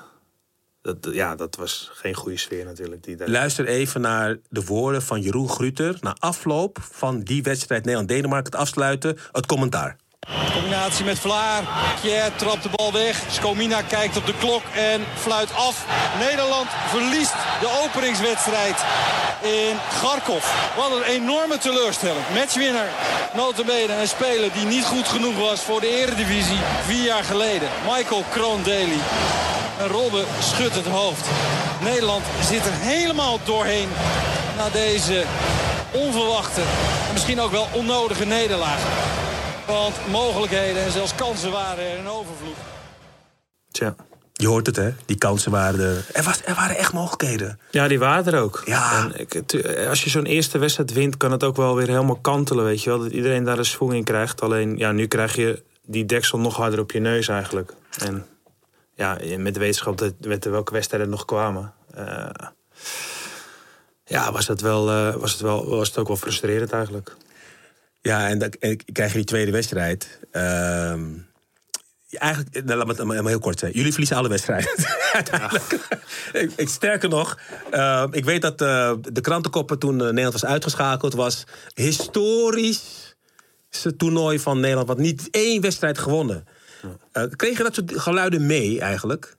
dat, 0.82 1.08
ja, 1.12 1.36
dat 1.36 1.56
was 1.56 1.90
geen 1.94 2.14
goede 2.14 2.38
sfeer 2.38 2.66
natuurlijk. 2.66 3.04
Die 3.04 3.16
daar... 3.16 3.30
Luister 3.30 3.66
even 3.66 4.02
naar 4.02 4.38
de 4.50 4.66
woorden 4.66 5.02
van 5.02 5.22
Jeroen 5.22 5.50
Gruter... 5.50 5.98
na 6.02 6.16
afloop 6.20 6.78
van 6.92 7.20
die 7.20 7.44
wedstrijd 7.44 7.82
Nederland-Denemarken... 7.82 8.52
het 8.52 8.62
afsluiten, 8.62 9.18
het 9.32 9.46
commentaar. 9.46 9.98
Combinatie 10.70 11.06
met 11.06 11.20
Vlaar. 11.20 11.64
Kjaer 12.02 12.36
trapt 12.36 12.64
de 12.64 12.70
bal 12.76 12.94
weg. 12.94 13.22
Skomina 13.32 13.82
kijkt 13.82 14.18
op 14.18 14.26
de 14.26 14.34
klok 14.40 14.62
en 14.74 15.06
fluit 15.16 15.54
af. 15.54 15.86
Nederland 16.20 16.68
verliest 16.88 17.34
de 17.60 17.82
openingswedstrijd 17.84 18.84
in 19.42 19.78
Kharkov. 20.00 20.46
Wat 20.76 20.92
een 20.92 21.04
enorme 21.04 21.58
teleurstelling. 21.58 22.26
Matchwinner, 22.34 22.88
notabene 23.34 23.94
een 23.94 24.08
speler 24.08 24.50
die 24.54 24.66
niet 24.66 24.86
goed 24.86 25.08
genoeg 25.08 25.38
was 25.38 25.62
voor 25.62 25.82
de 25.82 26.02
eredivisie 26.02 26.60
vier 26.86 27.04
jaar 27.04 27.24
geleden. 27.24 27.70
Michael 27.96 28.24
Kroon-Daly. 28.32 29.00
En 29.80 29.88
Robbe 29.88 30.24
schudt 30.44 30.76
het 30.76 30.88
hoofd. 30.88 31.26
Nederland 31.82 32.24
zit 32.50 32.66
er 32.66 32.74
helemaal 32.74 33.40
doorheen 33.44 33.90
na 34.58 34.70
deze 34.70 35.24
onverwachte 35.92 36.62
en 37.08 37.14
misschien 37.14 37.42
ook 37.42 37.52
wel 37.52 37.68
onnodige 37.72 38.26
nederlaag. 38.26 38.80
Want 39.70 39.96
mogelijkheden 40.12 40.84
en 40.84 40.92
zelfs 40.92 41.16
kansen 41.16 41.52
waren 41.52 41.84
er 41.84 41.98
in 41.98 42.08
overvloed. 42.08 42.56
Tja. 43.72 43.96
Je 44.34 44.48
hoort 44.48 44.66
het, 44.66 44.76
hè? 44.76 44.94
Die 45.06 45.18
kansen 45.18 45.52
waren 45.52 45.80
er. 45.80 46.06
Er, 46.14 46.24
was, 46.24 46.42
er 46.46 46.56
waren 46.56 46.78
echt 46.78 46.94
mogelijkheden. 46.94 47.60
Ja, 47.72 47.88
die 47.88 48.00
waren 48.00 48.34
er 48.34 48.42
ook. 48.42 48.62
Ja. 48.66 48.98
En 49.04 49.20
ik, 49.20 49.42
tu- 49.46 49.88
als 49.88 50.04
je 50.04 50.10
zo'n 50.10 50.26
eerste 50.26 50.58
wedstrijd 50.58 50.94
wint, 50.94 51.18
kan 51.18 51.32
het 51.32 51.44
ook 51.44 51.56
wel 51.56 51.76
weer 51.76 51.88
helemaal 51.88 52.16
kantelen, 52.22 52.66
weet 52.66 52.84
je 52.84 52.90
wel. 52.90 53.00
Dat 53.00 53.12
iedereen 53.12 53.44
daar 53.44 53.58
een 53.58 53.66
swing 53.66 53.94
in 53.94 54.04
krijgt. 54.04 54.42
Alleen, 54.42 54.78
ja, 54.78 54.92
nu 54.92 55.08
krijg 55.08 55.36
je 55.36 55.64
die 55.86 56.06
deksel 56.06 56.40
nog 56.40 56.56
harder 56.56 56.80
op 56.80 56.92
je 56.92 57.00
neus 57.00 57.28
eigenlijk. 57.28 57.74
En 57.98 58.26
ja, 58.96 59.18
met 59.38 59.54
de 59.54 59.60
wetenschap 59.60 59.98
dat, 59.98 60.14
met 60.20 60.46
welke 60.46 60.74
wedstrijden 60.74 61.10
nog 61.10 61.26
kwamen... 61.26 61.74
eh, 61.94 62.30
ja, 64.06 64.32
was, 64.32 64.46
dat 64.46 64.62
wel, 64.62 64.90
eh, 64.90 65.16
was, 65.16 65.32
het 65.32 65.42
wel, 65.42 65.70
was 65.70 65.88
het 65.88 65.98
ook 65.98 66.08
wel 66.08 66.18
frustrerend 66.18 66.72
eigenlijk. 66.72 67.16
Ja, 68.02 68.28
en 68.28 68.40
dan 68.40 68.50
en 68.60 68.78
krijg 68.92 69.12
je 69.12 69.18
die 69.18 69.28
tweede 69.28 69.52
wedstrijd. 69.52 70.20
Ehm, 70.32 71.06
eigenlijk, 72.10 72.66
nou, 72.66 72.78
laat 72.78 72.88
me 72.88 72.94
het 72.94 73.22
maar 73.22 73.32
heel 73.32 73.40
kort 73.40 73.60
zeggen. 73.60 73.78
Jullie 73.78 73.92
verliezen 73.92 74.18
alle 74.18 74.30
wedstrijden. 74.30 74.70
Ik, 76.34 76.52
ik, 76.56 76.70
sterker 76.70 77.10
nog, 77.10 77.40
eh, 77.72 78.06
ik 78.12 78.26
weet 78.26 78.42
dat 78.42 78.62
eh, 78.62 78.94
de 79.02 79.22
krantenkoppen 79.22 79.80
toen 79.80 80.00
eh, 80.00 80.06
Nederland 80.06 80.34
was 80.34 80.46
uitgeschakeld... 80.46 81.14
was 81.14 81.44
historisch 81.74 83.16
het 83.82 83.98
toernooi 83.98 84.40
van 84.40 84.60
Nederland... 84.60 84.88
wat 84.88 84.98
niet 84.98 85.28
één 85.32 85.62
wedstrijd 85.62 85.98
gewonnen. 85.98 86.48
Eh, 87.12 87.24
kreeg 87.36 87.58
je 87.58 87.64
dat 87.64 87.76
soort 87.76 87.92
geluiden 87.96 88.46
mee 88.46 88.80
eigenlijk? 88.80 89.38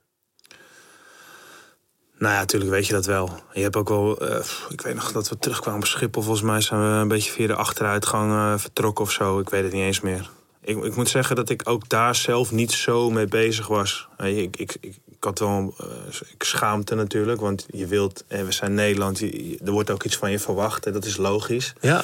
Nou 2.20 2.32
ja, 2.34 2.38
natuurlijk 2.38 2.70
weet 2.70 2.86
je 2.86 2.92
dat 2.92 3.06
wel. 3.06 3.30
Je 3.52 3.62
hebt 3.62 3.76
ook 3.76 3.88
wel, 3.88 4.18
eh, 4.28 4.44
ik 4.68 4.80
weet 4.80 4.94
nog 4.94 5.12
dat 5.12 5.28
we 5.28 5.38
terugkwamen 5.38 5.80
op 5.80 5.86
Schiphol. 5.86 6.22
Volgens 6.22 6.42
mij 6.46 6.60
zijn 6.60 6.80
we 6.80 6.86
een 6.86 7.08
beetje 7.08 7.30
via 7.30 7.46
de 7.46 7.54
achteruitgang 7.54 8.32
eh, 8.32 8.58
vertrokken 8.58 9.04
of 9.04 9.10
zo. 9.10 9.38
Ik 9.38 9.48
weet 9.48 9.62
het 9.62 9.72
niet 9.72 9.82
eens 9.82 10.00
meer. 10.00 10.30
Ik, 10.62 10.84
ik 10.84 10.96
moet 10.96 11.08
zeggen 11.08 11.36
dat 11.36 11.48
ik 11.50 11.60
ook 11.68 11.88
daar 11.88 12.14
zelf 12.14 12.50
niet 12.52 12.72
zo 12.72 13.10
mee 13.10 13.26
bezig 13.26 13.66
was. 13.66 14.08
Eh, 14.16 14.38
Ik, 14.38 14.56
ik, 14.56 14.76
ik, 14.80 14.96
ik 15.10 15.24
had 15.24 15.38
wel 15.38 15.74
eh, 15.78 15.86
ik 16.32 16.42
schaamte 16.42 16.94
natuurlijk, 16.94 17.40
want 17.40 17.66
je 17.70 17.86
wilt, 17.86 18.24
eh, 18.28 18.42
we 18.44 18.52
zijn 18.52 18.74
Nederland, 18.74 19.18
je- 19.18 19.58
er 19.64 19.70
wordt 19.72 19.90
ook 19.90 20.04
iets 20.04 20.16
van 20.16 20.30
je 20.30 20.38
verwacht 20.38 20.86
en 20.86 20.92
dat 20.92 21.04
is 21.04 21.16
logisch. 21.16 21.72
Ja. 21.80 22.02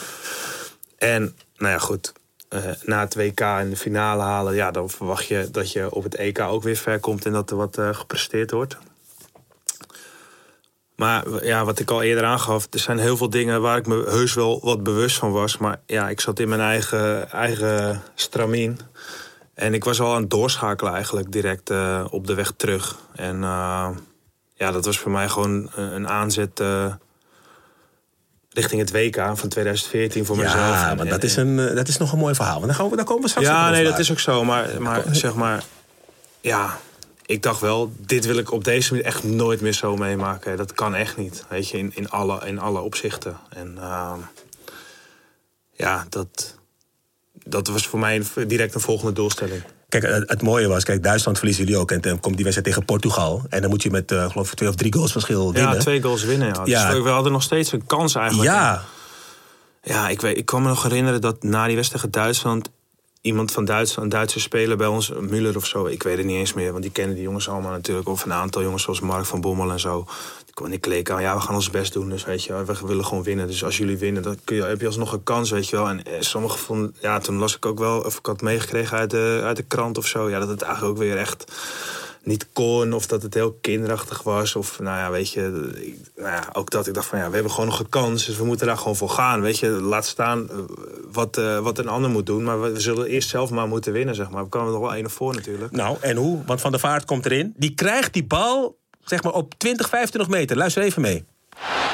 En, 0.98 1.36
nou 1.56 1.72
ja, 1.72 1.78
goed. 1.78 2.12
na 2.84 3.00
het 3.00 3.14
WK 3.14 3.40
en 3.40 3.70
de 3.70 3.76
finale 3.76 4.22
halen, 4.22 4.54
ja, 4.54 4.70
dan 4.70 4.90
verwacht 4.90 5.26
je 5.26 5.48
dat 5.50 5.72
je 5.72 5.90
op 5.94 6.02
het 6.02 6.14
EK 6.14 6.38
ook 6.40 6.62
weer 6.62 6.76
ver 6.76 7.00
komt 7.00 7.24
en 7.26 7.32
dat 7.32 7.50
er 7.50 7.56
wat 7.56 7.78
gepresteerd 7.92 8.50
wordt. 8.50 8.76
Maar 10.96 11.44
ja, 11.44 11.64
wat 11.64 11.78
ik 11.78 11.90
al 11.90 12.02
eerder 12.02 12.24
aangaf, 12.24 12.66
er 12.70 12.78
zijn 12.78 12.98
heel 12.98 13.16
veel 13.16 13.30
dingen 13.30 13.60
waar 13.60 13.76
ik 13.76 13.86
me 13.86 14.04
heus 14.08 14.34
wel 14.34 14.60
wat 14.62 14.82
bewust 14.82 15.16
van 15.16 15.32
was. 15.32 15.58
Maar 15.58 15.80
ja, 15.86 16.08
ik 16.08 16.20
zat 16.20 16.38
in 16.38 16.48
mijn 16.48 16.60
eigen, 16.60 17.30
eigen 17.30 18.02
stramien. 18.14 18.78
En 19.54 19.74
ik 19.74 19.84
was 19.84 20.00
al 20.00 20.14
aan 20.14 20.20
het 20.20 20.30
doorschakelen 20.30 20.92
eigenlijk 20.92 21.32
direct 21.32 21.70
eh, 21.70 22.04
op 22.10 22.26
de 22.26 22.34
weg 22.34 22.52
terug. 22.56 22.96
En 23.14 23.42
eh, 23.42 23.88
ja, 24.54 24.70
dat 24.70 24.84
was 24.84 24.98
voor 24.98 25.10
mij 25.10 25.28
gewoon 25.28 25.70
een, 25.74 26.08
aanzet 26.08 26.60
eh, 26.60 26.92
richting 28.50 28.80
het 28.80 28.92
WK 28.92 29.16
van 29.34 29.48
2014 29.48 30.24
voor 30.26 30.36
mezelf. 30.36 30.54
Ja, 30.54 30.90
En- 30.90 30.96
maar 30.96 31.06
dat 31.08 31.22
is, 31.22 31.36
een, 31.36 31.56
dat 31.56 31.88
is 31.88 31.96
nog 31.96 32.12
een 32.12 32.18
mooi 32.18 32.34
verhaal. 32.34 32.54
Want 32.54 32.66
daar, 32.66 32.74
gaan 32.74 32.90
we, 32.90 32.96
daar 32.96 33.04
komen 33.04 33.22
we 33.22 33.28
straks 33.28 33.46
ja, 33.46 33.70
nee, 33.70 33.84
dat 33.84 33.98
is 33.98 34.10
ook 34.10 34.20
zo. 34.20 34.44
Maar, 34.44 34.68
maar 34.78 35.02
zeg 35.10 35.34
maar, 35.34 35.64
ja, 36.40 36.78
ik 37.26 37.42
dacht 37.42 37.60
wel, 37.60 37.92
dit 37.98 38.24
wil 38.26 38.36
ik 38.36 38.52
op 38.52 38.64
deze 38.64 38.92
manier 38.92 39.06
echt 39.06 39.24
nooit 39.24 39.60
meer 39.60 39.72
zo 39.72 39.96
meemaken. 39.96 40.56
Dat 40.56 40.72
kan 40.72 40.94
echt 40.94 41.16
niet, 41.16 41.44
weet 41.48 41.68
je, 41.68 41.78
in, 41.78 41.92
in, 41.94 42.10
alle, 42.10 42.40
in 42.46 42.58
alle 42.58 42.80
opzichten. 42.80 43.36
En 43.48 43.78
ehm, 43.78 44.18
ja, 45.72 46.06
dat, 46.08 46.54
dat 47.44 47.66
was 47.66 47.86
voor 47.86 47.98
mij 47.98 48.22
direct 48.46 48.74
een 48.74 48.80
volgende 48.80 49.12
doelstelling. 49.12 49.62
Kijk, 49.88 50.28
het, 50.28 50.42
mooie 50.42 50.68
was, 50.68 50.84
kijk, 50.84 51.02
Duitsland 51.02 51.36
verliezen 51.38 51.64
jullie 51.64 51.80
ook. 51.80 51.90
En 51.90 52.00
dan 52.00 52.20
komt 52.20 52.34
die 52.34 52.44
wedstrijd 52.44 52.74
tegen 52.74 52.84
Portugal. 52.84 53.42
En 53.48 53.60
dan 53.60 53.70
moet 53.70 53.82
je 53.82 53.90
met, 53.90 54.12
eh, 54.12 54.30
geloof 54.30 54.50
ik, 54.50 54.56
twee 54.56 54.68
of 54.68 54.74
drie 54.74 54.92
goals 54.92 55.12
verschil 55.12 55.52
winnen. 55.52 55.72
Ja, 55.72 55.78
twee 55.78 56.02
goals 56.02 56.24
winnen. 56.24 56.48
Ja. 56.48 56.62
Ja. 56.64 56.90
Dus 56.90 57.02
we 57.02 57.08
hadden 57.08 57.32
nog 57.32 57.42
steeds 57.42 57.72
een 57.72 57.86
kans 57.86 58.14
eigenlijk. 58.14 58.50
Ja, 58.50 58.84
Ja, 59.82 60.08
ik, 60.08 60.20
weet, 60.20 60.36
ik 60.36 60.44
kan 60.44 60.62
me 60.62 60.68
nog 60.68 60.82
herinneren 60.82 61.20
dat 61.20 61.42
na 61.42 61.66
die 61.66 61.76
wedstrijd 61.76 62.02
tegen 62.02 62.22
Duitsland... 62.22 62.70
iemand 63.26 63.52
van 63.52 63.64
Duitsland, 63.64 64.12
een 64.12 64.18
Duitse 64.18 64.40
speler 64.40 64.76
bij 64.76 64.86
ons, 64.86 65.12
Müller 65.12 65.56
of 65.56 65.66
zo... 65.66 65.86
ik 65.86 66.02
weet 66.02 66.16
het 66.16 66.26
niet 66.26 66.36
eens 66.36 66.52
meer, 66.52 66.70
want 66.70 66.82
die 66.82 66.92
kennen 66.92 67.14
die 67.14 67.24
jongens 67.24 67.48
allemaal 67.48 67.70
natuurlijk... 67.70 68.08
of 68.08 68.24
een 68.24 68.32
aantal 68.32 68.62
jongens 68.62 68.82
zoals 68.82 69.00
Mark 69.00 69.24
van 69.24 69.40
Bommel 69.40 69.70
en 69.70 69.80
zo. 69.80 70.06
Die 70.44 70.54
kwam 70.54 70.70
die 70.70 70.78
kleken 70.78 71.20
ja, 71.20 71.34
we 71.34 71.40
gaan 71.40 71.54
ons 71.54 71.70
best 71.70 71.92
doen, 71.92 72.08
dus 72.08 72.24
weet 72.24 72.44
je... 72.44 72.64
we 72.64 72.86
willen 72.86 73.04
gewoon 73.04 73.22
winnen, 73.22 73.46
dus 73.46 73.64
als 73.64 73.76
jullie 73.76 73.98
winnen... 73.98 74.22
dan 74.22 74.36
kun 74.44 74.56
je, 74.56 74.62
heb 74.62 74.80
je 74.80 74.86
alsnog 74.86 75.12
een 75.12 75.22
kans, 75.22 75.50
weet 75.50 75.68
je 75.68 75.76
wel. 75.76 75.88
En 75.88 76.04
eh, 76.04 76.12
sommigen 76.20 76.58
vonden... 76.58 76.96
Ja, 77.00 77.18
toen 77.18 77.36
las 77.36 77.56
ik 77.56 77.66
ook 77.66 77.78
wel, 77.78 78.00
of 78.00 78.18
ik 78.18 78.26
had 78.26 78.40
meegekregen 78.40 78.98
uit 78.98 79.10
de, 79.10 79.40
uit 79.44 79.56
de 79.56 79.62
krant 79.62 79.98
of 79.98 80.06
zo... 80.06 80.30
ja, 80.30 80.38
dat 80.38 80.48
het 80.48 80.62
eigenlijk 80.62 80.92
ook 80.92 81.02
weer 81.02 81.16
echt 81.16 81.44
niet 82.26 82.46
kon 82.52 82.92
of 82.92 83.06
dat 83.06 83.22
het 83.22 83.34
heel 83.34 83.58
kinderachtig 83.60 84.22
was. 84.22 84.56
Of 84.56 84.78
nou 84.80 84.98
ja, 84.98 85.10
weet 85.10 85.30
je, 85.32 85.70
ik- 85.74 85.98
nou 86.16 86.28
ja, 86.28 86.44
ook 86.52 86.70
dat 86.70 86.86
ik 86.86 86.94
dacht 86.94 87.06
van 87.06 87.18
ja, 87.18 87.28
we 87.28 87.34
hebben 87.34 87.52
gewoon 87.52 87.68
nog 87.68 87.78
een 87.78 87.88
kans, 87.88 88.26
dus 88.26 88.36
we 88.36 88.44
moeten 88.44 88.66
daar 88.66 88.76
gewoon 88.78 88.96
voor 88.96 89.10
gaan. 89.10 89.40
Weet 89.40 89.58
je, 89.58 89.68
laat 89.68 90.06
staan 90.06 90.50
eh, 90.50 90.56
wat, 91.12 91.36
eh, 91.36 91.58
wat 91.58 91.78
een 91.78 91.88
ander 91.88 92.10
moet 92.10 92.26
doen, 92.26 92.44
maar 92.44 92.60
we, 92.60 92.70
we 92.72 92.80
zullen 92.80 93.06
eerst 93.06 93.28
zelf 93.28 93.50
maar 93.50 93.68
moeten 93.68 93.92
winnen, 93.92 94.14
zeg 94.14 94.30
maar. 94.30 94.42
We 94.42 94.48
komen 94.48 94.66
er 94.68 94.72
nog 94.74 94.82
wel 94.82 94.94
één 94.94 95.06
of 95.06 95.12
voor 95.12 95.34
natuurlijk. 95.34 95.72
nou, 95.72 95.96
en 96.00 96.16
hoe? 96.16 96.42
Want 96.46 96.60
Van 96.60 96.70
der 96.70 96.80
Vaart 96.80 97.04
komt 97.04 97.24
erin. 97.26 97.54
Die 97.56 97.74
krijgt 97.74 98.12
die 98.12 98.24
bal, 98.24 98.76
zeg 99.04 99.22
maar, 99.22 99.32
op 99.32 99.54
20, 99.58 99.88
25 99.88 100.30
meter. 100.30 100.56
Luister 100.56 100.82
even 100.82 101.02
mee. 101.02 101.24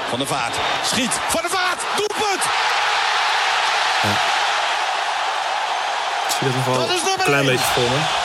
Van 0.09 0.19
der 0.19 0.29
Vaart 0.29 0.55
schiet. 0.85 1.11
Van 1.13 1.41
der 1.41 1.51
Vaart, 1.51 1.81
doelpunt! 1.97 2.43
Ik 6.27 6.35
zie 6.39 6.47
dat 6.47 6.57
nog 6.57 6.65
wel 6.67 6.75
een 7.15 7.25
klein 7.25 7.47
beetje 7.47 7.65
voor 7.65 7.83
me. 7.83 8.22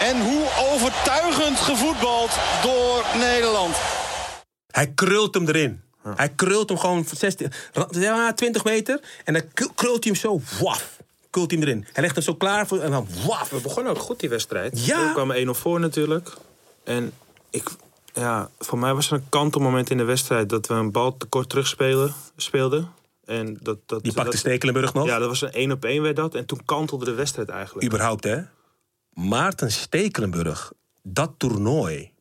En 0.00 0.20
hoe 0.20 0.48
overtuigend 0.72 1.58
gevoetbald 1.58 2.30
door 2.62 3.04
Nederland. 3.18 3.76
Hij 4.66 4.92
krult 4.94 5.34
hem 5.34 5.48
erin. 5.48 5.82
Hij 6.02 6.28
krult 6.28 6.68
hem 6.68 6.78
gewoon 6.78 7.04
16, 7.14 7.52
ja, 7.90 8.32
20 8.32 8.64
meter. 8.64 9.00
En 9.24 9.32
dan 9.32 9.42
krult 9.74 10.04
hij 10.04 10.12
hem 10.12 10.14
zo, 10.14 10.40
waf. 10.60 10.96
Krult 11.30 11.50
hij 11.50 11.60
hem 11.60 11.68
erin. 11.68 11.86
Hij 11.92 12.02
legt 12.02 12.14
hem 12.14 12.24
zo 12.24 12.34
klaar 12.34 12.66
voor 12.66 12.80
en 12.80 12.90
dan 12.90 13.06
waf. 13.26 13.50
We 13.50 13.60
begonnen 13.60 13.92
ook 13.92 13.98
goed 13.98 14.20
die 14.20 14.28
wedstrijd. 14.28 14.86
Ja. 14.86 15.06
We 15.06 15.12
kwamen 15.12 15.46
1-0 15.46 15.50
voor 15.50 15.80
natuurlijk. 15.80 16.32
En 16.84 17.12
ik, 17.50 17.68
ja, 18.12 18.50
voor 18.58 18.78
mij 18.78 18.94
was 18.94 19.06
er 19.10 19.12
een 19.12 19.28
kantelmoment 19.28 19.90
in 19.90 19.96
de 19.96 20.04
wedstrijd 20.04 20.48
dat 20.48 20.66
we 20.66 20.74
een 20.74 20.92
bal 20.92 21.16
te 21.16 21.26
kort 21.26 21.48
terugspelen 21.48 22.14
speelden. 22.36 22.92
En 23.24 23.58
dat, 23.62 23.78
dat, 23.86 24.02
Die 24.02 24.12
pakte 24.12 24.30
dat, 24.30 24.40
Stekelenburg 24.40 24.94
nog. 24.94 25.06
Ja, 25.06 25.18
dat 25.18 25.28
was 25.28 25.40
een 25.40 25.52
1 25.52 25.72
op 25.72 25.84
1 25.84 26.02
werd 26.02 26.16
dat. 26.16 26.34
En 26.34 26.46
toen 26.46 26.60
kantelde 26.64 27.04
de 27.04 27.14
wedstrijd 27.14 27.48
eigenlijk. 27.48 27.86
Überhaupt, 27.86 28.24
hè? 28.24 28.40
Maarten 29.28 29.72
Stekelenburg, 29.72 30.72
dat 31.02 31.30
toernooi. 31.36 32.12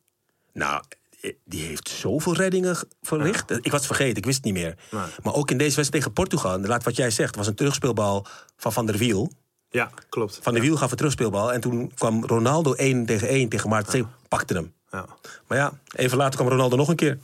Nou, 0.54 0.84
eh, 1.22 1.34
die 1.46 1.66
heeft 1.66 1.90
zoveel 1.90 2.34
reddingen 2.36 2.76
ge- 2.76 2.88
verricht. 3.02 3.52
Ik 3.66 3.72
was 3.72 3.86
vergeten, 3.86 4.18
ik 4.18 4.26
wist 4.26 4.36
het 4.36 4.46
niet 4.46 4.54
meer. 4.54 4.76
Nee. 4.92 5.02
Maar 5.24 5.34
ook 5.34 5.52
in 5.52 5.58
deze 5.58 5.76
wedstrijd 5.76 5.92
tegen 6.04 6.14
Portugal, 6.14 6.60
laat 6.60 6.84
wat 6.84 6.96
jij 6.96 7.10
zegt, 7.12 7.36
was 7.36 7.48
een 7.48 7.56
terugspeelbal 7.56 8.26
van 8.58 8.74
Van 8.74 8.86
der 8.86 8.98
Wiel. 8.98 9.32
Ja, 9.70 9.90
klopt. 10.10 10.40
Van 10.42 10.54
der 10.54 10.62
Wiel 10.62 10.76
gaf 10.78 10.92
een 10.92 10.98
terugspeelbal. 10.98 11.54
En 11.54 11.62
toen 11.62 11.92
kwam 11.96 12.26
Ronaldo 12.26 12.74
1 12.74 13.06
tegen 13.06 13.28
1 13.28 13.50
tegen 13.50 13.70
Maarten 13.70 13.90
Stekelenburg. 13.90 14.28
Pakte 14.28 14.54
hem. 14.54 14.74
Ja. 14.92 15.06
Maar 15.48 15.58
ja, 15.58 15.72
even 15.96 16.18
later 16.18 16.36
kwam 16.40 16.48
Ronaldo 16.52 16.76
nog 16.76 16.88
een 16.90 16.96
keer. 16.96 17.20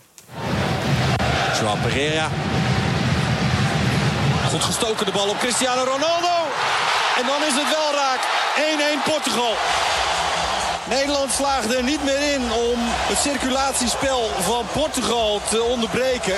Joao 1.60 1.76
Pereira. 1.82 2.30
Goed 4.50 4.64
gestoken 4.64 5.06
de 5.06 5.12
bal 5.12 5.30
op 5.30 5.38
Cristiano 5.38 5.84
Ronaldo. 5.84 6.36
En 7.18 7.26
dan 7.26 7.42
is 7.42 7.54
het 7.54 7.70
wel 7.70 7.92
raak. 7.94 8.45
1-1 8.56 9.04
Portugal. 9.12 9.54
Nederland 10.90 11.32
slaagde 11.32 11.76
er 11.76 11.84
niet 11.84 12.04
meer 12.04 12.34
in 12.34 12.42
om 12.42 12.80
het 12.80 13.18
circulatiespel 13.18 14.30
van 14.42 14.66
Portugal 14.74 15.42
te 15.50 15.62
onderbreken. 15.62 16.38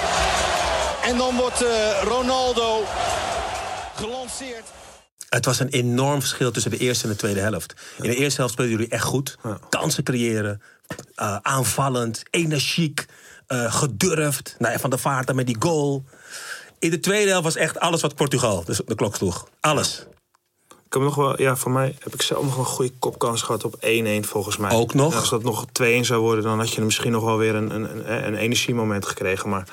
En 1.04 1.18
dan 1.18 1.36
wordt 1.36 1.62
eh, 1.62 2.02
Ronaldo 2.04 2.84
gelanceerd. 3.96 4.64
Het 5.30 5.46
was 5.46 5.60
een 5.60 5.70
enorm 5.70 6.20
verschil 6.20 6.52
tussen 6.52 6.72
de 6.72 6.78
eerste 6.78 7.04
en 7.04 7.10
de 7.10 7.16
tweede 7.16 7.40
helft. 7.40 7.74
In 8.02 8.10
de 8.10 8.16
eerste 8.16 8.38
helft 8.38 8.54
speelden 8.54 8.76
jullie 8.76 8.92
echt 8.92 9.04
goed. 9.04 9.38
Kansen 9.70 10.04
creëren, 10.04 10.62
eh, 11.16 11.38
aanvallend, 11.42 12.24
energiek, 12.30 13.06
eh, 13.48 13.74
gedurfd. 13.74 14.56
Nou, 14.60 14.74
ja, 14.74 14.80
van 14.80 14.90
de 14.90 14.98
vaart 14.98 15.28
dan 15.28 15.36
met 15.36 15.48
die 15.48 15.56
goal. 15.60 16.04
In 16.80 16.90
de 16.90 17.00
tweede 17.00 17.30
helft 17.30 17.44
was 17.44 17.56
echt 17.56 17.80
alles 17.80 18.02
wat 18.02 18.16
Portugal 18.16 18.64
dus 18.64 18.82
de 18.86 18.96
klok 18.96 19.16
sloeg. 19.16 19.48
Alles. 19.60 20.06
Ik 20.88 20.94
heb 20.94 21.02
nog 21.02 21.16
wel, 21.16 21.42
ja, 21.42 21.56
voor 21.56 21.72
mij 21.72 21.96
heb 22.00 22.14
ik 22.14 22.22
zelf 22.22 22.44
nog 22.44 22.56
wel 22.56 22.66
een 22.66 22.72
goede 22.72 22.92
kopkans 23.00 23.42
gehad 23.42 23.64
op 23.64 23.76
1-1 23.76 23.80
volgens 24.22 24.58
mij. 24.58 24.72
Ook 24.72 24.94
nog? 24.94 25.14
En 25.14 25.20
als 25.20 25.30
dat 25.30 25.44
nog 25.44 25.66
2-1 25.66 26.00
zou 26.02 26.22
worden, 26.22 26.44
dan 26.44 26.60
had 26.60 26.74
je 26.74 26.82
misschien 26.82 27.12
nog 27.12 27.24
wel 27.24 27.38
weer 27.38 27.56
een, 27.56 27.76
een, 27.76 28.12
een, 28.12 28.28
een 28.28 28.36
energiemoment 28.36 29.06
gekregen. 29.06 29.50
Maar 29.50 29.68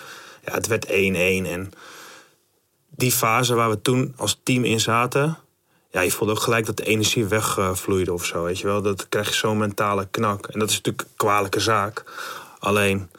ja, 0.44 0.52
het 0.52 0.66
werd 0.66 0.86
1-1. 0.86 0.90
En 0.90 1.72
die 2.88 3.12
fase 3.12 3.54
waar 3.54 3.70
we 3.70 3.80
toen 3.80 4.14
als 4.16 4.40
team 4.42 4.64
in 4.64 4.80
zaten. 4.80 5.38
Ja, 5.90 6.00
je 6.00 6.10
voelde 6.10 6.32
ook 6.32 6.40
gelijk 6.40 6.66
dat 6.66 6.76
de 6.76 6.84
energie 6.84 7.24
wegvloeide 7.24 8.12
of 8.12 8.24
zo. 8.24 8.42
Weet 8.42 8.58
je 8.58 8.66
wel, 8.66 8.82
dat 8.82 9.08
krijg 9.08 9.28
je 9.28 9.34
zo'n 9.34 9.58
mentale 9.58 10.08
knak. 10.10 10.46
En 10.46 10.58
dat 10.58 10.70
is 10.70 10.76
natuurlijk 10.76 11.08
een 11.08 11.16
kwalijke 11.16 11.60
zaak. 11.60 12.04
Alleen, 12.58 13.10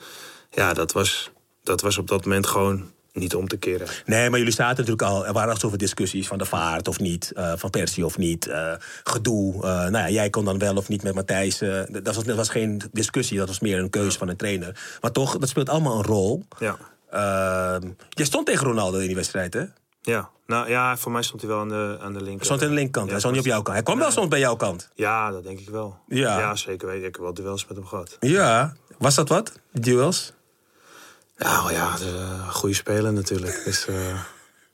ja, 0.51 0.73
dat 0.73 0.91
was, 0.91 1.31
dat 1.63 1.81
was 1.81 1.97
op 1.97 2.07
dat 2.07 2.25
moment 2.25 2.47
gewoon 2.47 2.91
niet 3.15 3.35
om 3.35 3.47
te 3.47 3.57
keren. 3.57 3.87
Nee, 4.05 4.29
maar 4.29 4.39
jullie 4.39 4.53
zaten 4.53 4.77
natuurlijk 4.77 5.01
al. 5.01 5.25
Er 5.25 5.33
waren 5.33 5.53
al 5.53 5.59
zoveel 5.59 5.77
discussies 5.77 6.27
van 6.27 6.37
de 6.37 6.45
vaart 6.45 6.87
of 6.87 6.99
niet, 6.99 7.31
eh, 7.35 7.53
van 7.55 7.69
Persie 7.69 8.05
of 8.05 8.17
niet, 8.17 8.47
eh, 8.47 8.73
gedoe. 9.03 9.53
Eh, 9.53 9.61
nou 9.61 9.91
ja, 9.91 10.09
jij 10.09 10.29
kon 10.29 10.45
dan 10.45 10.59
wel 10.59 10.75
of 10.75 10.87
niet 10.87 11.03
met 11.03 11.15
Matthijs. 11.15 11.57
dat, 11.57 12.15
was, 12.15 12.23
dat 12.23 12.35
was 12.35 12.49
geen 12.49 12.81
discussie, 12.91 13.37
dat 13.37 13.47
was 13.47 13.59
meer 13.59 13.79
een 13.79 13.89
keuze 13.89 14.17
van 14.17 14.29
een 14.29 14.35
trainer. 14.35 14.97
Maar 15.01 15.11
toch, 15.11 15.37
dat 15.37 15.49
speelt 15.49 15.69
allemaal 15.69 15.97
een 15.97 16.03
rol. 16.03 16.45
Ja. 16.59 16.77
Uh, 17.13 17.89
jij 18.09 18.25
stond 18.25 18.45
tegen 18.45 18.67
Ronaldo 18.67 18.97
in 18.97 19.05
die 19.05 19.15
wedstrijd, 19.15 19.53
hè? 19.53 19.63
Ja, 20.01 20.29
nou 20.45 20.69
ja, 20.69 20.97
voor 20.97 21.11
mij 21.11 21.21
stond 21.21 21.41
hij 21.41 21.49
wel 21.49 21.59
aan 21.59 21.69
de, 21.69 21.97
aan 22.01 22.13
de 22.13 22.23
linker. 22.23 22.45
Stond 22.45 22.61
aan 22.61 22.67
de 22.67 22.73
linkerkant, 22.73 23.09
hij 23.09 23.19
stond 23.19 23.33
niet 23.33 23.43
op 23.43 23.49
jouw 23.49 23.61
kant. 23.61 23.75
Hij 23.75 23.85
kwam 23.85 23.97
wel 23.97 24.11
soms 24.11 24.27
bij 24.27 24.39
jouw 24.39 24.55
kant. 24.55 24.89
Ja, 24.95 25.31
dat 25.31 25.43
denk 25.43 25.59
ik 25.59 25.69
wel. 25.69 25.97
Ja. 26.07 26.39
ja 26.39 26.55
zeker 26.55 26.87
weten. 26.87 27.07
Ik 27.07 27.15
heb 27.15 27.23
wel 27.23 27.33
duels 27.33 27.67
met 27.67 27.77
hem 27.77 27.85
gehad. 27.85 28.17
Ja, 28.19 28.73
was 28.97 29.15
dat 29.15 29.29
wat? 29.29 29.59
Duels? 29.71 30.33
Nou 31.37 31.73
ja, 31.73 31.95
een 32.45 32.51
goede 32.51 32.75
speler 32.75 33.13
natuurlijk. 33.13 33.61
Dus 33.65 33.87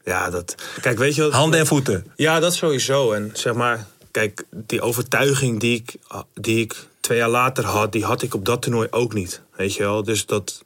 ja, 0.03 0.29
dat... 0.29 0.55
Kijk, 0.81 0.97
weet 0.97 1.15
je 1.15 1.21
wat... 1.21 1.31
Handen 1.31 1.59
en 1.59 1.67
voeten. 1.67 2.11
Ja, 2.15 2.39
dat 2.39 2.53
sowieso. 2.53 3.11
En 3.11 3.31
zeg 3.33 3.53
maar, 3.53 3.85
kijk, 4.11 4.43
die 4.49 4.81
overtuiging 4.81 5.59
die 5.59 5.75
ik, 5.75 5.95
die 6.33 6.59
ik 6.59 6.75
twee 6.99 7.17
jaar 7.17 7.29
later 7.29 7.65
had... 7.65 7.91
die 7.91 8.05
had 8.05 8.21
ik 8.21 8.33
op 8.33 8.45
dat 8.45 8.61
toernooi 8.61 8.87
ook 8.91 9.13
niet. 9.13 9.41
Weet 9.55 9.75
je 9.75 9.83
wel? 9.83 10.03
Dus 10.03 10.25
dat, 10.25 10.63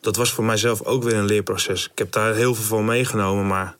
dat 0.00 0.16
was 0.16 0.32
voor 0.32 0.44
mijzelf 0.44 0.82
ook 0.82 1.02
weer 1.02 1.14
een 1.14 1.24
leerproces. 1.24 1.84
Ik 1.84 1.98
heb 1.98 2.12
daar 2.12 2.34
heel 2.34 2.54
veel 2.54 2.64
van 2.64 2.84
meegenomen, 2.84 3.46
maar... 3.46 3.76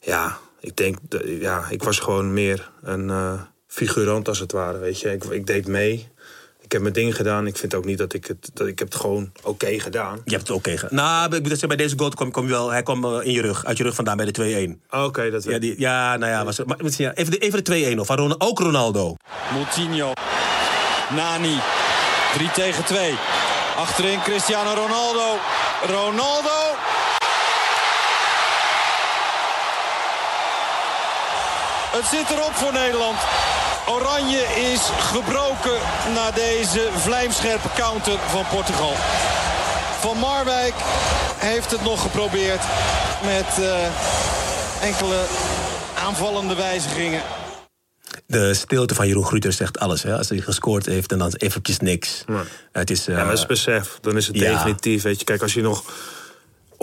Ja, 0.00 0.38
ik 0.60 0.76
denk... 0.76 0.98
Ja, 1.24 1.66
ik 1.70 1.82
was 1.82 1.98
gewoon 1.98 2.32
meer 2.32 2.70
een 2.82 3.10
eh, 3.10 3.40
figurant 3.66 4.28
als 4.28 4.38
het 4.38 4.52
ware, 4.52 4.78
weet 4.78 5.00
je. 5.00 5.12
Ik, 5.12 5.24
ik 5.24 5.46
deed 5.46 5.66
mee. 5.66 6.08
Ik 6.64 6.72
heb 6.72 6.80
mijn 6.82 6.94
ding 6.94 7.16
gedaan. 7.16 7.46
Ik 7.46 7.56
vind 7.56 7.74
ook 7.74 7.84
niet 7.84 7.98
dat 7.98 8.12
ik 8.12 8.26
het... 8.26 8.50
Dat 8.52 8.66
ik 8.66 8.78
heb 8.78 8.88
het 8.88 9.00
gewoon 9.00 9.32
oké 9.42 9.80
gedaan. 9.80 10.20
Je 10.24 10.30
hebt 10.34 10.48
het 10.48 10.56
oké 10.56 10.76
gedaan. 10.76 10.94
Nou, 10.94 11.34
ik 11.34 11.40
moet 11.40 11.48
zeggen, 11.48 11.68
bij 11.68 11.76
deze 11.76 11.94
goal 11.98 12.10
kwam, 12.10 12.30
kwam 12.30 12.44
je 12.44 12.50
wel, 12.50 12.70
hij 12.70 12.82
kwam 12.82 13.04
eh, 13.04 13.26
in 13.26 13.32
je 13.32 13.40
rug, 13.40 13.64
uit 13.64 13.76
je 13.76 13.82
rug 13.82 13.94
vandaan 13.94 14.16
bij 14.16 14.32
de 14.32 14.76
2-1. 14.90 14.98
Oké, 15.00 15.30
dat 15.30 15.44
Ja, 15.44 15.58
die, 15.58 15.74
ja, 15.78 16.16
nou 16.16 16.32
ja, 16.32 16.44
was, 16.44 16.64
maar, 16.64 16.76
even 16.80 17.30
de, 17.30 17.38
even 17.38 17.64
de 17.64 17.94
2-1 17.94 17.98
of 17.98 18.06
van 18.06 18.40
ook 18.40 18.58
Ronaldo. 18.58 19.16
Moutinho. 19.52 20.12
Nani. 21.14 21.58
3 22.34 22.50
tegen 22.50 22.84
2. 22.84 23.14
Achterin 23.76 24.22
Cristiano 24.22 24.74
Ronaldo. 24.74 25.38
Ronaldo. 25.86 26.74
Het 31.92 32.06
zit 32.06 32.30
erop 32.30 32.54
voor 32.54 32.72
Nederland. 32.72 33.18
Oranje 33.88 34.42
is 34.72 34.80
gebroken 34.98 35.78
na 36.14 36.30
deze 36.30 36.88
vlijmscherpe 36.96 37.68
counter 37.76 38.18
van 38.18 38.44
Portugal. 38.50 38.92
Van 40.00 40.18
Marwijk 40.18 40.74
heeft 41.36 41.70
het 41.70 41.82
nog 41.82 42.02
geprobeerd 42.02 42.60
met 43.24 43.64
eh, 43.64 43.86
enkele 44.82 45.24
aanvallende 45.98 46.54
wijzigingen. 46.54 47.22
De 48.26 48.54
stilte 48.54 48.94
van 48.94 49.06
Jeroen 49.06 49.24
Gruter 49.26 49.52
zegt 49.52 49.78
alles. 49.78 50.02
Hè? 50.02 50.16
Als 50.16 50.28
hij 50.28 50.38
gescoord 50.38 50.86
heeft 50.86 51.12
en 51.12 51.18
dan 51.18 51.32
eventjes 51.32 51.78
niks. 51.78 52.22
Nee. 52.26 52.42
Het 52.72 52.90
is, 52.90 53.06
eh, 53.06 53.14
Ja, 53.14 53.20
maar 53.20 53.30
dat 53.30 53.38
is 53.38 53.46
besef. 53.46 53.98
Dan 54.00 54.16
is 54.16 54.26
het 54.26 54.36
ja. 54.38 54.52
definitief. 54.52 55.02
Weet 55.02 55.18
je, 55.18 55.24
kijk, 55.24 55.42
als 55.42 55.54
je 55.54 55.62
nog 55.62 55.84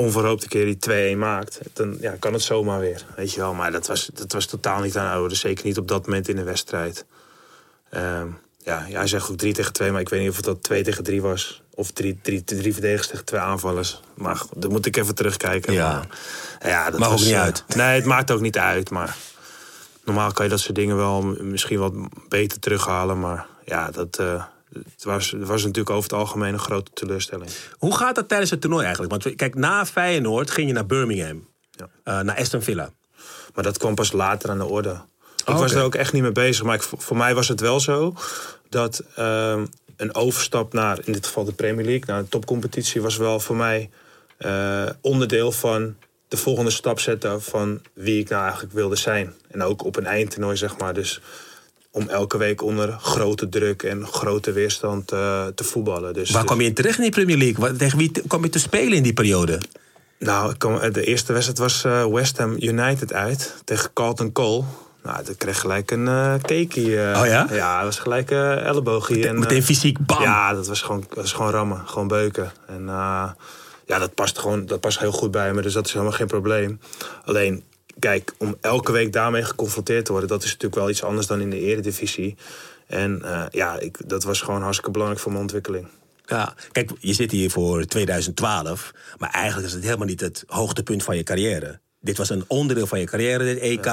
onverhoopt 0.01 0.43
een 0.43 0.49
keer 0.49 0.65
die 0.65 1.15
2-1 1.15 1.17
maakt, 1.17 1.59
dan 1.73 1.97
ja, 1.99 2.15
kan 2.19 2.33
het 2.33 2.41
zomaar 2.41 2.79
weer. 2.79 3.05
Weet 3.15 3.33
je 3.33 3.39
wel, 3.39 3.53
maar 3.53 3.71
dat 3.71 3.87
was, 3.87 4.09
dat 4.13 4.31
was 4.31 4.45
totaal 4.45 4.81
niet 4.81 4.97
aan 4.97 5.15
de 5.15 5.21
orde. 5.21 5.35
Zeker 5.35 5.65
niet 5.65 5.77
op 5.77 5.87
dat 5.87 6.05
moment 6.05 6.27
in 6.27 6.35
de 6.35 6.43
wedstrijd. 6.43 7.05
Ehm, 7.89 8.27
ja, 8.63 8.85
hij 8.89 9.07
zegt 9.07 9.29
ook 9.29 9.37
3 9.37 9.53
tegen 9.53 9.73
2, 9.73 9.91
maar 9.91 10.01
ik 10.01 10.09
weet 10.09 10.19
niet 10.19 10.29
of 10.29 10.35
het 10.35 10.45
dat 10.45 10.63
2 10.63 10.83
tegen 10.83 11.03
3 11.03 11.21
was. 11.21 11.61
Of 11.75 11.91
3 11.91 12.19
drie, 12.21 12.43
drie, 12.43 12.59
drie 12.59 12.73
verdedigers 12.73 13.07
tegen 13.07 13.25
twee 13.25 13.41
aanvallers. 13.41 14.01
Maar 14.13 14.35
goed, 14.35 14.61
dan 14.61 14.71
moet 14.71 14.85
ik 14.85 14.97
even 14.97 15.15
terugkijken. 15.15 15.73
Ja. 15.73 15.91
Maar, 15.91 16.07
ja, 16.71 16.89
dat 16.89 16.99
Maakt 16.99 17.11
ook 17.11 17.19
niet 17.19 17.31
eh, 17.31 17.41
uit. 17.41 17.63
Nee, 17.67 17.95
het 17.95 18.05
maakt 18.05 18.31
ook 18.31 18.41
niet 18.41 18.57
uit. 18.57 18.89
Maar 18.89 19.15
normaal 20.03 20.31
kan 20.31 20.45
je 20.45 20.51
dat 20.51 20.59
soort 20.59 20.75
dingen 20.75 20.95
wel 20.95 21.21
misschien 21.21 21.79
wat 21.79 21.93
beter 22.29 22.59
terughalen. 22.59 23.19
Maar 23.19 23.45
ja, 23.65 23.91
dat 23.91 24.17
eh, 24.19 24.43
het 24.73 25.03
was, 25.03 25.31
het 25.31 25.47
was 25.47 25.61
natuurlijk 25.61 25.89
over 25.89 26.09
het 26.09 26.19
algemeen 26.19 26.53
een 26.53 26.59
grote 26.59 26.91
teleurstelling. 26.93 27.49
Hoe 27.77 27.95
gaat 27.95 28.15
dat 28.15 28.27
tijdens 28.27 28.51
het 28.51 28.61
toernooi 28.61 28.83
eigenlijk? 28.83 29.23
Want 29.23 29.35
kijk, 29.35 29.55
na 29.55 29.85
Feyenoord 29.85 30.51
ging 30.51 30.67
je 30.67 30.73
naar 30.73 30.85
Birmingham. 30.85 31.47
Ja. 31.71 31.89
Eh, 32.03 32.19
naar 32.19 32.37
Aston 32.37 32.61
Villa. 32.61 32.91
Maar 33.53 33.63
dat 33.63 33.77
kwam 33.77 33.95
pas 33.95 34.11
later 34.11 34.49
aan 34.49 34.57
de 34.57 34.65
orde. 34.65 35.01
Ik 35.37 35.49
Oh, 35.49 35.59
was 35.59 35.73
er 35.73 35.83
ook 35.83 35.95
echt 35.95 36.13
niet 36.13 36.21
mee 36.21 36.31
bezig. 36.31 36.63
Maar 36.63 36.75
ik, 36.75 36.81
voor 36.81 37.17
mij 37.17 37.35
was 37.35 37.47
het 37.47 37.59
wel 37.59 37.79
zo 37.79 38.15
dat 38.69 39.03
ehm, 39.15 39.65
een 39.95 40.15
overstap 40.15 40.73
naar, 40.73 40.99
in 41.03 41.13
dit 41.13 41.25
geval 41.25 41.43
de 41.43 41.53
Premier 41.53 41.85
League, 41.85 42.03
naar 42.05 42.19
een 42.19 42.29
topcompetitie, 42.29 43.01
was 43.01 43.17
wel 43.17 43.39
voor 43.39 43.55
mij 43.55 43.89
eh, 44.37 44.89
onderdeel 45.01 45.51
van 45.51 45.95
de 46.27 46.37
volgende 46.37 46.71
stap 46.71 46.99
zetten 46.99 47.41
van 47.41 47.81
wie 47.93 48.19
ik 48.19 48.29
nou 48.29 48.43
eigenlijk 48.43 48.73
wilde 48.73 48.95
zijn. 48.95 49.33
En 49.47 49.63
ook 49.63 49.83
op 49.83 49.95
een 49.95 50.05
eindtoernooi, 50.05 50.57
zeg 50.57 50.77
maar. 50.77 50.93
Dus 50.93 51.21
om 51.91 52.07
elke 52.09 52.37
week 52.37 52.61
onder 52.63 52.97
grote 53.01 53.49
druk 53.49 53.83
en 53.83 54.07
grote 54.07 54.51
weerstand 54.51 55.11
eh, 55.11 55.45
te 55.55 55.63
voetballen. 55.63 56.13
Dus, 56.13 56.29
Waar 56.29 56.37
dus- 56.41 56.49
kwam 56.49 56.61
je 56.61 56.67
in 56.67 56.73
terecht 56.73 56.97
in 56.97 57.01
die 57.03 57.11
Premier 57.11 57.37
League? 57.37 57.75
Tegen 57.77 57.97
wie 57.97 58.11
kwam 58.27 58.43
je 58.43 58.49
te 58.49 58.59
spelen 58.59 58.93
in 58.97 59.03
die 59.03 59.13
periode? 59.13 59.59
Nou, 60.19 60.55
kwam- 60.57 60.91
de 60.91 61.03
eerste 61.03 61.33
wedstrijd 61.33 61.59
was 61.59 61.83
eh, 61.83 62.05
West 62.05 62.37
Ham 62.37 62.55
United 62.59 63.13
uit 63.13 63.55
tegen 63.65 63.89
Carlton 63.93 64.31
Cole. 64.31 64.63
Nou, 65.03 65.23
dat 65.23 65.37
kreeg 65.37 65.59
gelijk 65.59 65.91
een 65.91 66.07
eh 66.07 66.33
cakeie. 66.41 67.01
eh. 67.11 67.19
Oh 67.21 67.25
ja? 67.27 67.47
Ja, 67.51 67.75
dat 67.75 67.85
was 67.85 67.99
gelijk 67.99 68.31
eh 68.31 68.65
elleboogje. 68.65 69.27
en, 69.27 69.39
Meteen 69.39 69.57
eh, 69.57 69.63
fysiek, 69.63 70.05
bam! 70.05 70.21
Ja, 70.21 70.53
dat 70.53 70.67
was 70.67 70.81
gewoon, 70.81 71.03
dat 71.07 71.17
was 71.17 71.33
gewoon 71.33 71.51
rammen, 71.51 71.81
gewoon 71.87 72.07
beuken. 72.07 72.51
En 72.67 72.89
eh, 72.89 73.29
ja, 73.85 73.99
dat 73.99 74.13
past 74.15 74.39
gewoon 74.39 74.65
dat 74.65 74.79
past 74.79 74.99
heel 74.99 75.11
goed 75.11 75.31
bij 75.31 75.53
me, 75.53 75.61
dus 75.61 75.73
dat 75.73 75.85
is 75.85 75.91
helemaal 75.93 76.13
geen 76.13 76.27
probleem. 76.27 76.79
Alleen, 77.25 77.63
kijk, 77.99 78.33
om 78.37 78.55
elke 78.61 78.91
week 78.91 79.13
daarmee 79.13 79.43
geconfronteerd 79.43 80.05
te 80.05 80.11
worden, 80.11 80.29
dat 80.29 80.43
is 80.43 80.51
natuurlijk 80.51 80.75
wel 80.75 80.89
iets 80.89 81.03
anders 81.03 81.27
dan 81.27 81.41
in 81.41 81.49
de 81.49 81.59
eredivisie. 81.59 82.35
En 82.87 83.21
eh, 83.23 83.45
ja, 83.49 83.79
ik, 83.79 84.09
dat 84.09 84.23
was 84.23 84.41
gewoon 84.41 84.61
hartstikke 84.61 84.91
belangrijk 84.91 85.21
voor 85.21 85.31
mijn 85.31 85.43
ontwikkeling. 85.43 85.87
Ja, 86.25 86.53
kijk, 86.71 86.91
je 86.99 87.13
zit 87.13 87.31
hier 87.31 87.49
voor 87.49 87.85
2012, 87.85 88.93
maar 89.17 89.29
eigenlijk 89.29 89.67
is 89.67 89.73
het 89.73 89.83
helemaal 89.83 90.07
niet 90.07 90.19
het 90.19 90.43
hoogtepunt 90.47 91.03
van 91.03 91.17
je 91.17 91.23
carrière. 91.23 91.79
Dit 91.99 92.17
was 92.17 92.29
een 92.29 92.43
onderdeel 92.47 92.87
van 92.87 92.99
je 92.99 93.05
carrière, 93.05 93.43
dit 93.43 93.59
EK. 93.59 93.85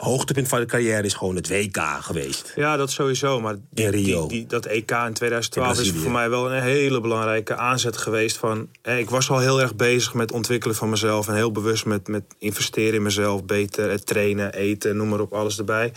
Hoogtepunt 0.00 0.48
van 0.48 0.60
je 0.60 0.66
carrière 0.66 1.02
is 1.02 1.14
gewoon 1.14 1.36
het 1.36 1.48
WK 1.48 1.78
geweest. 2.00 2.52
Ja, 2.56 2.76
dat 2.76 2.90
sowieso. 2.90 3.40
Maar 3.40 3.56
In 3.74 3.88
Rio. 3.88 4.26
Die, 4.26 4.38
die, 4.38 4.46
dat 4.46 4.66
EK 4.66 4.90
in 4.90 5.12
2012 5.12 5.76
In 5.78 5.82
is 5.84 5.90
voor 6.02 6.10
mij 6.10 6.30
wel 6.30 6.52
een 6.52 6.62
hele 6.62 7.00
belangrijke 7.00 7.56
aanzet 7.56 7.96
geweest. 7.96 8.36
Van, 8.36 8.68
hè, 8.82 8.96
ik 8.98 9.10
was 9.10 9.30
al 9.30 9.38
heel 9.38 9.60
erg 9.60 9.74
bezig 9.76 10.14
met 10.14 10.32
ontwikkelen 10.32 10.76
van 10.76 10.88
mezelf. 10.90 11.28
En 11.28 11.34
heel 11.34 11.52
bewust 11.52 11.84
met, 11.84 12.08
met 12.08 12.22
investeren 12.38 12.94
in 12.94 13.02
mezelf. 13.02 13.44
Beter, 13.44 14.04
trainen, 14.04 14.52
eten, 14.52 14.96
noem 14.96 15.08
maar 15.08 15.20
op, 15.20 15.32
alles 15.32 15.58
erbij. 15.58 15.92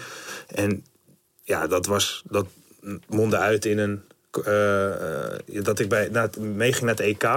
En 0.48 0.86
ja, 1.44 1.68
dat, 1.68 1.86
was, 1.86 2.24
dat 2.30 2.46
mondde 3.08 3.38
uit 3.38 3.66
in 3.66 3.78
een... 3.78 4.02
eh, 4.46 5.34
eh, 5.34 5.40
dat 5.64 5.80
ik 5.80 5.90
bij, 5.90 6.10
het- 6.12 6.38
meeging 6.40 6.86
naar 6.86 6.96
het 6.96 7.06
EK. 7.06 7.30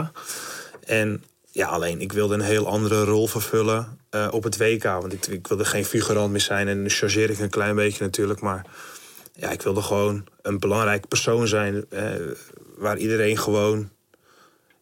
En 0.87 1.25
ja, 1.57 1.67
alleen 1.67 2.01
ik 2.01 2.13
wilde 2.13 2.35
een 2.35 2.41
heel 2.41 2.67
andere 2.67 3.05
rol 3.05 3.27
vervullen 3.27 3.99
eh, 4.11 4.29
op 4.31 4.43
het 4.43 4.57
WK. 4.57 4.83
Want 4.83 5.13
ik, 5.13 5.27
ik 5.27 5.47
wilde 5.47 5.65
geen 5.65 5.85
figurant 5.85 6.31
meer 6.31 6.41
zijn. 6.41 6.69
En 6.69 6.91
chargeer 6.91 7.31
ik 7.31 7.39
een 7.39 7.51
klein 7.51 7.75
beetje 7.75 8.05
natuurlijk. 8.05 8.41
Maar 8.41 8.67
ja, 9.33 9.51
ik 9.51 9.63
wilde 9.63 9.83
gewoon 9.83 10.27
een 10.43 10.59
belangrijk 10.59 11.09
persoon 11.09 11.49
zijn. 11.49 11.85
eh, 11.91 12.15
waar 12.77 12.99
iedereen 12.99 13.39
gewoon... 13.39 13.91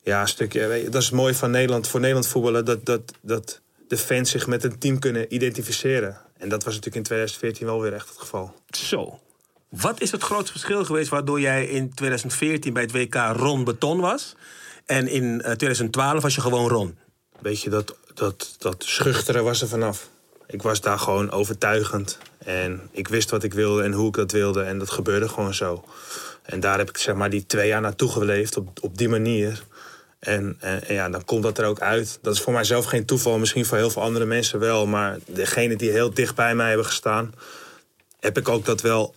Ja, 0.02 0.20
een 0.20 0.28
stukje... 0.28 0.60
je, 0.60 0.88
dat 0.88 1.02
is 1.02 1.10
mooi 1.10 1.34
van 1.34 1.50
Nederland, 1.50 1.88
voor 1.88 2.00
Nederland 2.00 2.26
voetballen. 2.26 2.64
Dat, 2.64 2.84
dat, 2.84 3.12
dat 3.20 3.60
de 3.88 3.96
fans 3.96 4.30
zich 4.30 4.46
met 4.46 4.64
een 4.64 4.78
team 4.78 4.98
kunnen 4.98 5.34
identificeren. 5.34 6.20
En 6.38 6.48
dat 6.48 6.64
was 6.64 6.74
natuurlijk 6.74 6.96
in 6.96 7.02
2014 7.02 7.66
wel 7.66 7.80
weer 7.80 7.92
echt 7.92 8.08
het 8.08 8.18
geval. 8.18 8.54
Zo. 8.68 9.18
Wat 9.68 10.00
is 10.00 10.10
het 10.10 10.22
grootste 10.22 10.52
verschil 10.52 10.84
geweest 10.84 11.10
waardoor 11.10 11.40
jij 11.40 11.66
in 11.66 11.94
2014 11.94 12.72
bij 12.72 12.82
het 12.82 12.92
WK 12.92 13.14
Ron 13.14 13.64
Beton 13.64 14.00
was? 14.00 14.34
En 14.86 15.08
in 15.08 15.42
eh, 15.42 15.52
2012 15.52 16.22
was 16.22 16.34
je 16.34 16.40
gewoon 16.40 16.68
Ron? 16.68 16.98
Weet 17.40 17.62
je, 17.62 17.70
dat, 17.70 17.96
dat, 18.14 18.54
dat 18.58 18.84
schuchteren 18.86 19.44
was 19.44 19.62
er 19.62 19.68
vanaf. 19.68 20.08
Ik 20.46 20.62
was 20.62 20.80
daar 20.80 20.98
gewoon 20.98 21.30
overtuigend. 21.30 22.18
En 22.38 22.88
ik 22.90 23.08
wist 23.08 23.30
wat 23.30 23.42
ik 23.42 23.54
wilde 23.54 23.82
en 23.82 23.92
hoe 23.92 24.08
ik 24.08 24.14
dat 24.14 24.32
wilde. 24.32 24.62
En 24.62 24.78
dat 24.78 24.90
gebeurde 24.90 25.28
gewoon 25.28 25.54
zo. 25.54 25.84
En 26.42 26.60
daar 26.60 26.78
heb 26.78 26.88
ik 26.88 26.96
zeg 26.96 27.14
maar 27.14 27.30
die 27.30 27.46
twee 27.46 27.68
jaar 27.68 27.80
naartoe 27.80 28.10
geleefd 28.10 28.56
op, 28.56 28.78
op 28.82 28.98
die 28.98 29.08
manier. 29.08 29.64
En, 30.18 30.58
ja, 30.88 31.08
dan 31.08 31.24
komt 31.24 31.42
dat 31.42 31.58
er 31.58 31.66
ook 31.66 31.80
uit. 31.80 32.18
Dat 32.22 32.34
is 32.34 32.40
voor 32.40 32.52
mijzelf 32.52 32.84
geen 32.84 33.04
toeval. 33.04 33.38
Misschien 33.38 33.66
voor 33.66 33.76
heel 33.76 33.90
veel 33.90 34.02
andere 34.02 34.24
mensen 34.24 34.58
wel. 34.58 34.86
Maar 34.86 35.18
degene 35.26 35.76
die 35.76 35.90
heel 35.90 36.14
dicht 36.14 36.34
bij 36.34 36.54
mij 36.54 36.68
hebben 36.68 36.86
gestaan... 36.86 37.32
heb 38.20 38.38
ik 38.38 38.48
ook 38.48 38.64
dat 38.64 38.80
wel 38.80 39.14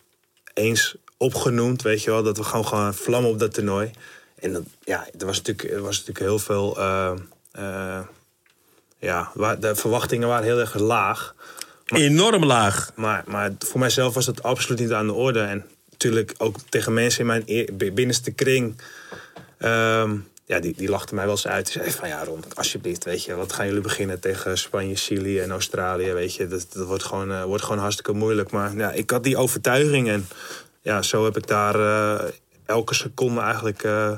eens 0.53 0.95
opgenoemd. 1.17 1.81
Weet 1.81 2.03
je 2.03 2.11
wel, 2.11 2.23
dat 2.23 2.37
we 2.37 2.43
gewoon 2.43 2.67
gaan 2.67 2.93
vlammen 2.93 3.31
op 3.31 3.39
dat 3.39 3.53
toernooi. 3.53 3.91
En 4.39 4.53
dat, 4.53 4.63
ja, 4.83 5.07
er 5.19 5.25
was 5.25 5.37
natuurlijk, 5.37 5.71
er 5.71 5.81
was 5.81 5.97
natuurlijk 5.97 6.25
heel 6.25 6.39
veel... 6.39 6.77
eh, 6.77 7.11
eh, 7.51 7.99
ja, 8.99 9.31
de 9.59 9.75
verwachtingen 9.75 10.27
waren 10.27 10.45
heel 10.45 10.59
erg 10.59 10.79
laag. 10.79 11.35
Enorm 11.85 12.45
laag. 12.45 12.91
Maar, 12.95 13.23
maar 13.27 13.51
voor 13.59 13.79
mijzelf 13.79 14.13
was 14.13 14.25
dat 14.25 14.43
absoluut 14.43 14.79
niet 14.79 14.91
aan 14.91 15.07
de 15.07 15.13
orde. 15.13 15.39
En 15.39 15.65
natuurlijk 15.89 16.33
ook 16.37 16.55
tegen 16.69 16.93
mensen 16.93 17.19
in 17.19 17.25
mijn 17.77 17.93
binnenste 17.93 18.31
kring... 18.31 18.81
ehm, 19.57 20.17
ja, 20.45 20.59
die, 20.59 20.73
die 20.77 20.89
lachte 20.89 21.15
mij 21.15 21.23
wel 21.23 21.33
eens 21.33 21.47
uit. 21.47 21.65
Die 21.65 21.81
zei 21.81 21.91
van 21.91 22.07
ja, 22.07 22.23
Ron, 22.23 22.43
alsjeblieft, 22.53 23.03
weet 23.03 23.23
je, 23.23 23.35
wat 23.35 23.53
gaan 23.53 23.65
jullie 23.65 23.81
beginnen 23.81 24.19
tegen 24.19 24.57
Spanje, 24.57 24.95
Chili 24.95 25.39
en 25.39 25.51
Australië, 25.51 26.11
weet 26.11 26.35
je. 26.35 26.47
Dat, 26.47 26.67
dat 26.73 26.87
wordt, 26.87 27.03
gewoon, 27.03 27.31
eh, 27.31 27.43
wordt 27.43 27.63
gewoon 27.63 27.81
hartstikke 27.81 28.13
moeilijk. 28.13 28.51
Maar 28.51 28.75
ja, 28.75 28.91
ik 28.91 29.09
had 29.09 29.23
die 29.23 29.37
overtuiging 29.37 30.09
en 30.09 30.27
ja, 30.81 31.01
zo 31.01 31.23
heb 31.23 31.37
ik 31.37 31.47
daar 31.47 31.75
elke 32.67 32.93
seconde 32.93 33.41
eigenlijk 33.41 33.83
eh, 33.83 34.11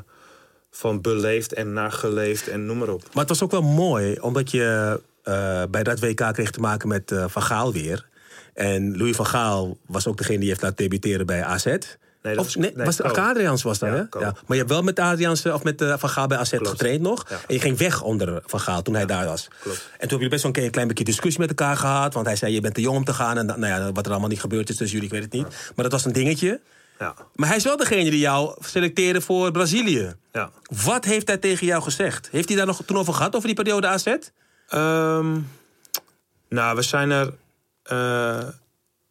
van 0.71 1.01
beleefd 1.01 1.53
en 1.53 1.73
naar 1.73 1.91
geleefd 1.91 2.47
en 2.47 2.65
noem 2.65 2.77
maar 2.77 2.89
op. 2.89 3.01
Maar 3.01 3.19
het 3.25 3.29
was 3.29 3.43
ook 3.43 3.51
wel 3.51 3.61
mooi, 3.61 4.17
omdat 4.19 4.51
je 4.51 4.99
eh, 5.23 5.63
bij 5.69 5.83
dat 5.83 5.99
WK 5.99 6.33
kreeg 6.33 6.51
te 6.51 6.59
maken 6.59 6.87
met 6.87 7.11
eh, 7.11 7.25
Van 7.27 7.41
Gaal 7.41 7.73
weer. 7.73 8.07
En 8.53 8.97
Louis 8.97 9.15
van 9.15 9.25
Gaal 9.25 9.77
was 9.85 10.07
ook 10.07 10.17
degene 10.17 10.39
die 10.39 10.47
heeft 10.47 10.61
laten 10.61 10.77
debuteren 10.77 11.25
bij 11.25 11.43
AZ. 11.43 11.65
Nee, 11.65 12.35
dat 12.35 12.45
of, 12.45 12.45
was- 12.45 12.55
nee, 12.55 12.71
nee, 12.75 12.85
was 12.85 12.97
het. 12.97 13.17
Adriaans 13.17 13.63
was 13.63 13.79
dat, 13.79 13.89
Ja, 13.89 13.95
hè? 13.95 14.19
Ja. 14.19 14.25
Maar 14.31 14.33
je 14.47 14.55
hebt 14.57 14.69
wel 14.69 14.81
met 14.81 14.99
Adriaans 14.99 15.45
of 15.45 15.63
met 15.63 15.83
Van 15.97 16.09
Gaal 16.09 16.27
bij 16.27 16.37
AZ 16.37 16.53
getraind 16.61 17.01
nog. 17.01 17.25
Ja. 17.29 17.35
En 17.47 17.53
je 17.53 17.59
ging 17.59 17.77
weg 17.77 18.01
onder 18.01 18.41
Van 18.45 18.59
Gaal 18.59 18.81
toen 18.81 18.93
hij 18.95 19.05
daar 19.05 19.25
was. 19.25 19.47
klopt. 19.61 19.77
En 19.77 19.83
toen 19.83 19.99
hebben 19.99 20.09
jullie 20.09 20.29
best 20.29 20.43
wel 20.43 20.63
een 20.63 20.71
klein 20.71 20.87
beetje 20.87 21.03
discussie 21.03 21.39
met 21.39 21.49
elkaar 21.49 21.77
gehad. 21.77 22.13
Want 22.13 22.25
hij 22.25 22.35
zei, 22.35 22.53
je 22.53 22.61
bent 22.61 22.73
te 22.73 22.81
jong 22.81 22.97
om 22.97 23.03
te 23.03 23.13
gaan. 23.13 23.37
En 23.37 23.45
nou 23.45 23.65
ja, 23.65 23.91
wat 23.91 24.05
er 24.05 24.11
allemaal 24.11 24.29
niet 24.29 24.39
gebeurd 24.41 24.69
is 24.69 24.75
tussen 24.75 24.99
jullie, 24.99 25.13
ik 25.13 25.21
weet 25.21 25.33
het 25.33 25.43
niet. 25.43 25.71
Maar 25.75 25.83
dat 25.83 25.91
was 25.91 26.05
een 26.05 26.13
dingetje. 26.13 26.59
Ja, 26.99 27.15
Maar 27.35 27.47
hij 27.47 27.57
is 27.57 27.63
wel 27.63 27.77
degene 27.77 28.09
die 28.09 28.19
jou 28.19 28.55
selecteerde 28.59 29.21
voor 29.21 29.51
Brazilië. 29.51 30.15
ja. 30.33 30.51
Wat 30.83 31.05
heeft 31.05 31.27
hij 31.27 31.37
tegen 31.37 31.67
jou 31.67 31.81
gezegd? 31.83 32.29
Heeft 32.31 32.47
hij 32.47 32.57
daar 32.57 32.65
nog 32.65 32.81
toen 32.85 32.97
over 32.97 33.13
gehad, 33.13 33.35
over 33.35 33.47
die 33.47 33.55
periode 33.55 33.87
AZ? 33.87 34.05
Ehm, 34.67 35.37
nou, 36.49 36.75
we 36.75 36.81
zijn 36.81 37.11
er 37.11 37.33
eh, 37.83 38.43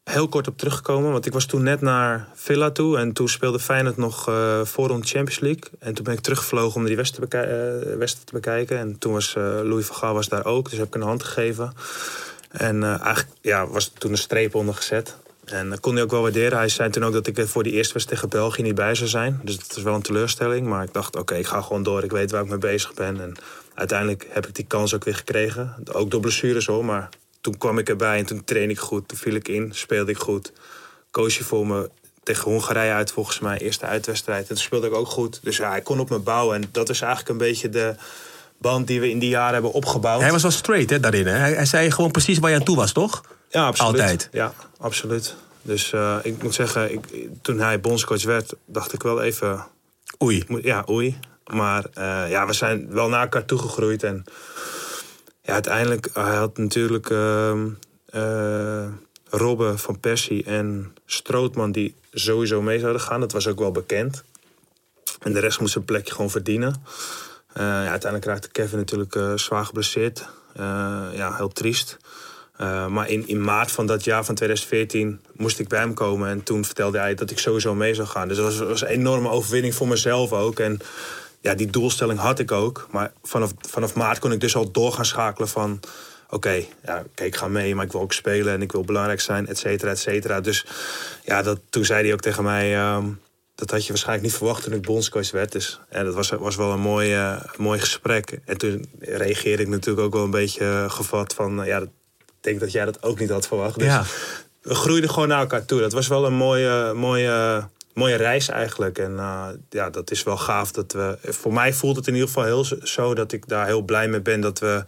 heel 0.05 0.29
kort 0.29 0.49
op 0.49 0.59
teruggekomen. 0.59 1.13
Want 1.13 1.27
ik 1.27 1.33
was 1.33 1.45
toen 1.47 1.63
net 1.63 1.81
naar 1.81 2.29
Villa 2.35 2.71
toe. 2.71 2.99
En 2.99 3.13
toen 3.13 3.29
speelde 3.29 3.59
Feyenoord 3.59 3.97
nog 3.97 4.29
eh 4.29 4.61
voorrond 4.65 5.09
Champions 5.09 5.41
League. 5.41 5.63
En 5.79 5.95
toen 5.95 6.05
ben 6.05 6.15
ik 6.15 6.21
teruggevlogen 6.21 6.81
om 6.81 6.87
die 6.87 6.97
wedstrijd 6.97 7.31
te, 7.31 7.39
eh, 7.39 8.07
te 8.07 8.33
bekijken. 8.33 8.79
En 8.79 8.99
toen 8.99 9.13
was 9.13 9.35
Louis 9.35 9.87
van 9.87 9.97
Gaal 9.97 10.15
was 10.15 10.29
daar 10.29 10.45
ook. 10.45 10.71
Dus 10.71 10.79
heb 10.79 10.87
ik 10.87 10.95
een 10.95 11.03
hand 11.03 11.23
gegeven. 11.23 11.73
En 12.51 12.83
eigenlijk 12.83 13.37
ja, 13.41 13.67
was 13.67 13.87
er 13.87 13.93
toen 14.01 14.11
een 14.11 14.19
streep 14.19 14.55
onder 14.55 14.75
gezet. 14.75 15.17
En 15.51 15.71
dat 15.71 15.81
kon 15.81 15.95
hij 15.95 16.03
ook 16.03 16.11
wel 16.11 16.23
waarderen. 16.23 16.59
Hij 16.59 16.69
zei 16.69 16.91
toen 16.91 17.05
ook 17.05 17.13
dat 17.13 17.27
ik 17.27 17.49
voor 17.49 17.63
die 17.63 17.73
eerste 17.73 17.93
wedstrijd 17.93 18.21
tegen 18.21 18.39
België 18.41 18.63
niet 18.63 18.75
bij 18.75 18.95
zou 18.95 19.09
zijn. 19.09 19.41
Dus 19.43 19.59
dat 19.59 19.77
is 19.77 19.83
wel 19.83 19.95
een 19.95 20.03
teleurstelling. 20.03 20.67
Maar 20.67 20.85
ik 20.85 20.93
dacht, 20.93 21.17
oké, 21.17 21.35
ik 21.35 21.47
ga 21.47 21.61
gewoon 21.61 21.83
door. 21.83 22.05
Ik 22.05 22.11
weet 22.11 22.31
waar 22.31 22.43
ik 22.43 22.49
mee 22.49 22.59
bezig 22.59 22.95
ben. 22.95 23.21
En 23.21 23.35
uiteindelijk 23.75 24.27
heb 24.31 24.47
ik 24.47 24.55
die 24.55 24.65
kans 24.65 24.95
ook 24.95 25.05
weer 25.05 25.17
gekregen. 25.17 25.75
Ook 25.93 26.11
door 26.11 26.21
blessures 26.21 26.67
hoor. 26.67 26.85
Maar 26.85 27.09
toen 27.41 27.59
kwam 27.59 27.79
ik 27.79 27.89
erbij 27.89 28.19
en 28.19 28.27
toen 28.27 28.45
trainde 28.45 28.73
ik 28.73 28.79
goed. 28.79 29.09
Toen 29.09 29.19
viel 29.19 29.35
ik 29.35 29.49
in, 29.49 29.71
speelde 29.75 30.11
ik 30.11 30.19
goed. 30.19 30.53
Koos 31.11 31.39
je 31.39 31.45
voor 31.45 31.67
me 31.67 31.91
tegen 32.23 32.51
Hongarije 32.51 32.93
uit 32.93 33.13
volgens 33.13 33.39
mij. 33.39 33.59
Eerste 33.59 33.87
uitwedstrijd. 33.87 34.43
En 34.43 34.49
toen 34.49 34.57
speelde 34.57 34.87
ik 34.87 34.95
ook 34.95 35.09
goed. 35.09 35.41
Dus 35.43 35.57
ja, 35.57 35.71
hij 35.71 35.81
kon 35.81 36.01
op 36.01 36.11
me 36.11 36.19
bouwen. 36.19 36.57
En 36.57 36.69
dat 36.73 36.89
is 36.89 37.01
eigenlijk 37.01 37.31
een 37.31 37.47
beetje 37.47 37.69
de 37.69 37.95
band 38.59 38.87
die 38.87 39.01
we 39.01 39.11
in 39.11 39.19
die 39.19 39.29
jaren 39.29 39.53
hebben 39.53 39.73
opgebouwd. 39.73 40.21
Hij 40.21 40.33
was 40.33 40.43
wel 40.43 40.51
straight 40.51 40.91
hè, 40.91 41.01
daarin. 41.01 41.27
Hè? 41.27 41.37
Hij 41.37 41.65
zei 41.65 41.91
gewoon 41.91 42.11
precies 42.11 42.39
waar 42.39 42.51
je 42.51 42.57
aan 42.57 42.65
toe 42.65 42.77
was, 42.77 42.93
toch? 42.93 43.23
Ja, 43.49 43.67
absoluut. 43.67 44.01
Altijd. 44.01 44.29
Ja, 44.33 44.53
absoluut. 44.79 45.37
Dus 45.69 45.93
eh, 45.93 46.19
ik 46.23 46.43
moet 46.43 46.55
zeggen, 46.55 46.93
ik, 46.93 47.07
toen 47.43 47.59
hij 47.59 47.81
bondscoach 47.81 48.25
werd, 48.25 48.55
dacht 48.65 48.93
ik 48.93 49.03
wel 49.03 49.23
even... 49.23 49.67
Oei. 50.23 50.45
Ja, 50.63 50.85
oei. 50.91 51.19
Maar 51.47 51.85
eh, 51.95 52.31
ja, 52.31 52.47
we 52.47 52.53
zijn 52.53 52.91
wel 52.91 53.09
naar 53.09 53.23
elkaar 53.23 53.45
toegegroeid. 53.45 54.03
En 54.03 54.25
ja, 55.43 55.53
uiteindelijk, 55.53 56.09
hij 56.13 56.37
had 56.37 56.59
natuurlijk 56.59 57.11
ehm 57.11 57.69
eh, 58.07 58.87
Robben 59.31 59.79
van 59.79 60.01
Persie 60.01 60.45
en 60.45 60.95
Strootman... 61.07 61.73
die 61.73 61.95
sowieso 62.13 62.63
mee 62.63 62.79
zouden 62.79 63.03
gaan. 63.03 63.21
Dat 63.21 63.33
was 63.33 63.47
ook 63.47 63.59
wel 63.59 63.73
bekend. 63.73 64.25
En 65.21 65.33
de 65.33 65.41
rest 65.41 65.61
moest 65.61 65.73
zijn 65.73 65.85
plekje 65.85 66.15
gewoon 66.15 66.31
verdienen. 66.31 66.83
Ja, 67.55 67.89
uiteindelijk 67.89 68.25
raakte 68.25 68.49
Kevin 68.49 68.79
natuurlijk 68.79 69.39
zwaar 69.41 69.65
geblesseerd. 69.65 70.29
Ja, 71.13 71.35
heel 71.37 71.49
triest. 71.49 71.97
Eh, 72.59 72.87
maar 72.87 73.09
in, 73.09 73.29
in 73.29 73.41
maart 73.41 73.71
van 73.71 73.87
dat 73.87 74.05
jaar, 74.05 74.25
van 74.25 74.35
2014, 74.35 75.21
moest 75.33 75.59
ik 75.59 75.69
bij 75.69 75.79
hem 75.79 75.95
komen. 75.95 76.29
En 76.29 76.43
toen 76.43 76.65
vertelde 76.65 76.99
hij 76.99 77.15
dat 77.15 77.31
ik 77.31 77.39
sowieso 77.39 77.75
mee 77.75 77.95
zou 77.95 78.09
gaan. 78.09 78.29
Dus 78.29 78.37
dat 78.37 78.47
was, 78.47 78.59
was 78.59 78.81
een 78.81 78.89
enorme 78.89 79.29
overwinning 79.29 79.75
voor 79.75 79.89
mezelf 79.89 80.33
ook. 80.33 80.59
En 80.59 80.81
ja, 81.41 81.55
die 81.55 81.67
doelstelling 81.67 82.19
had 82.19 82.39
ik 82.39 82.53
ook. 82.53 82.87
Maar 82.91 83.13
vanaf, 83.23 83.53
vanaf 83.61 83.95
maart 83.95 84.19
kon 84.19 84.33
ik 84.33 84.41
dus 84.41 84.57
al 84.57 84.71
door 84.71 84.93
gaan 84.93 85.05
schakelen 85.05 85.49
van... 85.49 85.81
Oké, 86.31 86.65
ja, 86.85 87.05
ik 87.15 87.37
ga 87.37 87.49
mee, 87.49 87.75
maar 87.75 87.85
ik 87.85 87.93
wil 87.93 88.01
ook 88.01 88.13
spelen 88.13 88.53
en 88.53 88.63
ik 88.63 88.73
wil 88.73 88.85
belangrijk 88.85 89.21
zijn, 89.21 89.47
et 89.47 89.59
cetera, 89.59 89.91
et 89.91 89.99
cetera. 89.99 90.41
Dus 90.41 90.67
ja, 91.25 91.43
dat, 91.43 91.61
toen 91.71 91.85
zei 91.85 92.03
hij 92.03 92.13
ook 92.13 92.21
tegen 92.21 92.45
mij... 92.45 92.77
ehm, 92.77 93.05
dat 93.55 93.71
had 93.71 93.83
je 93.83 93.89
waarschijnlijk 93.89 94.27
niet 94.27 94.37
verwacht 94.37 94.63
toen 94.63 94.73
ik 94.73 94.83
bondscoach 94.83 95.31
werd. 95.31 95.53
Dus 95.53 95.81
ja, 95.91 96.03
dat 96.03 96.15
was, 96.15 96.31
was 96.31 96.57
wel 96.57 96.73
een 96.73 96.81
mooi, 96.81 97.15
eh, 97.15 97.43
mooi 97.57 97.81
gesprek. 97.81 98.41
En 98.45 98.59
toen 98.59 98.89
reageerde 98.99 99.63
ik 99.63 99.69
natuurlijk 99.69 100.07
ook 100.07 100.13
wel 100.13 100.25
een 100.25 100.31
beetje 100.31 100.65
eh, 100.65 100.91
gevat 100.91 101.35
van... 101.35 101.63
ja, 101.65 101.79
dat, 101.79 101.89
denk 102.41 102.61
dat 102.61 102.73
jij 102.73 102.85
dat 102.85 103.03
ook 103.03 103.19
niet 103.19 103.31
had 103.31 103.47
verwacht. 103.47 103.79
Dus 103.79 103.87
Ja. 103.87 104.05
we 104.63 104.75
groeiden 104.75 105.11
gewoon 105.11 105.29
naar 105.29 105.41
elkaar 105.41 105.65
toe. 105.65 105.81
Dat 105.81 105.93
was 105.93 106.09
wel 106.09 106.27
een 106.27 106.35
mooie, 106.35 106.93
mooie, 106.95 107.69
mooie 107.95 108.17
reis 108.17 108.49
eigenlijk. 108.49 108.99
En 108.99 109.19
eh, 109.19 109.49
ja, 109.71 109.91
dat 109.91 110.11
is 110.11 110.23
wel 110.23 110.37
gaaf. 110.37 110.73
Dat 110.73 110.93
we, 110.93 111.19
voor 111.23 111.53
mij 111.53 111.73
voelt 111.73 111.97
het 111.97 112.07
in 112.07 112.13
ieder 112.13 112.29
geval 112.29 112.45
heel 112.45 112.65
zo- 112.83 113.15
dat 113.15 113.33
ik 113.33 113.49
daar 113.49 113.67
heel 113.67 113.83
blij 113.83 114.09
mee 114.09 114.21
ben 114.21 114.41
dat 114.41 114.59
we... 114.59 114.85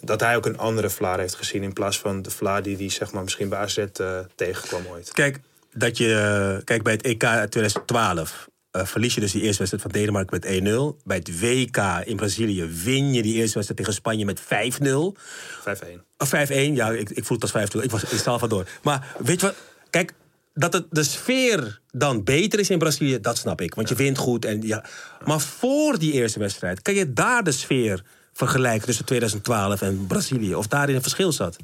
Dat 0.00 0.20
hij 0.20 0.36
ook 0.36 0.46
een 0.46 0.58
andere 0.58 0.90
Vlaar 0.90 1.18
heeft 1.18 1.34
gezien 1.34 1.62
in 1.62 1.72
plaats 1.72 1.98
van 1.98 2.22
de 2.22 2.30
Vlaar 2.30 2.62
die 2.62 2.76
hij 2.76 2.88
zeg 2.90 3.12
maar, 3.12 3.22
misschien 3.22 3.48
bij 3.48 3.58
AZ 3.58 3.78
eh, 3.78 4.18
tegenkwam 4.34 4.82
ooit. 4.90 5.12
Kijk, 5.12 5.38
dat 5.72 5.96
je, 5.98 6.60
kijk, 6.64 6.82
bij 6.82 6.92
het 6.92 7.02
EK 7.02 7.18
2012 7.50 8.48
eh, 8.72 8.84
verlies 8.84 9.14
je 9.14 9.20
dus 9.20 9.32
die 9.32 9.42
eerste 9.42 9.58
wedstrijd 9.58 9.82
van 9.82 10.00
Denemarken 10.00 10.38
met 10.40 10.62
1-0. 11.00 11.04
Bij 11.04 11.16
het 11.16 11.40
WK 11.40 11.76
in 12.04 12.16
Brazilië 12.16 12.64
win 12.64 13.12
je 13.12 13.22
die 13.22 13.34
eerste 13.34 13.54
wedstrijd 13.54 13.76
tegen 13.76 13.92
Spanje 13.92 14.24
met 14.24 14.40
5-0. 14.40 14.44
5-1. 14.44 16.02
Of 16.18 16.28
5-1, 16.28 16.52
ja, 16.74 16.90
ik, 16.90 17.10
ik 17.10 17.24
voel 17.24 17.38
het 17.40 17.54
als 17.54 17.70
5-0. 17.70 17.82
Ik 17.82 17.90
was 17.90 18.04
in 18.04 18.18
Salvador. 18.18 18.66
Maar 18.82 19.14
weet 19.18 19.40
je 19.40 19.46
wat? 19.46 19.56
Kijk, 19.90 20.14
dat 20.54 20.72
het, 20.72 20.86
de 20.90 21.02
sfeer 21.02 21.80
dan 21.90 22.24
beter 22.24 22.58
is 22.58 22.70
in 22.70 22.78
Brazilië, 22.78 23.20
dat 23.20 23.38
snap 23.38 23.60
ik. 23.60 23.74
Want 23.74 23.88
je 23.88 23.94
wint 23.94 24.18
goed. 24.18 24.44
En, 24.44 24.62
ja. 24.62 24.84
Maar 25.24 25.40
voor 25.40 25.98
die 25.98 26.12
eerste 26.12 26.38
wedstrijd, 26.38 26.82
kan 26.82 26.94
je 26.94 27.12
daar 27.12 27.44
de 27.44 27.52
sfeer 27.52 28.02
vergelijken 28.32 28.86
tussen 28.86 29.04
2012 29.04 29.82
en 29.82 30.06
Brazilië? 30.06 30.54
Of 30.54 30.66
daarin 30.66 30.94
een 30.94 31.02
verschil 31.02 31.32
zat? 31.32 31.56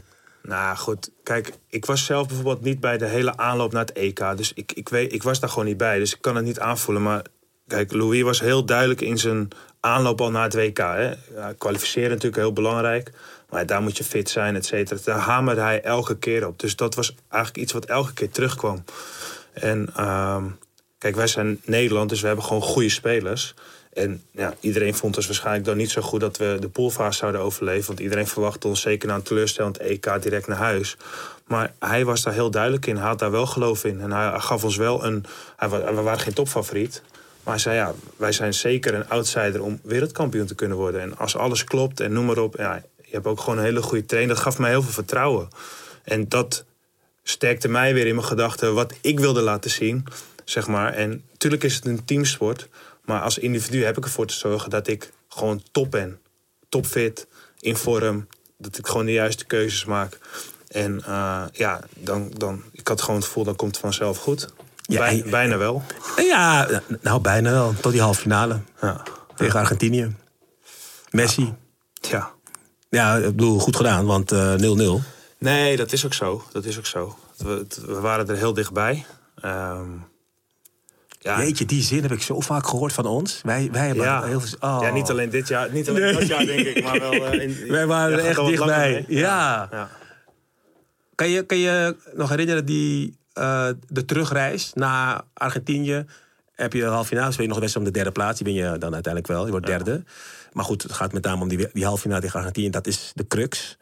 Nou 0.43 0.77
goed, 0.77 1.11
kijk, 1.23 1.53
ik 1.69 1.85
was 1.85 2.05
zelf 2.05 2.27
bijvoorbeeld 2.27 2.63
niet 2.63 2.81
bij 2.81 2.99
de 2.99 3.07
hele 3.07 3.37
aanloop 3.37 3.73
naar 3.73 3.85
het 3.85 3.93
EK. 3.93 4.37
Dus 4.37 4.53
ik, 4.53 4.73
ik, 4.73 4.89
weet, 4.89 5.13
ik 5.13 5.23
was 5.23 5.41
daar 5.41 5.51
gewoon 5.51 5.65
niet 5.65 5.77
bij, 5.77 5.99
dus 5.99 6.15
ik 6.15 6.21
kan 6.21 6.37
het 6.37 6.45
niet 6.45 6.61
aanvoelen. 6.61 7.03
Maar 7.03 7.23
kijk, 7.67 7.93
Louis 7.93 8.23
was 8.23 8.41
heel 8.41 8.65
duidelijk 8.65 9.01
in 9.01 9.19
zijn 9.19 9.49
aanloop 9.81 10.21
al 10.21 10.31
naar 10.31 10.43
het 10.43 10.55
WK. 10.55 10.79
Hè. 10.79 11.15
Kwalificeren 11.59 12.11
natuurlijk 12.11 12.37
heel 12.37 12.53
belangrijk. 12.53 13.13
Maar 13.51 13.67
daar 13.67 13.83
moet 13.83 13.97
je 13.97 14.05
fit 14.05 14.31
zijn, 14.31 14.57
et 14.57 14.67
cetera. 14.67 15.01
Daar 15.05 15.19
hamerde 15.19 15.61
hij 15.61 15.83
elke 15.83 16.19
keer 16.19 16.47
op. 16.47 16.59
Dus 16.59 16.77
dat 16.77 16.95
was 16.95 17.15
eigenlijk 17.29 17.63
iets 17.63 17.73
wat 17.73 17.85
elke 17.85 18.13
keer 18.13 18.31
terugkwam. 18.31 18.85
En 19.53 19.91
ehm, 19.97 20.45
kijk, 20.99 21.17
wij 21.17 21.27
zijn 21.27 21.61
Nederland, 21.65 22.09
dus 22.09 22.21
we 22.21 22.27
hebben 22.27 22.45
gewoon 22.45 22.63
goede 22.63 22.89
spelers. 22.89 23.55
En 23.99 24.23
ja, 24.31 24.55
iedereen 24.61 24.95
vond 24.95 25.17
ons 25.17 25.27
waarschijnlijk 25.27 25.65
dan 25.65 25.77
niet 25.77 25.91
zo 25.91 26.03
goed 26.03 26.21
dat 26.21 26.37
we 26.37 26.57
de 26.61 26.69
poolfase 26.69 27.19
zouden 27.19 27.41
overleven. 27.41 27.87
Want 27.87 28.01
iedereen 28.01 28.27
verwachtte 28.27 28.69
ons 28.69 28.81
zeker 28.81 29.09
na 29.09 29.15
een 29.15 29.23
teleurstellend 29.23 29.79
EK 29.79 30.23
direct 30.23 30.47
naar 30.47 30.57
huis. 30.57 30.97
Maar 31.47 31.73
hij 31.79 32.05
was 32.05 32.23
daar 32.23 32.33
heel 32.33 32.51
duidelijk 32.51 32.87
in. 32.87 32.97
Hij 32.97 33.07
had 33.07 33.19
daar 33.19 33.31
wel 33.31 33.47
geloof 33.47 33.85
in. 33.85 34.01
En 34.01 34.13
hij 34.13 34.41
gaf 34.41 34.65
ons 34.65 34.77
wel 34.77 35.05
een... 35.05 35.25
Hij, 35.57 35.69
we 35.69 36.03
waren 36.03 36.21
geen 36.21 36.33
topfavoriet. 36.33 37.03
Maar 37.43 37.55
hij 37.55 37.63
zei, 37.63 37.77
ja, 37.77 37.95
wij 38.17 38.33
zijn 38.33 38.55
zeker 38.55 38.95
een 38.95 39.09
outsider 39.09 39.63
om 39.63 39.81
wereldkampioen 39.83 40.47
te 40.47 40.55
kunnen 40.55 40.77
worden. 40.77 41.01
En 41.01 41.17
als 41.17 41.37
alles 41.37 41.65
klopt 41.65 42.01
en 42.01 42.13
noem 42.13 42.25
maar 42.25 42.39
op. 42.39 42.57
Ja, 42.57 42.83
je 42.97 43.15
hebt 43.15 43.27
ook 43.27 43.41
gewoon 43.41 43.59
een 43.59 43.65
hele 43.65 43.83
goede 43.83 44.07
trainer. 44.07 44.35
Dat 44.35 44.45
gaf 44.45 44.59
mij 44.59 44.71
heel 44.71 44.83
veel 44.83 44.93
vertrouwen. 44.93 45.49
En 46.03 46.29
dat 46.29 46.65
sterkte 47.23 47.69
mij 47.69 47.95
weer 47.95 48.07
in 48.07 48.15
mijn 48.15 48.27
gedachten 48.27 48.75
wat 48.75 48.95
ik 49.01 49.21
wilde 49.21 49.43
laten 49.43 49.71
zien. 49.71 50.05
Zeg 50.45 50.67
maar. 50.67 50.95
En 50.95 51.23
natuurlijk 51.33 51.65
is 51.65 51.75
het 51.75 51.85
een 51.85 52.05
teamsport. 52.05 52.69
Maar 53.09 53.21
als 53.21 53.39
individu 53.39 53.85
heb 53.85 53.97
ik 53.97 54.05
ervoor 54.05 54.27
te 54.27 54.35
zorgen 54.35 54.71
dat 54.71 54.87
ik 54.87 55.13
gewoon 55.29 55.63
top 55.71 55.91
ben. 55.91 56.21
Topfit, 56.69 57.27
in 57.61 57.77
vorm. 57.77 58.27
Dat 58.59 58.79
ik 58.79 58.87
gewoon 58.87 59.07
de 59.07 59.13
juiste 59.13 59.45
keuzes 59.45 59.85
maak. 59.85 60.19
En 60.69 61.03
eh, 61.05 61.43
ja, 61.53 61.81
dan, 61.95 62.31
dan, 62.37 62.63
ik 62.73 62.89
had 62.89 63.01
gewoon 63.01 63.17
het 63.17 63.25
gevoel, 63.25 63.45
dan 63.45 63.57
komt 63.57 63.71
het 63.71 63.81
vanzelf 63.81 64.19
goed. 64.19 64.49
Ja, 64.83 64.99
Bij- 64.99 65.23
en- 65.23 65.31
bijna 65.31 65.57
wel. 65.57 65.83
Ja, 66.17 66.69
nou 67.01 67.21
bijna 67.21 67.51
wel. 67.51 67.75
Tot 67.81 67.93
die 67.93 68.01
halve 68.01 68.21
finale 68.21 68.61
Ja. 68.81 69.03
tegen 69.37 69.61
Argentinië. 69.61 70.17
Messi. 71.11 71.55
ja. 72.01 72.31
Ja, 72.91 73.17
ik 73.17 73.25
bedoel, 73.37 73.59
goed 73.59 73.77
gedaan, 73.77 74.07
want 74.07 74.33
eh, 74.33 74.55
0-0. 75.01 75.03
Nee, 75.39 75.77
dat 75.77 75.93
is 75.93 76.05
ook 76.05 76.15
zo. 76.15 76.45
Dat 76.53 76.65
is 76.65 76.79
ook 76.79 76.87
zo. 76.87 77.19
We, 77.37 77.67
we 77.87 78.01
waren 78.01 78.29
er 78.29 78.37
heel 78.37 78.53
dichtbij. 78.55 79.07
Ehm 79.41 79.89
ja, 81.19 81.43
Jeetje, 81.43 81.65
die 81.67 81.83
zin 81.83 82.03
heb 82.03 82.13
ik 82.13 82.23
zo 82.23 82.41
vaak 82.41 82.67
gehoord 82.67 82.93
van 82.93 83.07
ons. 83.07 83.41
Wij, 83.43 83.69
wij 83.73 83.87
hebben 83.87 84.05
ja. 84.05 84.25
heel 84.25 84.41
veel... 84.41 84.59
oh. 84.61 84.79
ja, 84.83 84.93
niet 84.93 85.11
alleen 85.11 85.31
dit 85.31 85.49
jaar, 85.49 85.73
niet 85.73 85.89
alleen 85.89 86.03
Nee. 86.03 86.13
dat 86.13 86.27
jaar 86.27 86.47
denk 86.47 86.67
ik, 86.67 86.85
maar 86.85 86.99
wel... 87.01 87.13
eh, 87.13 87.43
in, 87.43 87.57
Wij 87.69 87.87
waren 87.87 88.19
er 88.19 88.25
echt 88.25 88.47
dichtbij. 88.47 89.05
Ja. 89.09 89.69
ja. 89.71 89.89
Kan, 91.15 91.29
je, 91.31 91.43
kan 91.43 91.59
je 91.59 91.97
nog 92.15 92.29
herinneren 92.29 92.65
die, 92.65 93.17
eh, 93.33 93.69
de 93.89 94.05
terugreis 94.05 94.71
naar 94.75 95.21
Argentinië... 95.35 96.05
heb 96.55 96.73
je 96.73 96.81
de 96.81 96.87
halve 96.87 97.09
finale, 97.09 97.33
speel 97.33 97.45
je 97.45 97.51
nog 97.51 97.59
wedstrijd 97.61 97.87
om 97.87 97.93
de 97.93 97.99
derde 97.99 98.15
plaats. 98.15 98.41
Die 98.41 98.55
ben 98.55 98.63
je 98.65 98.79
dan 98.79 98.95
uiteindelijk 98.95 99.27
wel, 99.33 99.45
je 99.45 99.51
wordt 99.51 99.67
derde. 99.67 100.03
Maar 100.53 100.65
goed, 100.65 100.83
het 100.83 100.93
gaat 100.93 101.13
met 101.13 101.25
name 101.25 101.43
om 101.43 101.49
die, 101.49 101.69
die 101.73 101.85
halve 101.85 102.01
finale 102.01 102.21
tegen 102.21 102.39
Argentinië. 102.39 102.71
Dat 102.71 102.87
is 102.87 103.13
de 103.15 103.27
crux. 103.27 103.79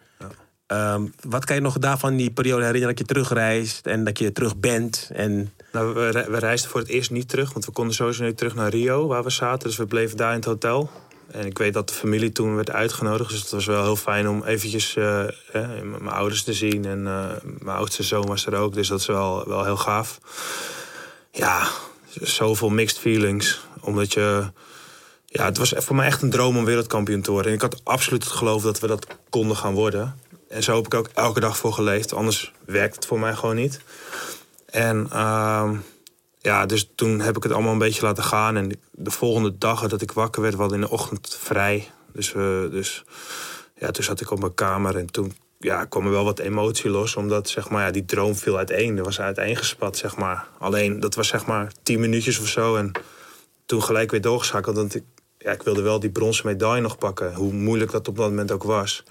Ehm, 0.67 1.07
wat 1.29 1.45
kan 1.45 1.57
je 1.57 1.63
nog 1.63 1.79
daarvan 1.79 2.17
die 2.17 2.31
periode 2.31 2.65
herinneren 2.65 2.97
dat 2.97 3.07
je 3.07 3.15
terugreist 3.15 3.87
en 3.87 4.05
dat 4.05 4.19
je 4.19 4.33
terug 4.33 4.57
bent? 4.57 5.11
En 5.13 5.53
Nou, 5.73 5.95
we, 5.95 6.27
we 6.29 6.39
reisden 6.39 6.71
voor 6.71 6.81
het 6.81 6.89
eerst 6.89 7.11
niet 7.11 7.29
terug, 7.29 7.53
want 7.53 7.65
we 7.65 7.73
konden 7.73 7.95
sowieso 7.95 8.25
niet 8.25 8.37
terug 8.37 8.55
naar 8.55 8.71
Rio, 8.71 9.07
waar 9.07 9.25
we 9.25 9.31
zaten. 9.31 9.69
Dus 9.69 9.77
we 9.77 9.87
bleven 9.87 10.17
daar 10.17 10.31
in 10.31 10.37
het 10.37 10.45
hotel. 10.45 10.91
En 11.31 11.47
ik 11.47 11.59
weet 11.59 11.73
dat 11.73 11.89
de 11.89 11.95
familie 11.95 12.33
toen 12.33 12.55
werd 12.55 12.71
uitgenodigd. 12.71 13.31
Dus 13.31 13.41
het 13.41 13.51
was 13.51 13.67
wel 13.67 13.83
heel 13.83 13.97
fijn 13.97 14.29
om 14.29 14.45
eventjes 14.45 14.97
eh, 14.97 15.25
mijn 15.83 16.09
ouders 16.09 16.43
te 16.43 16.53
zien. 16.53 16.85
En 16.85 17.07
eh, 17.07 17.31
mijn 17.43 17.77
oudste 17.77 18.03
zoon 18.03 18.27
was 18.27 18.47
er 18.47 18.55
ook. 18.55 18.75
Dus 18.75 18.89
dat 18.89 19.01
is 19.01 19.07
wel, 19.07 19.49
wel 19.49 19.65
heel 19.65 19.77
gaaf. 19.77 20.19
Ja, 21.31 21.69
zoveel 22.21 22.69
mixed 22.69 22.99
feelings. 22.99 23.61
Omdat 23.81 24.13
je... 24.13 24.51
Ja, 25.27 25.45
het 25.45 25.59
was 25.59 25.73
voor 25.77 25.97
mij 25.97 26.07
echt 26.07 26.23
een 26.23 26.31
droom 26.31 26.57
om 26.57 26.65
wereldkampioen 26.65 27.21
te 27.21 27.31
worden. 27.31 27.51
En 27.51 27.57
ik 27.57 27.63
had 27.63 27.81
absoluut 27.85 28.25
het 28.25 28.33
geloof 28.33 28.63
dat 28.63 28.81
we 28.81 28.87
dat 28.87 29.07
konden 29.31 29.57
gaan 29.57 29.75
worden. 29.75 30.19
En 30.49 30.63
zo 30.63 30.77
heb 30.77 30.87
ik 30.87 30.95
ook 30.95 31.09
elke 31.15 31.41
dag 31.41 31.57
voor 31.57 31.73
geleefd. 31.73 32.15
Anders 32.15 32.53
werkt 32.65 32.95
het 32.95 33.07
voor 33.07 33.19
mij 33.19 33.35
gewoon 33.35 33.57
niet. 33.57 33.81
En 34.67 35.07
ehm, 35.11 35.77
ja, 36.39 36.67
dus 36.67 36.91
toen 36.95 37.21
heb 37.21 37.37
ik 37.37 37.43
het 37.43 37.53
allemaal 37.53 37.73
een 37.73 37.79
beetje 37.79 38.03
laten 38.03 38.25
gaan. 38.25 38.57
En 38.57 38.81
de 38.91 39.11
volgende 39.11 39.59
dag 39.59 39.89
dat 39.89 40.03
ik 40.03 40.13
wakker 40.13 40.43
werd, 40.43 40.55
we 40.55 40.61
hadden 40.61 40.81
in 40.81 40.85
de 40.85 40.93
ochtend 40.93 41.39
vrij. 41.41 41.91
Dus, 42.13 42.33
we 42.33 42.69
dus 42.71 43.05
ja, 43.79 43.91
toen 43.91 44.05
zat 44.05 44.21
ik 44.21 44.31
op 44.31 44.41
mijn 44.41 44.55
kamer 44.55 44.97
en 44.97 45.07
toen 45.07 45.33
ja, 45.59 45.85
kwam 45.85 46.05
er 46.05 46.11
wel 46.11 46.25
wat 46.25 46.39
emotie 46.39 46.91
los. 46.91 47.17
Omdat 47.17 47.49
zeg 47.49 47.69
maar, 47.69 47.85
ja, 47.85 47.91
die 47.91 48.05
droom 48.05 48.35
viel 48.35 48.57
uiteen. 48.57 48.97
Er 48.97 49.05
was 49.05 49.21
uiteengespat, 49.21 49.97
zeg 49.97 50.17
maar. 50.17 50.49
Alleen, 50.59 51.01
dat 51.01 51.15
was 51.15 51.29
zeg 51.29 51.47
maar 51.47 51.73
tien 51.83 52.01
minuutjes 52.01 52.39
of 52.39 52.49
zo. 52.49 52.77
En 52.77 52.93
toen 53.67 53.83
gelijk 53.83 54.11
weer 54.11 54.21
doorgeschakeld. 54.21 54.77
Want 54.77 54.95
ik, 54.95 55.05
ja, 55.39 55.53
ik 55.53 55.63
wilde 55.63 55.83
wel 55.83 56.01
die 56.01 56.11
bronzen 56.11 56.47
medaille 56.47 56.83
nog 56.83 56.99
pakken. 56.99 57.35
Hoe 57.35 57.53
moeilijk 57.53 57.91
dat 57.91 58.09
op 58.09 58.17
dat 58.17 58.29
moment 58.29 58.53
ook 58.53 58.63
was. 58.63 59.05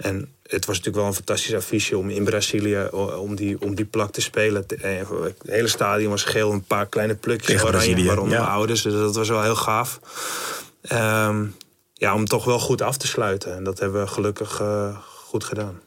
En 0.00 0.34
het 0.42 0.66
was 0.66 0.76
natuurlijk 0.76 0.96
wel 0.96 1.06
een 1.06 1.14
fantastisch 1.14 1.54
affiche 1.54 1.98
om 1.98 2.10
in 2.10 2.24
Brazilië 2.24 2.88
o- 2.90 3.16
om 3.18 3.34
die, 3.34 3.60
om 3.60 3.74
die 3.74 3.84
plak 3.84 4.12
te 4.12 4.20
spelen. 4.20 4.66
Eh, 4.66 4.98
Het 5.22 5.36
hele 5.46 5.68
stadion 5.68 6.10
was 6.10 6.22
geel, 6.24 6.52
een 6.52 6.64
paar 6.64 6.86
kleine 6.86 7.14
plukjes 7.14 7.62
oranje, 7.62 8.04
waaronder 8.04 8.34
ja. 8.34 8.40
mijn 8.42 8.52
ouders. 8.54 8.82
Dus 8.82 8.92
dat 8.92 9.14
was 9.14 9.28
wel 9.28 9.42
heel 9.42 9.56
gaaf. 9.56 10.00
Ehm, 10.82 11.46
ja, 11.94 12.14
om 12.14 12.24
toch 12.24 12.44
wel 12.44 12.58
goed 12.58 12.82
af 12.82 12.96
te 12.96 13.06
sluiten. 13.06 13.54
En 13.56 13.64
dat 13.64 13.78
hebben 13.78 14.00
we 14.02 14.06
gelukkig 14.08 14.60
eh, 14.60 14.96
goed 15.24 15.44
gedaan. 15.44 15.80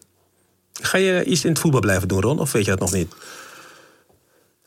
ga 0.82 0.98
je 0.98 1.24
iets 1.24 1.44
in 1.44 1.50
het 1.50 1.60
voetbal 1.60 1.80
blijven 1.82 2.08
doen, 2.08 2.22
Ron? 2.22 2.40
Of 2.40 2.52
weet 2.52 2.66
je 2.66 2.72
dat 2.72 2.80
nog 2.80 2.92
niet? 2.94 3.14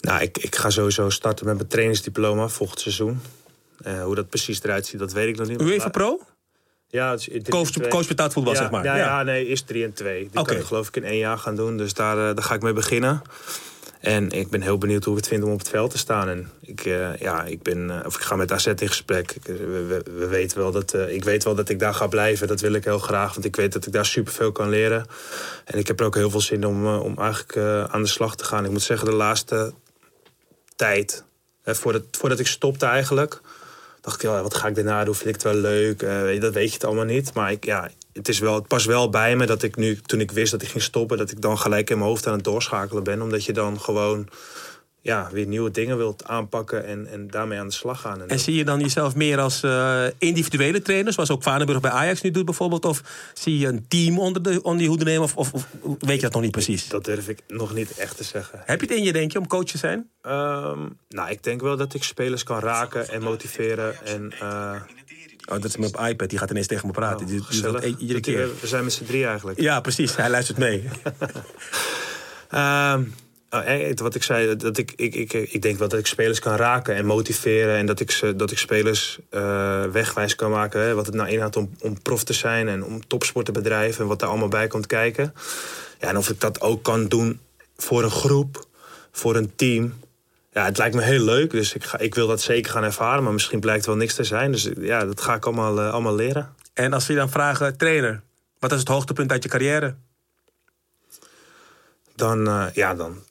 Nou, 0.01 0.22
ik, 0.22 0.38
ik 0.38 0.57
ga 0.57 0.70
sowieso 0.70 1.11
starten 1.11 1.47
met 1.47 1.57
mijn 1.57 1.68
trainingsdiploma 1.68 2.49
volgend 2.49 2.80
seizoen. 2.80 3.20
Eh, 3.82 4.03
hoe 4.05 4.14
dat 4.14 4.28
precies 4.28 4.62
eruit 4.62 4.86
ziet, 4.86 4.99
dat 4.99 5.12
weet 5.12 5.28
ik 5.28 5.36
nog 5.36 5.49
niet. 5.49 5.61
UEFA 5.61 5.88
Pro? 5.88 6.20
Ja, 6.89 7.11
het 7.11 7.28
is 7.30 7.43
Coach, 7.49 7.70
coach 7.89 8.09
betaald 8.09 8.32
voetbal, 8.32 8.53
ja, 8.53 8.59
zeg 8.59 8.70
maar. 8.70 8.84
Ja, 8.84 8.97
Ja. 8.97 9.05
ja, 9.05 9.22
nee, 9.22 9.47
is 9.49 9.62
3 9.62 9.84
en 9.84 9.93
2. 9.93 10.20
Die 10.30 10.41
Oké. 10.41 10.49
kan 10.53 10.57
ik 10.61 10.66
geloof 10.66 10.89
ik 10.89 10.97
in 10.97 11.05
één 11.05 11.18
jaar 11.18 11.39
gaan 11.39 11.57
doen. 11.57 11.76
Dus 11.76 11.95
daar, 11.95 12.16
eh, 12.28 12.34
daar 12.34 12.43
ga 12.45 12.55
ik 12.55 12.62
mee 12.62 12.72
beginnen. 12.72 13.22
En 14.01 14.30
ik 14.30 14.51
ben 14.51 14.61
heel 14.62 14.78
benieuwd 14.78 15.05
hoe 15.05 15.12
ik 15.12 15.18
het 15.20 15.28
vind 15.28 15.45
om 15.45 15.51
op 15.53 15.59
het 15.59 15.68
veld 15.68 15.91
te 15.91 15.99
staan. 15.99 16.28
En 16.28 16.51
ik, 16.61 16.84
eh, 16.84 17.16
ja, 17.16 17.45
ik, 17.45 17.62
ben, 17.62 17.91
eh, 18.01 18.07
of 18.07 18.14
ik 18.14 18.20
ga 18.20 18.37
met 18.37 18.53
AZ 18.53 18.66
in 18.66 18.78
gesprek. 18.89 19.32
Ik, 19.32 19.43
we, 19.45 19.57
we- 19.84 20.11
we 20.18 20.26
weten 20.26 20.59
wel 20.59 20.70
dat, 20.72 20.95
ik 21.09 21.24
weet 21.24 21.45
wel 21.45 21.55
dat 21.55 21.68
ik 21.68 21.78
daar 21.78 21.95
ga 21.95 22.07
blijven. 22.07 22.47
Dat 22.49 22.61
wil 22.61 22.72
ik 22.72 22.84
heel 22.84 22.99
graag. 22.99 23.32
Want 23.32 23.45
ik 23.47 23.57
weet 23.57 23.72
dat 23.72 23.87
ik 23.87 23.93
daar 23.93 24.07
superveel 24.07 24.53
kan 24.53 24.68
leren. 24.68 25.07
En 25.64 25.78
ik 25.78 25.87
heb 25.87 26.01
er 26.01 26.07
ook 26.07 26.14
heel 26.14 26.30
veel 26.30 26.41
zin 26.41 26.66
om, 26.66 26.87
om 26.97 27.18
eigenlijk 27.18 27.57
aan 27.93 28.03
de 28.03 28.09
slag 28.09 28.37
te 28.37 28.45
gaan. 28.45 28.64
Ik 28.64 28.70
moet 28.70 28.82
zeggen, 28.82 29.07
de 29.09 29.14
laatste 29.14 29.72
tijd, 30.76 31.24
eh, 31.62 31.74
voordat, 31.74 32.03
voordat 32.11 32.39
ik 32.39 32.47
stopte 32.47 32.87
eigenlijk 32.87 33.41
dacht 34.07 34.22
ik, 34.22 34.30
ja, 34.30 34.42
wat 34.42 34.54
ga 34.54 34.68
ik 34.68 34.74
daarna 34.74 35.04
doen? 35.04 35.14
Vind 35.14 35.28
ik 35.28 35.34
het 35.34 35.42
wel 35.42 35.54
leuk? 35.54 36.02
Eh, 36.02 36.40
dat 36.40 36.54
weet 36.54 36.68
je 36.68 36.74
het 36.74 36.84
allemaal 36.84 37.04
niet. 37.04 37.34
Maar 37.34 37.54
ja, 37.61 37.90
het, 38.12 38.28
is 38.28 38.38
wel, 38.38 38.54
het 38.54 38.66
past 38.66 38.86
wel 38.86 39.11
bij 39.11 39.36
me 39.36 39.46
dat 39.46 39.62
ik 39.62 39.76
nu, 39.76 40.00
toen 40.00 40.20
ik 40.20 40.30
wist 40.30 40.50
dat 40.52 40.62
ik 40.62 40.68
ging 40.68 40.82
stoppen, 40.82 41.18
dat 41.18 41.30
ik 41.30 41.40
dan 41.40 41.59
gelijk 41.59 41.90
in 41.90 41.98
mijn 41.98 42.09
hoofd 42.09 42.26
aan 42.26 42.34
het 42.34 42.44
doorschakelen 42.44 43.02
ben. 43.02 43.22
Omdat 43.22 43.44
je 43.44 43.52
dan 43.52 43.80
gewoon 43.80 44.28
ja, 45.07 45.28
weer 45.32 45.46
nieuwe 45.46 45.70
dingen 45.70 45.96
wilt 45.96 46.24
aanpakken 46.24 46.86
en, 46.86 47.07
en 47.07 47.28
daarmee 47.28 47.59
aan 47.59 47.66
de 47.66 47.72
slag 47.72 48.00
gaan. 48.00 48.20
En 48.22 48.28
En 48.28 48.38
zie 48.38 48.54
je 48.54 48.64
dan 48.64 48.80
jezelf 48.80 49.14
meer 49.14 49.38
als 49.38 49.62
eh, 49.62 50.04
individuele 50.18 50.82
trainer, 50.82 51.12
zoals 51.12 51.30
ook 51.30 51.42
Vaneburg 51.42 51.80
bij 51.80 51.90
Ajax 51.90 52.20
nu 52.20 52.30
doet 52.30 52.44
bijvoorbeeld? 52.44 52.84
Of 52.84 53.02
zie 53.34 53.59
je 53.59 53.66
een 53.66 53.88
team 53.88 54.18
onder, 54.18 54.42
de, 54.42 54.62
onder 54.62 54.78
die 54.78 54.88
hoede 54.88 55.04
nemen? 55.04 55.22
Of, 55.22 55.36
of, 55.36 55.52
of 55.52 55.66
weet 55.98 56.16
je 56.16 56.22
dat 56.22 56.32
nog 56.32 56.42
niet 56.42 56.50
precies? 56.50 56.88
dat 56.88 57.04
durf 57.04 57.28
ik 57.28 57.38
nog 57.48 57.74
niet 57.74 57.96
echt 57.96 58.16
te 58.16 58.24
zeggen. 58.24 58.61
Heb 58.64 58.80
je 58.80 58.86
het 58.86 58.96
in 58.96 59.04
je, 59.04 59.12
denk 59.12 59.32
je, 59.32 59.38
om 59.38 59.46
coach 59.46 59.64
te 59.64 59.78
zijn? 59.78 60.11
Ehm, 60.22 60.78
nou, 61.09 61.30
ik 61.30 61.42
denk 61.42 61.61
wel 61.61 61.76
dat 61.76 61.94
ik 61.94 62.02
spelers 62.02 62.42
kan 62.42 62.59
raken 62.59 63.09
en 63.09 63.22
motiveren. 63.22 64.07
En, 64.07 64.32
eh, 64.40 64.80
Oh, 65.48 65.61
dat 65.61 65.64
is 65.64 65.76
mijn 65.76 66.09
iPad, 66.11 66.28
die 66.30 66.38
gaat 66.38 66.50
ineens 66.50 66.66
tegen 66.66 66.86
me 66.86 66.92
praten. 66.92 67.26
die, 67.26 67.42
die 67.50 67.61
dat 67.61 67.82
e- 67.82 67.94
iedere 67.98 68.20
keer. 68.20 68.48
We 68.61 68.66
zijn 68.66 68.84
met 68.84 68.92
z'n 68.92 69.04
drie 69.04 69.26
eigenlijk. 69.26 69.61
Ja, 69.61 69.80
precies. 69.80 70.16
Hij 70.16 70.30
luistert 70.30 70.59
mee. 70.59 70.82
Ehm, 72.50 73.00
oh, 73.00 73.00
eh, 73.00 73.00
wat 73.94 74.14
ik 74.14 74.22
zei, 74.22 74.57
dat 74.57 74.78
ik, 74.78 74.92
ik, 74.97 75.14
ik, 75.14 75.32
ik 75.32 75.62
denk 75.62 75.78
wel 75.78 75.88
dat 75.88 75.99
ik 75.99 76.07
spelers 76.07 76.38
kan 76.38 76.57
raken 76.57 76.94
en 76.94 77.07
motiveren. 77.07 77.76
En 77.76 77.86
dat 77.86 78.01
ik, 78.01 78.11
ze, 78.11 78.36
dat 78.36 78.51
ik 78.51 78.59
spelers 78.59 79.18
eh, 79.30 79.84
wegwijs 79.84 80.34
kan 80.34 80.51
maken. 80.51 80.80
Hè, 80.80 80.94
wat 80.94 81.07
het 81.07 81.14
nou 81.14 81.28
inhoudt 81.28 81.57
om, 81.57 81.70
om 81.80 82.03
prof 82.03 82.24
te 82.24 82.32
zijn 82.32 82.68
en 82.68 82.84
om 82.84 83.07
topsport 83.07 83.47
te 83.47 83.53
bedrijven. 83.53 84.03
En 84.03 84.09
wat 84.09 84.18
daar 84.18 84.28
allemaal 84.28 84.49
bij 84.49 84.66
komt 84.66 84.86
kijken. 84.86 85.34
Ja, 86.01 86.09
en 86.09 86.16
of 86.16 86.28
ik 86.28 86.40
dat 86.40 86.61
ook 86.61 86.82
kan 86.82 87.09
doen 87.09 87.40
voor 87.76 88.03
een 88.03 88.11
groep, 88.11 88.66
voor 89.12 89.36
een 89.36 89.53
team. 89.57 89.94
Ja, 90.53 90.64
het 90.64 90.78
lijkt 90.78 90.94
me 90.94 91.03
heel 91.03 91.24
leuk. 91.24 91.51
Dus 91.51 91.74
ik, 91.74 91.84
ga, 91.84 91.99
ik 91.99 92.14
wil 92.14 92.26
dat 92.26 92.40
zeker 92.40 92.72
gaan 92.72 92.84
ervaren. 92.84 93.22
Maar 93.22 93.32
misschien 93.32 93.61
blijkt 93.61 93.86
wel 93.86 93.97
niks 93.97 94.14
te 94.14 94.24
zijn. 94.24 94.53
Dus 94.53 94.70
ja, 94.78 95.05
dat 95.05 95.20
ga 95.20 95.34
ik 95.34 95.47
allemaal, 95.47 95.80
eh, 95.80 95.92
allemaal 95.92 96.14
leren. 96.14 96.55
En 96.74 96.92
als 96.92 97.07
we 97.07 97.12
je 97.12 97.18
dan 97.18 97.30
vragen, 97.30 97.76
trainer, 97.76 98.22
wat 98.59 98.72
is 98.72 98.78
het 98.78 98.88
hoogtepunt 98.88 99.30
uit 99.30 99.42
je 99.42 99.49
carrière? 99.49 99.94
Dan, 102.14 102.47
eh, 102.47 102.66
ja, 102.72 102.94
dan 102.94 103.24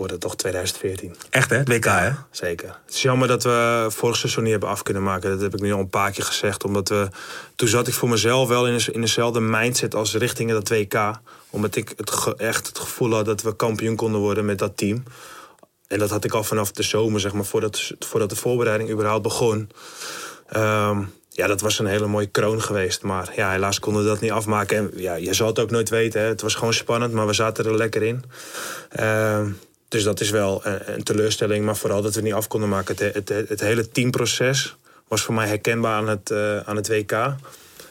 wordt 0.00 0.12
het 0.12 0.22
toch 0.22 0.36
2014. 0.36 1.16
Echt 1.30 1.50
hè, 1.50 1.56
het 1.56 1.68
WK 1.68 1.84
hè? 1.84 2.10
Zeker. 2.30 2.68
Het 2.86 2.94
is 2.94 3.02
jammer 3.02 3.28
dat 3.28 3.42
we 3.42 3.86
vorig 3.88 4.16
seizoen 4.16 4.42
niet 4.42 4.52
hebben 4.52 4.68
af 4.68 4.82
kunnen 4.82 5.02
maken. 5.02 5.30
Dat 5.30 5.40
heb 5.40 5.54
ik 5.54 5.60
nu 5.60 5.72
al 5.72 5.78
een 5.78 5.88
paar 5.88 6.10
keer 6.10 6.24
gezegd. 6.24 6.64
Omdat 6.64 6.88
we, 6.88 7.08
toen 7.56 7.68
zat 7.68 7.86
ik 7.88 7.94
voor 7.94 8.08
mezelf 8.08 8.48
wel 8.48 8.66
in, 8.66 9.00
dezelfde 9.00 9.40
mindset 9.40 9.94
als 9.94 10.14
richting 10.14 10.50
dat 10.50 10.68
WK. 10.68 11.10
Omdat 11.50 11.76
ik 11.76 11.92
het 11.96 12.10
ge- 12.10 12.34
echt 12.36 12.66
het 12.66 12.78
gevoel 12.78 13.14
had 13.14 13.24
dat 13.24 13.42
we 13.42 13.56
kampioen 13.56 13.96
konden 13.96 14.20
worden 14.20 14.44
met 14.44 14.58
dat 14.58 14.76
team. 14.76 15.02
En 15.88 15.98
dat 15.98 16.10
had 16.10 16.24
ik 16.24 16.32
al 16.32 16.44
vanaf 16.44 16.70
de 16.72 16.82
zomer, 16.82 17.20
zeg 17.20 17.32
maar, 17.32 17.44
voordat, 17.44 17.92
voordat 17.98 18.30
de 18.30 18.36
voorbereiding 18.36 18.90
überhaupt 18.90 19.22
begon. 19.22 19.70
Ehm, 20.48 21.02
ja, 21.28 21.46
dat 21.46 21.60
was 21.60 21.78
een 21.78 21.86
hele 21.86 22.06
mooie 22.06 22.26
kroon 22.26 22.62
geweest. 22.62 23.02
Maar 23.02 23.32
ja, 23.36 23.50
helaas 23.50 23.78
konden 23.78 24.02
we 24.02 24.08
dat 24.08 24.20
niet 24.20 24.30
afmaken. 24.30 24.76
En 24.76 24.90
ja, 24.96 25.14
je 25.14 25.34
zal 25.34 25.46
het 25.46 25.58
ook 25.58 25.70
nooit 25.70 25.88
weten. 25.88 26.20
Hè. 26.20 26.26
Het 26.26 26.42
was 26.42 26.54
gewoon 26.54 26.74
spannend, 26.74 27.12
maar 27.12 27.26
we 27.26 27.32
zaten 27.32 27.64
er 27.64 27.76
lekker 27.76 28.02
in. 28.02 28.24
Ehm, 28.90 29.50
dus 29.90 30.02
dat 30.02 30.20
is 30.20 30.30
wel 30.30 30.66
een, 30.66 30.92
een 30.94 31.02
teleurstelling. 31.02 31.64
Maar 31.64 31.76
vooral 31.76 32.02
dat 32.02 32.14
we 32.14 32.20
niet 32.20 32.32
af 32.32 32.48
konden 32.48 32.68
maken. 32.68 32.96
Het, 33.12 33.28
het, 33.28 33.60
hele 33.60 33.88
teamproces 33.88 34.76
was 35.08 35.22
voor 35.22 35.34
mij 35.34 35.48
herkenbaar 35.48 35.96
aan 35.96 36.08
het, 36.08 36.30
eh, 36.30 36.58
aan 36.58 36.76
het 36.76 36.88
WK. 36.88 37.12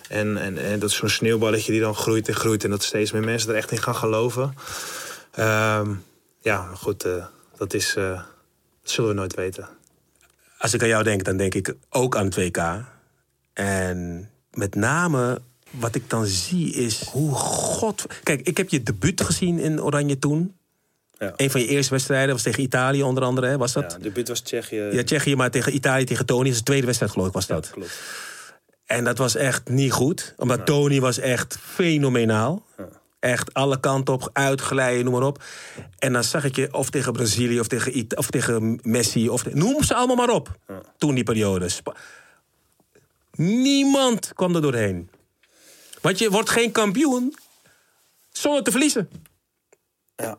En, 0.10 0.38
en, 0.38 0.58
en 0.58 0.80
dat 0.80 0.89
is 0.89 0.95
zo'n 0.95 1.10
sneeuwballetje 1.10 1.72
die 1.72 1.82
dan 1.82 1.95
groeit 1.95 2.28
en 2.28 2.36
groeit. 2.36 2.64
En 2.64 2.70
dat 2.70 2.84
steeds 2.84 3.12
meer 3.12 3.24
mensen 3.24 3.50
er 3.50 3.56
echt 3.56 3.72
in 3.72 3.82
gaan 3.82 3.95
geloven. 3.95 4.54
Ehm, 5.32 5.91
ja, 6.41 6.70
goed. 6.76 7.04
eh, 7.06 7.26
dat, 7.58 7.74
is, 7.74 7.95
eh, 7.95 8.22
dat 8.82 8.91
zullen 8.91 9.10
we 9.10 9.16
nooit 9.16 9.36
weten. 9.36 9.68
Als 10.58 10.74
ik 10.74 10.82
aan 10.82 10.88
jou 10.88 11.04
denk, 11.04 11.24
dan 11.24 11.38
denk 11.38 11.56
ik 11.56 11.76
ook 11.89 12.16
aan 12.16 12.26
het 12.26 12.36
WK. 12.36 12.84
En 13.54 14.30
met 14.52 14.76
name 14.76 15.41
wat 15.70 15.95
ik 15.95 16.10
dan 16.10 16.26
zie 16.26 16.74
is 16.74 17.04
hoe 17.04 17.34
god... 17.34 18.06
Kijk, 18.24 18.41
ik 18.41 18.58
heb 18.58 18.70
je 18.70 18.84
debuut 18.84 19.22
gezien 19.22 19.60
in 19.60 19.82
Oranje 19.82 20.20
toen. 20.20 20.59
Ja. 21.20 21.34
Een 21.36 21.51
van 21.51 21.61
je 21.61 21.67
eerste 21.67 21.91
wedstrijden 21.91 22.34
was 22.34 22.43
tegen 22.43 22.63
Italië 22.63 23.03
onder 23.03 23.24
andere, 23.24 23.47
hè? 23.47 23.57
was 23.57 23.74
dat? 23.74 23.91
Ja, 23.91 23.97
debuut 23.97 24.28
was 24.28 24.39
Tsjechië. 24.39 24.89
Ja, 24.91 25.03
Tsjechië, 25.03 25.36
maar 25.36 25.51
tegen 25.51 25.76
Italië, 25.76 26.03
tegen 26.05 26.26
Tony. 26.26 26.43
Dat 26.43 26.51
is 26.51 26.57
de 26.57 26.63
tweede 26.63 26.86
wedstrijd 26.86 27.11
geloof 27.11 27.28
ik 27.28 27.34
was 27.34 27.47
dat. 27.47 27.70
klopt. 27.70 27.99
En 28.86 29.03
dat 29.03 29.17
was 29.17 29.36
echt 29.36 29.70
niet 29.70 29.91
goed. 29.91 30.34
Omdat 30.38 30.65
Tony 30.65 30.99
was 30.99 31.20
echt 31.20 31.57
fenomenaal. 31.61 32.65
Echt 33.20 33.53
alle 33.53 33.80
kanten 33.80 34.13
op, 34.13 34.30
uitglijden, 34.34 35.03
noem 35.03 35.13
maar 35.13 35.24
op. 35.24 35.43
En 35.97 36.13
dan 36.13 36.24
zag 36.24 36.43
ik 36.43 36.55
je 36.55 36.74
of 36.74 36.89
tegen 36.89 37.13
Brazilië 37.13 37.59
of 37.59 37.67
tegen, 37.67 38.17
of 38.17 38.30
tegen 38.30 38.80
Messi. 38.84 39.30
Of, 39.30 39.53
noem 39.53 39.84
ze 39.84 39.95
allemaal 39.95 40.15
maar 40.15 40.36
op. 40.36 40.57
Toen 40.97 41.15
die 41.15 41.24
periode. 41.24 41.70
Niemand 43.32 44.34
kwam 44.34 44.55
er 44.55 44.61
doorheen. 44.61 45.09
Want 46.01 46.20
je 46.20 46.30
wordt 46.30 46.49
geen 46.49 46.72
kampioen 46.72 47.36
zonder 48.32 48.63
te 48.63 48.72
verliezen. 48.72 49.09
Ja, 50.15 50.38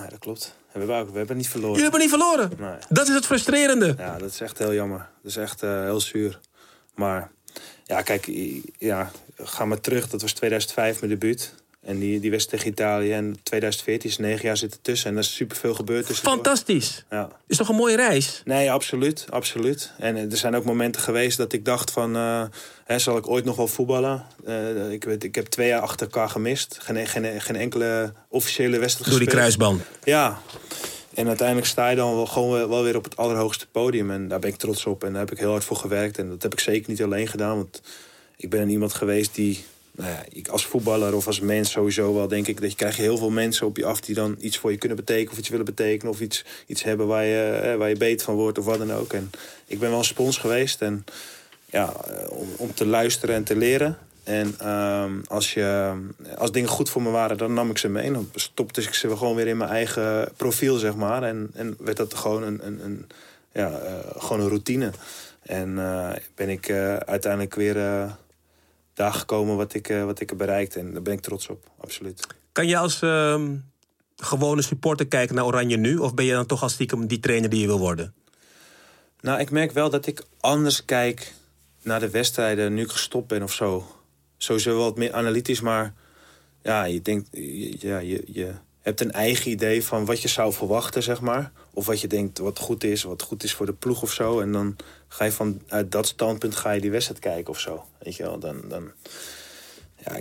nee, 0.00 0.08
dat 0.08 0.18
klopt. 0.18 0.54
We 0.72 0.78
hebben, 0.78 0.96
ook, 0.96 1.10
we 1.10 1.18
hebben 1.18 1.36
niet 1.36 1.48
verloren. 1.48 1.76
Jullie 1.76 1.90
hebben 1.90 2.00
niet 2.00 2.18
verloren. 2.18 2.50
Nee. 2.58 2.78
Dat 2.88 3.08
is 3.08 3.14
het 3.14 3.26
frustrerende. 3.26 3.94
Ja, 3.98 4.18
dat 4.18 4.30
is 4.30 4.40
echt 4.40 4.58
heel 4.58 4.74
jammer. 4.74 4.98
Dat 4.98 5.30
is 5.30 5.36
echt 5.36 5.62
eh, 5.62 5.82
heel 5.82 6.00
zuur. 6.00 6.40
Maar 6.94 7.30
ja, 7.84 8.02
kijk, 8.02 8.30
ja, 8.78 9.10
ga 9.36 9.64
maar 9.64 9.80
terug. 9.80 10.08
Dat 10.08 10.22
was 10.22 10.32
2005 10.32 11.00
mijn 11.00 11.12
debuut. 11.12 11.54
En 11.84 11.98
die, 11.98 12.20
die 12.20 12.30
wedstrijd 12.30 12.62
tegen 12.64 12.84
Italië. 12.84 13.12
En 13.12 13.36
2014 13.42 14.10
is 14.10 14.18
negen 14.18 14.44
jaar 14.46 14.56
zitten 14.56 14.80
tussen. 14.82 15.10
En 15.10 15.16
er 15.16 15.22
is 15.22 15.34
superveel 15.34 15.74
gebeurd 15.74 16.06
tussen. 16.06 16.24
Fantastisch. 16.24 17.04
Ja. 17.10 17.28
Is 17.46 17.56
toch 17.56 17.68
een 17.68 17.74
mooie 17.76 17.96
reis? 17.96 18.42
Nee, 18.44 18.70
absoluut, 18.72 19.26
absoluut. 19.30 19.92
En 19.98 20.16
eh, 20.16 20.30
er 20.30 20.36
zijn 20.36 20.56
ook 20.56 20.64
momenten 20.64 21.02
geweest 21.02 21.36
dat 21.36 21.52
ik 21.52 21.64
dacht 21.64 21.90
van... 21.90 22.16
eh, 22.16 22.42
hè, 22.84 22.98
zal 22.98 23.16
ik 23.16 23.28
ooit 23.28 23.44
nog 23.44 23.56
wel 23.56 23.68
voetballen? 23.68 24.26
Eh, 24.46 24.90
ik, 24.92 25.04
weet, 25.04 25.24
ik 25.24 25.34
heb 25.34 25.46
twee 25.46 25.68
jaar 25.68 25.80
achter 25.80 26.06
elkaar 26.06 26.28
gemist. 26.28 26.76
Geen, 26.80 27.06
geen, 27.06 27.40
geen 27.40 27.56
enkele 27.56 28.12
officiële 28.28 28.78
wedstrijd 28.78 29.10
Door 29.10 29.18
die 29.18 29.28
kruisband. 29.28 29.82
Ja. 30.04 30.40
En 31.14 31.26
uiteindelijk 31.28 31.66
sta 31.66 31.88
je 31.88 31.96
dan 31.96 32.14
wel, 32.14 32.26
gewoon 32.26 32.50
wel- 32.50 32.68
wel 32.68 32.82
weer 32.82 32.96
op 32.96 33.04
het 33.04 33.16
allerhoogste 33.16 33.66
podium. 33.66 34.10
En 34.10 34.28
daar 34.28 34.38
ben 34.38 34.50
ik 34.50 34.56
trots 34.56 34.86
op. 34.86 35.04
En 35.04 35.10
daar 35.10 35.20
heb 35.20 35.30
ik 35.32 35.38
heel 35.38 35.50
hard 35.50 35.64
voor 35.64 35.76
gewerkt. 35.76 36.18
En 36.18 36.28
dat 36.28 36.42
heb 36.42 36.52
ik 36.52 36.60
zeker 36.60 36.90
niet 36.90 37.02
alleen 37.02 37.28
gedaan. 37.28 37.56
Want 37.56 37.80
ik 38.36 38.50
ben 38.50 38.68
iemand 38.68 38.94
geweest 38.94 39.34
die... 39.34 39.64
Nou 39.96 40.10
ja, 40.10 40.24
ik 40.28 40.48
als 40.48 40.66
voetballer 40.66 41.14
of 41.14 41.26
als 41.26 41.40
mens 41.40 41.70
sowieso 41.70 42.14
wel 42.14 42.28
denk 42.28 42.46
ik... 42.46 42.60
dat 42.60 42.70
je 42.70 42.76
krijg 42.76 42.96
je 42.96 43.02
heel 43.02 43.16
veel 43.16 43.30
mensen 43.30 43.66
op 43.66 43.76
je 43.76 43.84
af 43.84 44.00
die 44.00 44.14
dan 44.14 44.36
iets 44.40 44.58
voor 44.58 44.70
je 44.70 44.78
kunnen 44.78 44.96
betekenen... 44.96 45.32
of 45.32 45.38
iets 45.38 45.48
willen 45.48 45.64
betekenen 45.64 46.12
of 46.12 46.20
iets, 46.20 46.44
iets 46.66 46.82
hebben 46.82 47.06
waar 47.06 47.24
je, 47.24 47.42
eh, 47.42 47.76
waar 47.76 47.88
je 47.88 47.96
beter 47.96 48.24
van 48.24 48.34
wordt 48.34 48.58
of 48.58 48.64
wat 48.64 48.78
dan 48.78 48.92
ook. 48.92 49.12
En 49.12 49.30
ik 49.66 49.78
ben 49.78 49.90
wel 49.90 49.98
een 49.98 50.04
spons 50.04 50.38
geweest. 50.38 50.82
En 50.82 51.04
ja, 51.74 51.92
eh, 52.06 52.30
om, 52.30 52.48
om 52.56 52.74
te 52.74 52.86
luisteren 52.86 53.34
en 53.34 53.44
te 53.44 53.56
leren. 53.56 53.98
En 54.24 54.54
ehm, 54.58 55.12
als, 55.26 55.54
je, 55.54 55.92
als 56.36 56.52
dingen 56.52 56.68
goed 56.68 56.90
voor 56.90 57.02
me 57.02 57.10
waren, 57.10 57.38
dan 57.38 57.54
nam 57.54 57.70
ik 57.70 57.78
ze 57.78 57.88
mee. 57.88 58.12
Dan 58.12 58.30
stopte 58.34 58.80
ik 58.80 58.94
ze 58.94 59.16
gewoon 59.16 59.36
weer 59.36 59.46
in 59.46 59.56
mijn 59.56 59.70
eigen 59.70 60.28
profiel, 60.36 60.76
zeg 60.76 60.94
maar. 60.94 61.22
En, 61.22 61.50
en 61.54 61.76
werd 61.78 61.96
dat 61.96 62.14
gewoon 62.14 62.42
een, 62.42 62.66
een, 62.66 62.84
een, 62.84 63.06
ja, 63.52 63.70
eh, 63.70 63.94
gewoon 64.16 64.40
een 64.40 64.48
routine. 64.48 64.90
En 65.42 65.78
eh, 65.78 66.10
ben 66.34 66.48
ik 66.48 66.70
uiteindelijk 67.06 67.54
weer 67.54 67.76
daar 68.94 69.12
gekomen 69.12 69.56
wat 69.56 69.74
ik, 69.74 69.88
eh, 69.88 70.04
wat 70.04 70.20
ik 70.20 70.28
heb 70.28 70.38
bereikt. 70.38 70.76
En 70.76 70.92
daar 70.92 71.02
ben 71.02 71.12
ik 71.12 71.20
trots 71.20 71.48
op, 71.48 71.70
absoluut. 71.80 72.26
Kan 72.52 72.66
je 72.66 72.76
als 72.76 73.02
ehm, 73.02 73.56
gewone 74.16 74.62
supporter 74.62 75.06
kijken 75.06 75.34
naar 75.34 75.44
Oranje 75.44 75.76
nu? 75.76 75.96
Of 75.96 76.14
ben 76.14 76.24
je 76.24 76.32
dan 76.32 76.46
toch 76.46 76.62
als 76.62 76.72
stiekem 76.72 77.06
die 77.06 77.20
trainer 77.20 77.50
die 77.50 77.60
je 77.60 77.66
wil 77.66 77.78
worden? 77.78 78.14
Nou, 79.20 79.40
ik 79.40 79.50
merk 79.50 79.72
wel 79.72 79.90
dat 79.90 80.06
ik 80.06 80.22
anders 80.40 80.84
kijk 80.84 81.34
naar 81.82 82.00
de 82.00 82.10
wedstrijden 82.10 82.74
nu 82.74 82.82
ik 82.82 82.90
gestopt 82.90 83.28
ben 83.28 83.42
of 83.42 83.52
zo. 83.52 83.86
Sowieso 84.36 84.74
wel 84.74 84.84
wat 84.84 84.96
meer 84.96 85.12
analytisch, 85.12 85.60
maar 85.60 85.94
ja, 86.62 86.84
je 86.84 87.02
denkt, 87.02 87.28
ja, 87.80 87.98
je, 87.98 88.22
je 88.26 88.52
hebt 88.80 89.00
een 89.00 89.12
eigen 89.12 89.50
idee 89.50 89.84
van 89.84 90.04
wat 90.04 90.22
je 90.22 90.28
zou 90.28 90.52
verwachten, 90.52 91.02
zeg 91.02 91.20
maar. 91.20 91.52
Of 91.72 91.86
wat 91.86 92.00
je 92.00 92.06
denkt 92.06 92.38
wat 92.38 92.58
goed 92.58 92.84
is, 92.84 93.02
wat 93.02 93.22
goed 93.22 93.42
is 93.42 93.54
voor 93.54 93.66
de 93.66 93.72
ploeg 93.72 94.02
of 94.02 94.12
zo. 94.12 94.40
En 94.40 94.52
dan 94.52 94.76
ga 95.14 95.24
je 95.24 95.32
vanuit 95.32 95.92
dat 95.92 96.06
standpunt 96.06 96.56
ga 96.56 96.70
je 96.70 96.80
die 96.80 96.90
wedstrijd 96.90 97.20
kijken 97.20 97.50
of 97.50 97.60
zo. 97.60 97.84
Weet 97.98 98.16
je 98.16 98.22
wel, 98.22 98.38
dan... 98.38 98.60
dan 98.68 98.92
ja, 99.96 100.20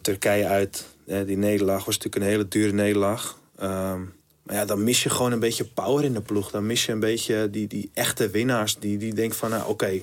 Turkije 0.00 0.46
uit, 0.46 0.86
die 1.04 1.36
nederlaag 1.36 1.84
was 1.84 1.96
natuurlijk 1.96 2.24
een 2.24 2.30
hele 2.30 2.48
dure 2.48 2.72
nederlaag. 2.72 3.38
Ehm, 3.58 4.00
maar 4.42 4.56
ja, 4.56 4.64
dan 4.64 4.84
mis 4.84 5.02
je 5.02 5.10
gewoon 5.10 5.32
een 5.32 5.40
beetje 5.40 5.64
power 5.64 6.04
in 6.04 6.12
de 6.12 6.20
ploeg. 6.20 6.50
Dan 6.50 6.66
mis 6.66 6.86
je 6.86 6.92
een 6.92 7.00
beetje 7.00 7.50
die, 7.50 7.66
die 7.66 7.90
echte 7.94 8.30
winnaars. 8.30 8.78
Die, 8.78 8.98
die 8.98 9.14
denken 9.14 9.38
van, 9.38 9.50
nou 9.50 9.68
oké, 9.68 9.86
eh, 9.86 10.02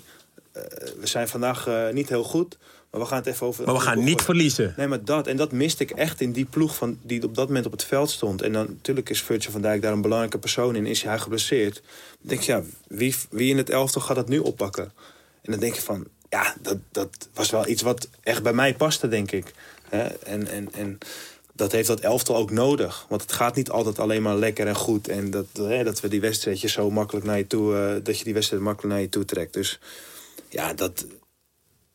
we 1.00 1.08
zijn 1.08 1.28
vandaag 1.28 1.68
eh, 1.68 1.90
niet 1.90 2.10
heel 2.10 2.24
goed. 2.24 2.58
Maar 2.96 3.04
we 3.04 3.10
gaan 3.10 3.20
het 3.20 3.28
even 3.28 3.48
over... 3.48 3.66
Maar 3.66 3.74
we 3.74 3.80
gaan 3.80 4.04
niet 4.04 4.22
verliezen. 4.22 4.74
Nee, 4.78 4.88
maar 4.88 5.04
dat. 5.04 5.28
En 5.28 5.38
dat 5.38 5.52
miste 5.52 5.84
ik 5.84 5.92
echt 5.92 6.22
in 6.22 6.32
die 6.32 6.46
ploeg 6.46 6.76
van, 6.76 7.00
die 7.02 7.24
op 7.24 7.36
dat 7.36 7.48
moment 7.48 7.66
op 7.66 7.72
het 7.72 7.84
veld 7.84 8.10
stond. 8.10 8.42
En 8.42 8.52
dan 8.52 8.66
natuurlijk 8.66 9.10
is 9.10 9.22
Virgil 9.22 9.52
van 9.52 9.62
Dijk 9.62 9.82
daar 9.82 9.94
een 9.94 10.02
belangrijke 10.02 10.38
persoon 10.38 10.76
in. 10.76 10.86
Is 10.86 11.04
hij 11.04 11.20
geblesseerd? 11.20 11.74
Dan 11.74 11.84
denk 12.22 12.42
je, 12.42 12.52
ja, 12.52 12.62
wie, 12.88 13.16
wie 13.30 13.50
in 13.50 13.58
het 13.58 13.70
elftal 13.70 14.02
gaat 14.02 14.16
dat 14.16 14.28
nu 14.28 14.40
oppakken? 14.40 14.92
En 15.42 15.52
dan 15.52 15.60
denk 15.60 15.74
je 15.74 15.82
van, 15.82 16.08
ja, 16.30 16.56
dat, 16.62 16.78
dat 16.92 17.10
was 17.34 17.50
wel 17.50 17.68
iets 17.68 17.82
wat 17.82 18.10
echt 18.24 18.44
bij 18.44 18.54
mij 18.54 18.76
paste, 18.76 19.08
denk 19.08 19.32
ik. 19.32 19.54
En, 19.90 20.48
en, 20.48 20.74
en 20.74 20.98
dat 21.54 21.72
heeft 21.72 21.88
dat 21.88 22.00
elftal 22.00 22.36
ook 22.36 22.52
nodig. 22.52 23.06
Want 23.10 23.22
het 23.22 23.32
gaat 23.32 23.56
niet 23.56 23.70
altijd 23.70 24.00
alleen 24.00 24.22
maar 24.22 24.36
lekker 24.36 24.68
en 24.68 24.76
goed. 24.76 25.08
En 25.08 25.32
dat, 25.32 25.46
hè, 25.54 25.84
dat 25.84 26.00
we 26.00 26.08
die 26.08 26.22
wedstrijdjes 26.22 26.74
zo 26.74 26.92
makkelijk 26.92 27.26
naar 27.26 27.38
je 27.38 27.48
toe... 27.48 27.76
eh, 27.76 28.04
dat 28.04 28.18
je 28.18 28.24
die 28.24 28.34
wedstrijd 28.34 28.64
makkelijk 28.64 28.94
naar 28.94 29.04
je 29.04 29.10
toe 29.10 29.26
trekt. 29.26 29.54
Dus 29.54 29.80
ja, 30.50 30.74
dat... 30.74 31.06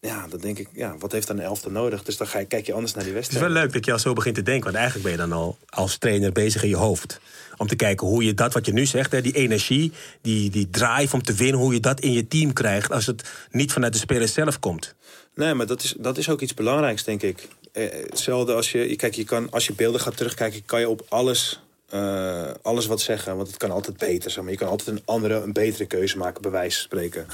Ja, 0.01 0.27
dan 0.29 0.41
denk 0.41 0.59
ik, 0.59 0.69
ja, 0.73 0.97
wat 0.99 1.13
heeft 1.13 1.27
dan 1.27 1.39
een 1.39 1.45
elftal 1.45 1.71
nodig? 1.71 2.03
Dus 2.03 2.17
dan 2.17 2.27
ga 2.27 2.39
je, 2.39 2.45
kijk 2.45 2.67
je 2.67 2.73
anders 2.73 2.95
naar 2.95 3.05
die 3.05 3.13
Het 3.13 3.23
is 3.23 3.29
wedstrijd. 3.29 3.53
wel 3.53 3.63
leuk 3.63 3.73
dat 3.73 3.85
je 3.85 3.93
al 3.93 3.99
zo 3.99 4.13
begint 4.13 4.35
te 4.35 4.43
denken. 4.43 4.65
Want 4.65 4.77
eigenlijk 4.77 5.05
ben 5.05 5.13
je 5.13 5.29
dan 5.29 5.39
al 5.39 5.59
als 5.69 5.99
trainer 5.99 6.33
bezig 6.33 6.63
in 6.63 6.69
je 6.69 6.77
hoofd. 6.77 7.21
Om 7.57 7.67
te 7.67 7.77
kijken 7.77 8.07
hoe 8.07 8.25
je 8.25 8.35
dat 8.35 8.53
wat 8.53 8.67
je 8.67 8.73
nu 8.73 8.87
zegt, 8.87 9.13
hè, 9.13 9.21
die 9.21 9.35
energie, 9.35 9.93
die, 10.23 10.51
die 10.51 10.71
drive 10.71 11.15
om 11.15 11.23
te 11.23 11.33
winnen, 11.35 11.61
hoe 11.61 11.73
je 11.75 11.81
dat 11.81 12.01
in 12.01 12.13
je 12.13 12.29
team 12.29 12.53
krijgt 12.53 12.93
als 12.93 13.07
het 13.07 13.31
niet 13.51 13.73
vanuit 13.73 13.93
de 13.93 13.99
speler 13.99 14.29
zelf 14.29 14.59
komt. 14.59 14.95
Nee, 15.35 15.55
maar 15.55 15.67
dat 15.67 15.83
is, 15.83 15.95
dat 15.99 16.19
is 16.19 16.29
ook 16.29 16.41
iets 16.41 16.55
belangrijks, 16.55 17.05
denk 17.05 17.23
ik. 17.23 17.49
Eh, 17.73 17.85
hetzelfde 17.91 18.55
als 18.55 18.73
je, 18.73 18.97
kijk, 18.97 19.15
je 19.15 19.25
kan, 19.25 19.51
als 19.51 19.67
je 19.67 19.73
beelden 19.73 20.01
gaat 20.01 20.17
terugkijken, 20.17 20.65
kan 20.65 20.81
je 20.81 20.89
op 20.89 21.07
alles, 21.09 21.61
eh, 21.89 22.51
alles 22.63 22.87
wat 22.87 23.01
zeggen. 23.01 23.37
Want 23.37 23.49
het 23.49 23.57
kan 23.57 23.71
altijd 23.71 23.97
beter. 23.97 24.31
Zeg 24.31 24.43
maar. 24.43 24.53
Je 24.53 24.59
kan 24.59 24.69
altijd 24.69 24.89
een 24.89 25.03
andere, 25.05 25.35
een 25.35 25.53
betere 25.53 25.87
keuze 25.87 26.17
maken, 26.19 26.43
bij 26.43 26.51
wijze 26.51 26.77
van 26.77 26.85
spreken. 26.85 27.27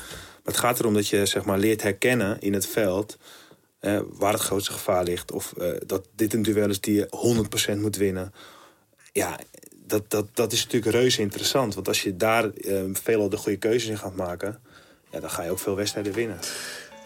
Het 0.46 0.56
gaat 0.56 0.78
erom 0.78 0.94
dat 0.94 1.08
je 1.08 1.26
zeg 1.26 1.44
maar, 1.44 1.58
leert 1.58 1.82
herkennen 1.82 2.40
in 2.40 2.52
het 2.52 2.66
veld 2.66 3.18
eh, 3.78 4.00
waar 4.08 4.32
het 4.32 4.42
grootste 4.42 4.72
gevaar 4.72 5.04
ligt. 5.04 5.32
Of 5.32 5.52
eh, 5.52 5.70
dat 5.86 6.06
dit 6.14 6.34
een 6.34 6.42
duel 6.42 6.68
is 6.68 6.80
die 6.80 6.94
je 6.94 7.76
100% 7.76 7.78
moet 7.80 7.96
winnen. 7.96 8.32
Ja, 9.12 9.38
dat, 9.74 10.10
dat, 10.10 10.26
dat 10.32 10.52
is 10.52 10.64
natuurlijk 10.64 10.92
reuze 10.92 11.20
interessant. 11.20 11.74
Want 11.74 11.88
als 11.88 12.02
je 12.02 12.16
daar 12.16 12.50
eh, 12.50 12.82
veelal 12.92 13.28
de 13.28 13.36
goede 13.36 13.58
keuzes 13.58 13.90
in 13.90 13.98
gaat 13.98 14.16
maken, 14.16 14.60
ja, 15.10 15.20
dan 15.20 15.30
ga 15.30 15.42
je 15.42 15.50
ook 15.50 15.58
veel 15.58 15.76
wedstrijden 15.76 16.12
winnen. 16.12 16.38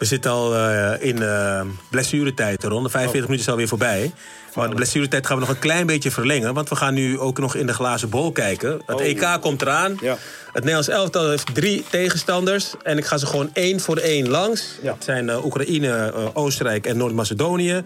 We 0.01 0.07
zitten 0.07 0.31
al 0.31 0.55
eh, 0.55 1.07
in 1.07 1.21
eh 1.21 1.61
blessuretijd, 1.89 2.63
Ron. 2.63 2.83
De 2.83 2.89
45 2.89 3.29
minuten 3.29 3.45
is 3.45 3.49
alweer 3.51 3.67
voorbij. 3.67 4.11
Maar 4.55 4.69
de 4.69 4.75
blessuretijd 4.75 5.27
gaan 5.27 5.35
we 5.35 5.41
nog 5.41 5.51
een 5.51 5.59
klein 5.59 5.85
beetje 5.85 6.11
verlengen. 6.11 6.53
Want 6.53 6.69
we 6.69 6.75
gaan 6.75 6.93
nu 6.93 7.19
ook 7.19 7.39
nog 7.39 7.55
in 7.55 7.65
de 7.65 7.73
glazen 7.73 8.09
bol 8.09 8.31
kijken. 8.31 8.81
Het 8.85 8.95
Oh. 8.95 9.05
EK 9.05 9.37
komt 9.41 9.61
eraan. 9.61 9.97
Ja. 10.01 10.17
Het 10.45 10.53
Nederlands 10.53 10.87
elftal 10.87 11.29
heeft 11.29 11.55
drie 11.55 11.83
tegenstanders. 11.89 12.73
En 12.83 12.97
ik 12.97 13.05
ga 13.05 13.17
ze 13.17 13.25
gewoon 13.25 13.49
één 13.53 13.79
voor 13.79 13.97
één 13.97 14.29
langs. 14.29 14.65
Ja. 14.81 14.93
Het 14.93 15.03
zijn 15.03 15.29
eh, 15.29 15.45
Oekraïne, 15.45 16.13
Oostenrijk 16.33 16.85
en 16.85 16.97
Noord-Macedonië. 16.97 17.83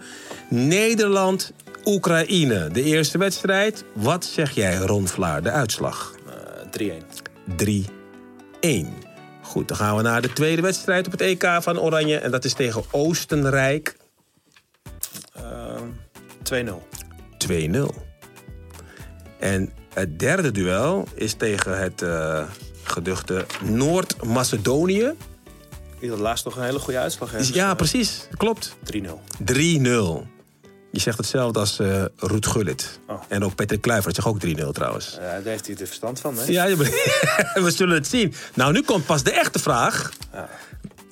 Nederland, 0.48 1.52
Oekraïne. 1.84 2.68
De 2.72 2.82
eerste 2.82 3.18
wedstrijd. 3.18 3.84
Wat 3.92 4.24
zeg 4.24 4.50
jij, 4.50 4.76
Ron 4.76 5.08
Vlaar, 5.08 5.42
de 5.42 5.50
uitslag? 5.50 6.14
Eh, 6.26 6.32
3-1. 6.70 7.04
3-1. 7.56 9.05
Goed, 9.46 9.68
dan 9.68 9.76
gaan 9.76 9.96
we 9.96 10.02
naar 10.02 10.22
de 10.22 10.32
tweede 10.32 10.62
wedstrijd 10.62 11.06
op 11.06 11.12
het 11.12 11.20
EK 11.20 11.46
van 11.60 11.78
Oranje. 11.80 12.16
En 12.18 12.30
dat 12.30 12.44
is 12.44 12.52
tegen 12.52 12.82
Oostenrijk. 12.90 13.96
Ehm, 15.34 15.82
2-0. 16.42 16.88
2-0. 17.38 17.94
En 19.38 19.72
het 19.94 20.18
derde 20.18 20.50
duel 20.50 21.08
is 21.14 21.34
tegen 21.34 21.78
het 21.80 22.02
eh, 22.02 22.44
geduchte 22.82 23.46
Noord-Macedonië. 23.64 25.12
Die 26.00 26.10
had 26.10 26.18
laatst 26.18 26.44
nog 26.44 26.56
een 26.56 26.64
hele 26.64 26.78
goede 26.78 26.98
uitslag. 26.98 27.30
Hè? 27.30 27.38
Is- 27.38 27.48
Ja, 27.48 27.74
precies. 27.74 28.28
Klopt. 28.36 28.76
3-0. 28.82 29.20
3-0. 29.44 30.26
Je 30.96 31.02
zegt 31.02 31.18
hetzelfde 31.18 31.58
als 31.58 31.78
eh 31.78 32.04
Ruud 32.16 32.46
Gullit. 32.46 32.98
Oh. 33.06 33.22
En 33.28 33.44
ook 33.44 33.54
Patrick 33.54 33.80
Kluivert 33.80 34.14
zegt 34.14 34.28
ook 34.28 34.44
3-0 34.44 34.72
trouwens. 34.72 35.10
Ja, 35.20 35.20
daar 35.20 35.42
heeft 35.42 35.66
hij 35.66 35.74
de 35.76 35.86
verstand 35.86 36.20
van, 36.20 36.38
hè? 36.38 36.44
Ja, 36.44 36.76
we 37.54 37.70
zullen 37.70 37.94
het 37.94 38.06
zien. 38.06 38.34
Nou, 38.54 38.72
nu 38.72 38.82
komt 38.82 39.06
pas 39.06 39.22
de 39.22 39.32
echte 39.32 39.58
vraag. 39.58 40.12
Ja. 40.32 40.48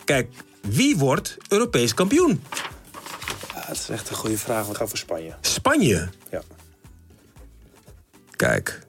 Kijk, 0.05 0.32
wie 0.61 0.97
wordt 0.97 1.37
Europees 1.49 1.95
kampioen? 1.95 2.43
Ja, 3.55 3.64
dat 3.66 3.76
is 3.76 3.89
echt 3.89 4.09
een 4.11 4.16
goede 4.16 4.39
vraag. 4.39 4.66
We 4.66 4.74
gaan 4.74 4.89
voor 4.89 4.99
Spanje. 4.99 5.35
Spanje. 5.41 6.09
Ja. 6.30 6.43
Kijk. 8.37 8.84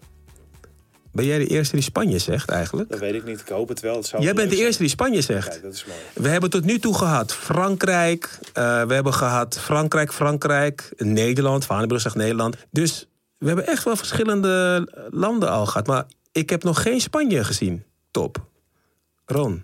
Ben 1.15 1.25
jij 1.25 1.37
de 1.37 1.47
eerste 1.47 1.75
die 1.75 1.83
Spanje 1.83 2.19
zegt 2.19 2.49
eigenlijk? 2.49 2.89
Dat 2.89 2.99
weet 2.99 3.13
ik 3.13 3.25
niet. 3.25 3.39
Ik 3.39 3.47
hoop 3.47 3.67
het 3.69 3.79
wel. 3.79 3.95
Het 3.95 4.05
zou 4.05 4.23
Jij 4.23 4.33
bent 4.33 4.49
de 4.49 4.55
zijn. 4.55 4.67
eerste 4.67 4.81
die 4.81 4.91
Spanje 4.91 5.21
zegt. 5.21 5.49
Kijk, 5.49 5.61
dat 5.61 5.73
is 5.73 5.85
mooi. 5.85 5.99
We 6.13 6.29
hebben 6.29 6.49
tot 6.49 6.63
nu 6.63 6.79
toe 6.79 6.97
gehad 6.97 7.33
Frankrijk. 7.33 8.39
eh, 8.53 8.83
we 8.83 8.93
hebben 8.93 9.13
gehad 9.13 9.59
Frankrijk, 9.59 10.13
Frankrijk, 10.13 10.89
Nederland. 10.97 11.65
Vanebrug 11.65 12.01
zegt 12.01 12.15
Nederland. 12.15 12.55
Dus 12.71 13.07
we 13.37 13.47
hebben 13.47 13.67
echt 13.67 13.83
wel 13.83 13.95
verschillende 13.95 14.87
landen 15.11 15.49
al 15.49 15.65
gehad. 15.65 15.87
Maar 15.87 16.05
ik 16.31 16.49
heb 16.49 16.63
nog 16.63 16.81
geen 16.81 17.01
Spanje 17.01 17.43
gezien. 17.43 17.83
Top. 18.11 18.45
Ron, 19.25 19.61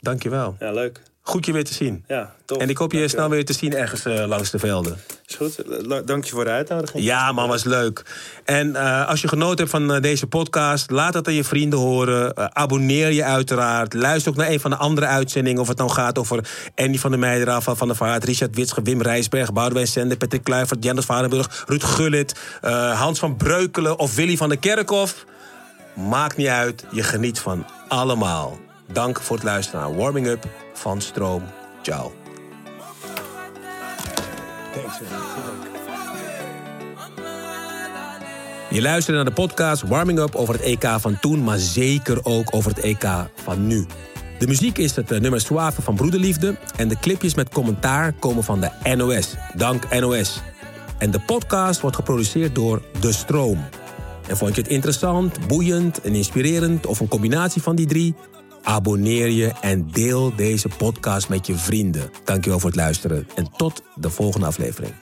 dankjewel. 0.00 0.56
Ja, 0.60 0.72
leuk. 0.72 1.00
Goed 1.20 1.46
je 1.46 1.52
weer 1.52 1.64
te 1.64 1.74
zien. 1.74 2.04
Ja, 2.08 2.34
tof. 2.44 2.58
En 2.58 2.68
ik 2.68 2.76
hoop 2.76 2.92
je 2.92 2.98
Dankjewel. 2.98 3.26
snel 3.26 3.36
weer 3.36 3.44
te 3.44 3.52
zien 3.52 3.74
ergens 3.74 4.04
eh, 4.04 4.26
langs 4.26 4.50
de 4.50 4.58
velden. 4.58 4.98
Goed. 5.36 5.62
Dank 6.06 6.24
je 6.24 6.30
voor 6.30 6.44
de 6.44 6.50
uitnodiging. 6.50 7.04
Ja, 7.04 7.32
man, 7.32 7.48
was 7.48 7.64
leuk. 7.64 8.02
En 8.44 8.76
eh, 8.76 9.08
als 9.08 9.20
je 9.20 9.28
genoten 9.28 9.58
hebt 9.58 9.70
van 9.70 9.92
eh, 9.92 10.02
deze 10.02 10.26
podcast, 10.26 10.90
laat 10.90 11.14
het 11.14 11.26
aan 11.26 11.34
je 11.34 11.44
vrienden 11.44 11.78
horen. 11.78 12.34
Eh, 12.34 12.44
abonneer 12.52 13.12
je 13.12 13.24
uiteraard. 13.24 13.94
Luister 13.94 14.32
ook 14.32 14.38
naar 14.38 14.50
een 14.50 14.60
van 14.60 14.70
de 14.70 14.76
andere 14.76 15.06
uitzendingen. 15.06 15.60
Of 15.60 15.68
het 15.68 15.78
nou 15.78 15.90
gaat 15.90 16.18
over 16.18 16.48
Andy 16.74 16.98
van 16.98 17.10
der 17.10 17.20
Meijden, 17.20 17.46
Rafa 17.46 17.74
van 17.74 17.86
der 17.86 17.96
Vaart, 17.96 18.24
Richard 18.24 18.56
Witsche, 18.56 18.82
Wim 18.82 19.02
Rijsberg, 19.02 19.52
Boudewijn 19.52 19.86
Sender, 19.86 20.16
Patrick 20.16 20.44
Kluivert, 20.44 20.84
Jenders 20.84 21.06
Varenburg, 21.06 21.64
Ruud 21.66 21.84
Gullit, 21.84 22.34
Hans 22.94 23.18
van 23.18 23.36
Breukelen 23.36 23.98
of 23.98 24.14
Willy 24.14 24.36
van 24.36 24.48
der 24.48 24.58
Kerkhof. 24.58 25.24
Maakt 25.94 26.36
niet 26.36 26.46
uit, 26.46 26.84
je 26.90 27.02
geniet 27.02 27.38
van 27.38 27.66
allemaal. 27.88 28.58
Dank 28.92 29.20
voor 29.20 29.36
het 29.36 29.44
luisteren 29.44 29.80
naar 29.80 29.96
Warming 29.96 30.26
Up 30.26 30.44
van 30.74 31.00
Stroom. 31.00 31.42
Ciao. 31.82 32.19
Je 38.70 38.82
luistert 38.82 39.16
naar 39.16 39.24
de 39.24 39.32
podcast 39.32 39.82
Warming 39.82 40.18
Up 40.18 40.34
over 40.34 40.54
het 40.54 40.62
EK 40.62 40.86
van 40.98 41.18
toen, 41.20 41.44
maar 41.44 41.58
zeker 41.58 42.18
ook 42.22 42.54
over 42.54 42.70
het 42.70 42.80
EK 42.80 43.04
van 43.34 43.66
nu. 43.66 43.86
De 44.38 44.46
muziek 44.46 44.78
is 44.78 44.96
het 44.96 45.10
eh, 45.10 45.20
nummer 45.20 45.40
Suave 45.40 45.82
van 45.82 45.94
Broederliefde 45.94 46.56
en 46.76 46.88
de 46.88 46.98
clipjes 46.98 47.34
met 47.34 47.48
commentaar 47.48 48.12
komen 48.12 48.44
van 48.44 48.60
de 48.60 48.94
NOS. 48.96 49.34
Dank 49.54 50.00
NOS. 50.00 50.40
En 50.98 51.10
de 51.10 51.20
podcast 51.20 51.80
wordt 51.80 51.96
geproduceerd 51.96 52.54
door 52.54 52.82
De 53.00 53.12
Stroom. 53.12 53.64
En 54.28 54.36
vond 54.36 54.54
je 54.54 54.62
het 54.62 54.70
interessant, 54.70 55.46
boeiend 55.46 56.00
en 56.00 56.14
inspirerend 56.14 56.86
of 56.86 57.00
een 57.00 57.08
combinatie 57.08 57.62
van 57.62 57.76
die 57.76 57.86
drie? 57.86 58.14
Abonneer 58.62 59.28
je 59.28 59.52
en 59.60 59.88
deel 59.92 60.36
deze 60.36 60.68
podcast 60.68 61.28
met 61.28 61.46
je 61.46 61.54
vrienden. 61.54 62.10
Dankjewel 62.24 62.58
voor 62.58 62.70
het 62.70 62.78
luisteren 62.78 63.26
en 63.34 63.50
tot 63.56 63.82
de 63.94 64.10
volgende 64.10 64.46
aflevering. 64.46 64.94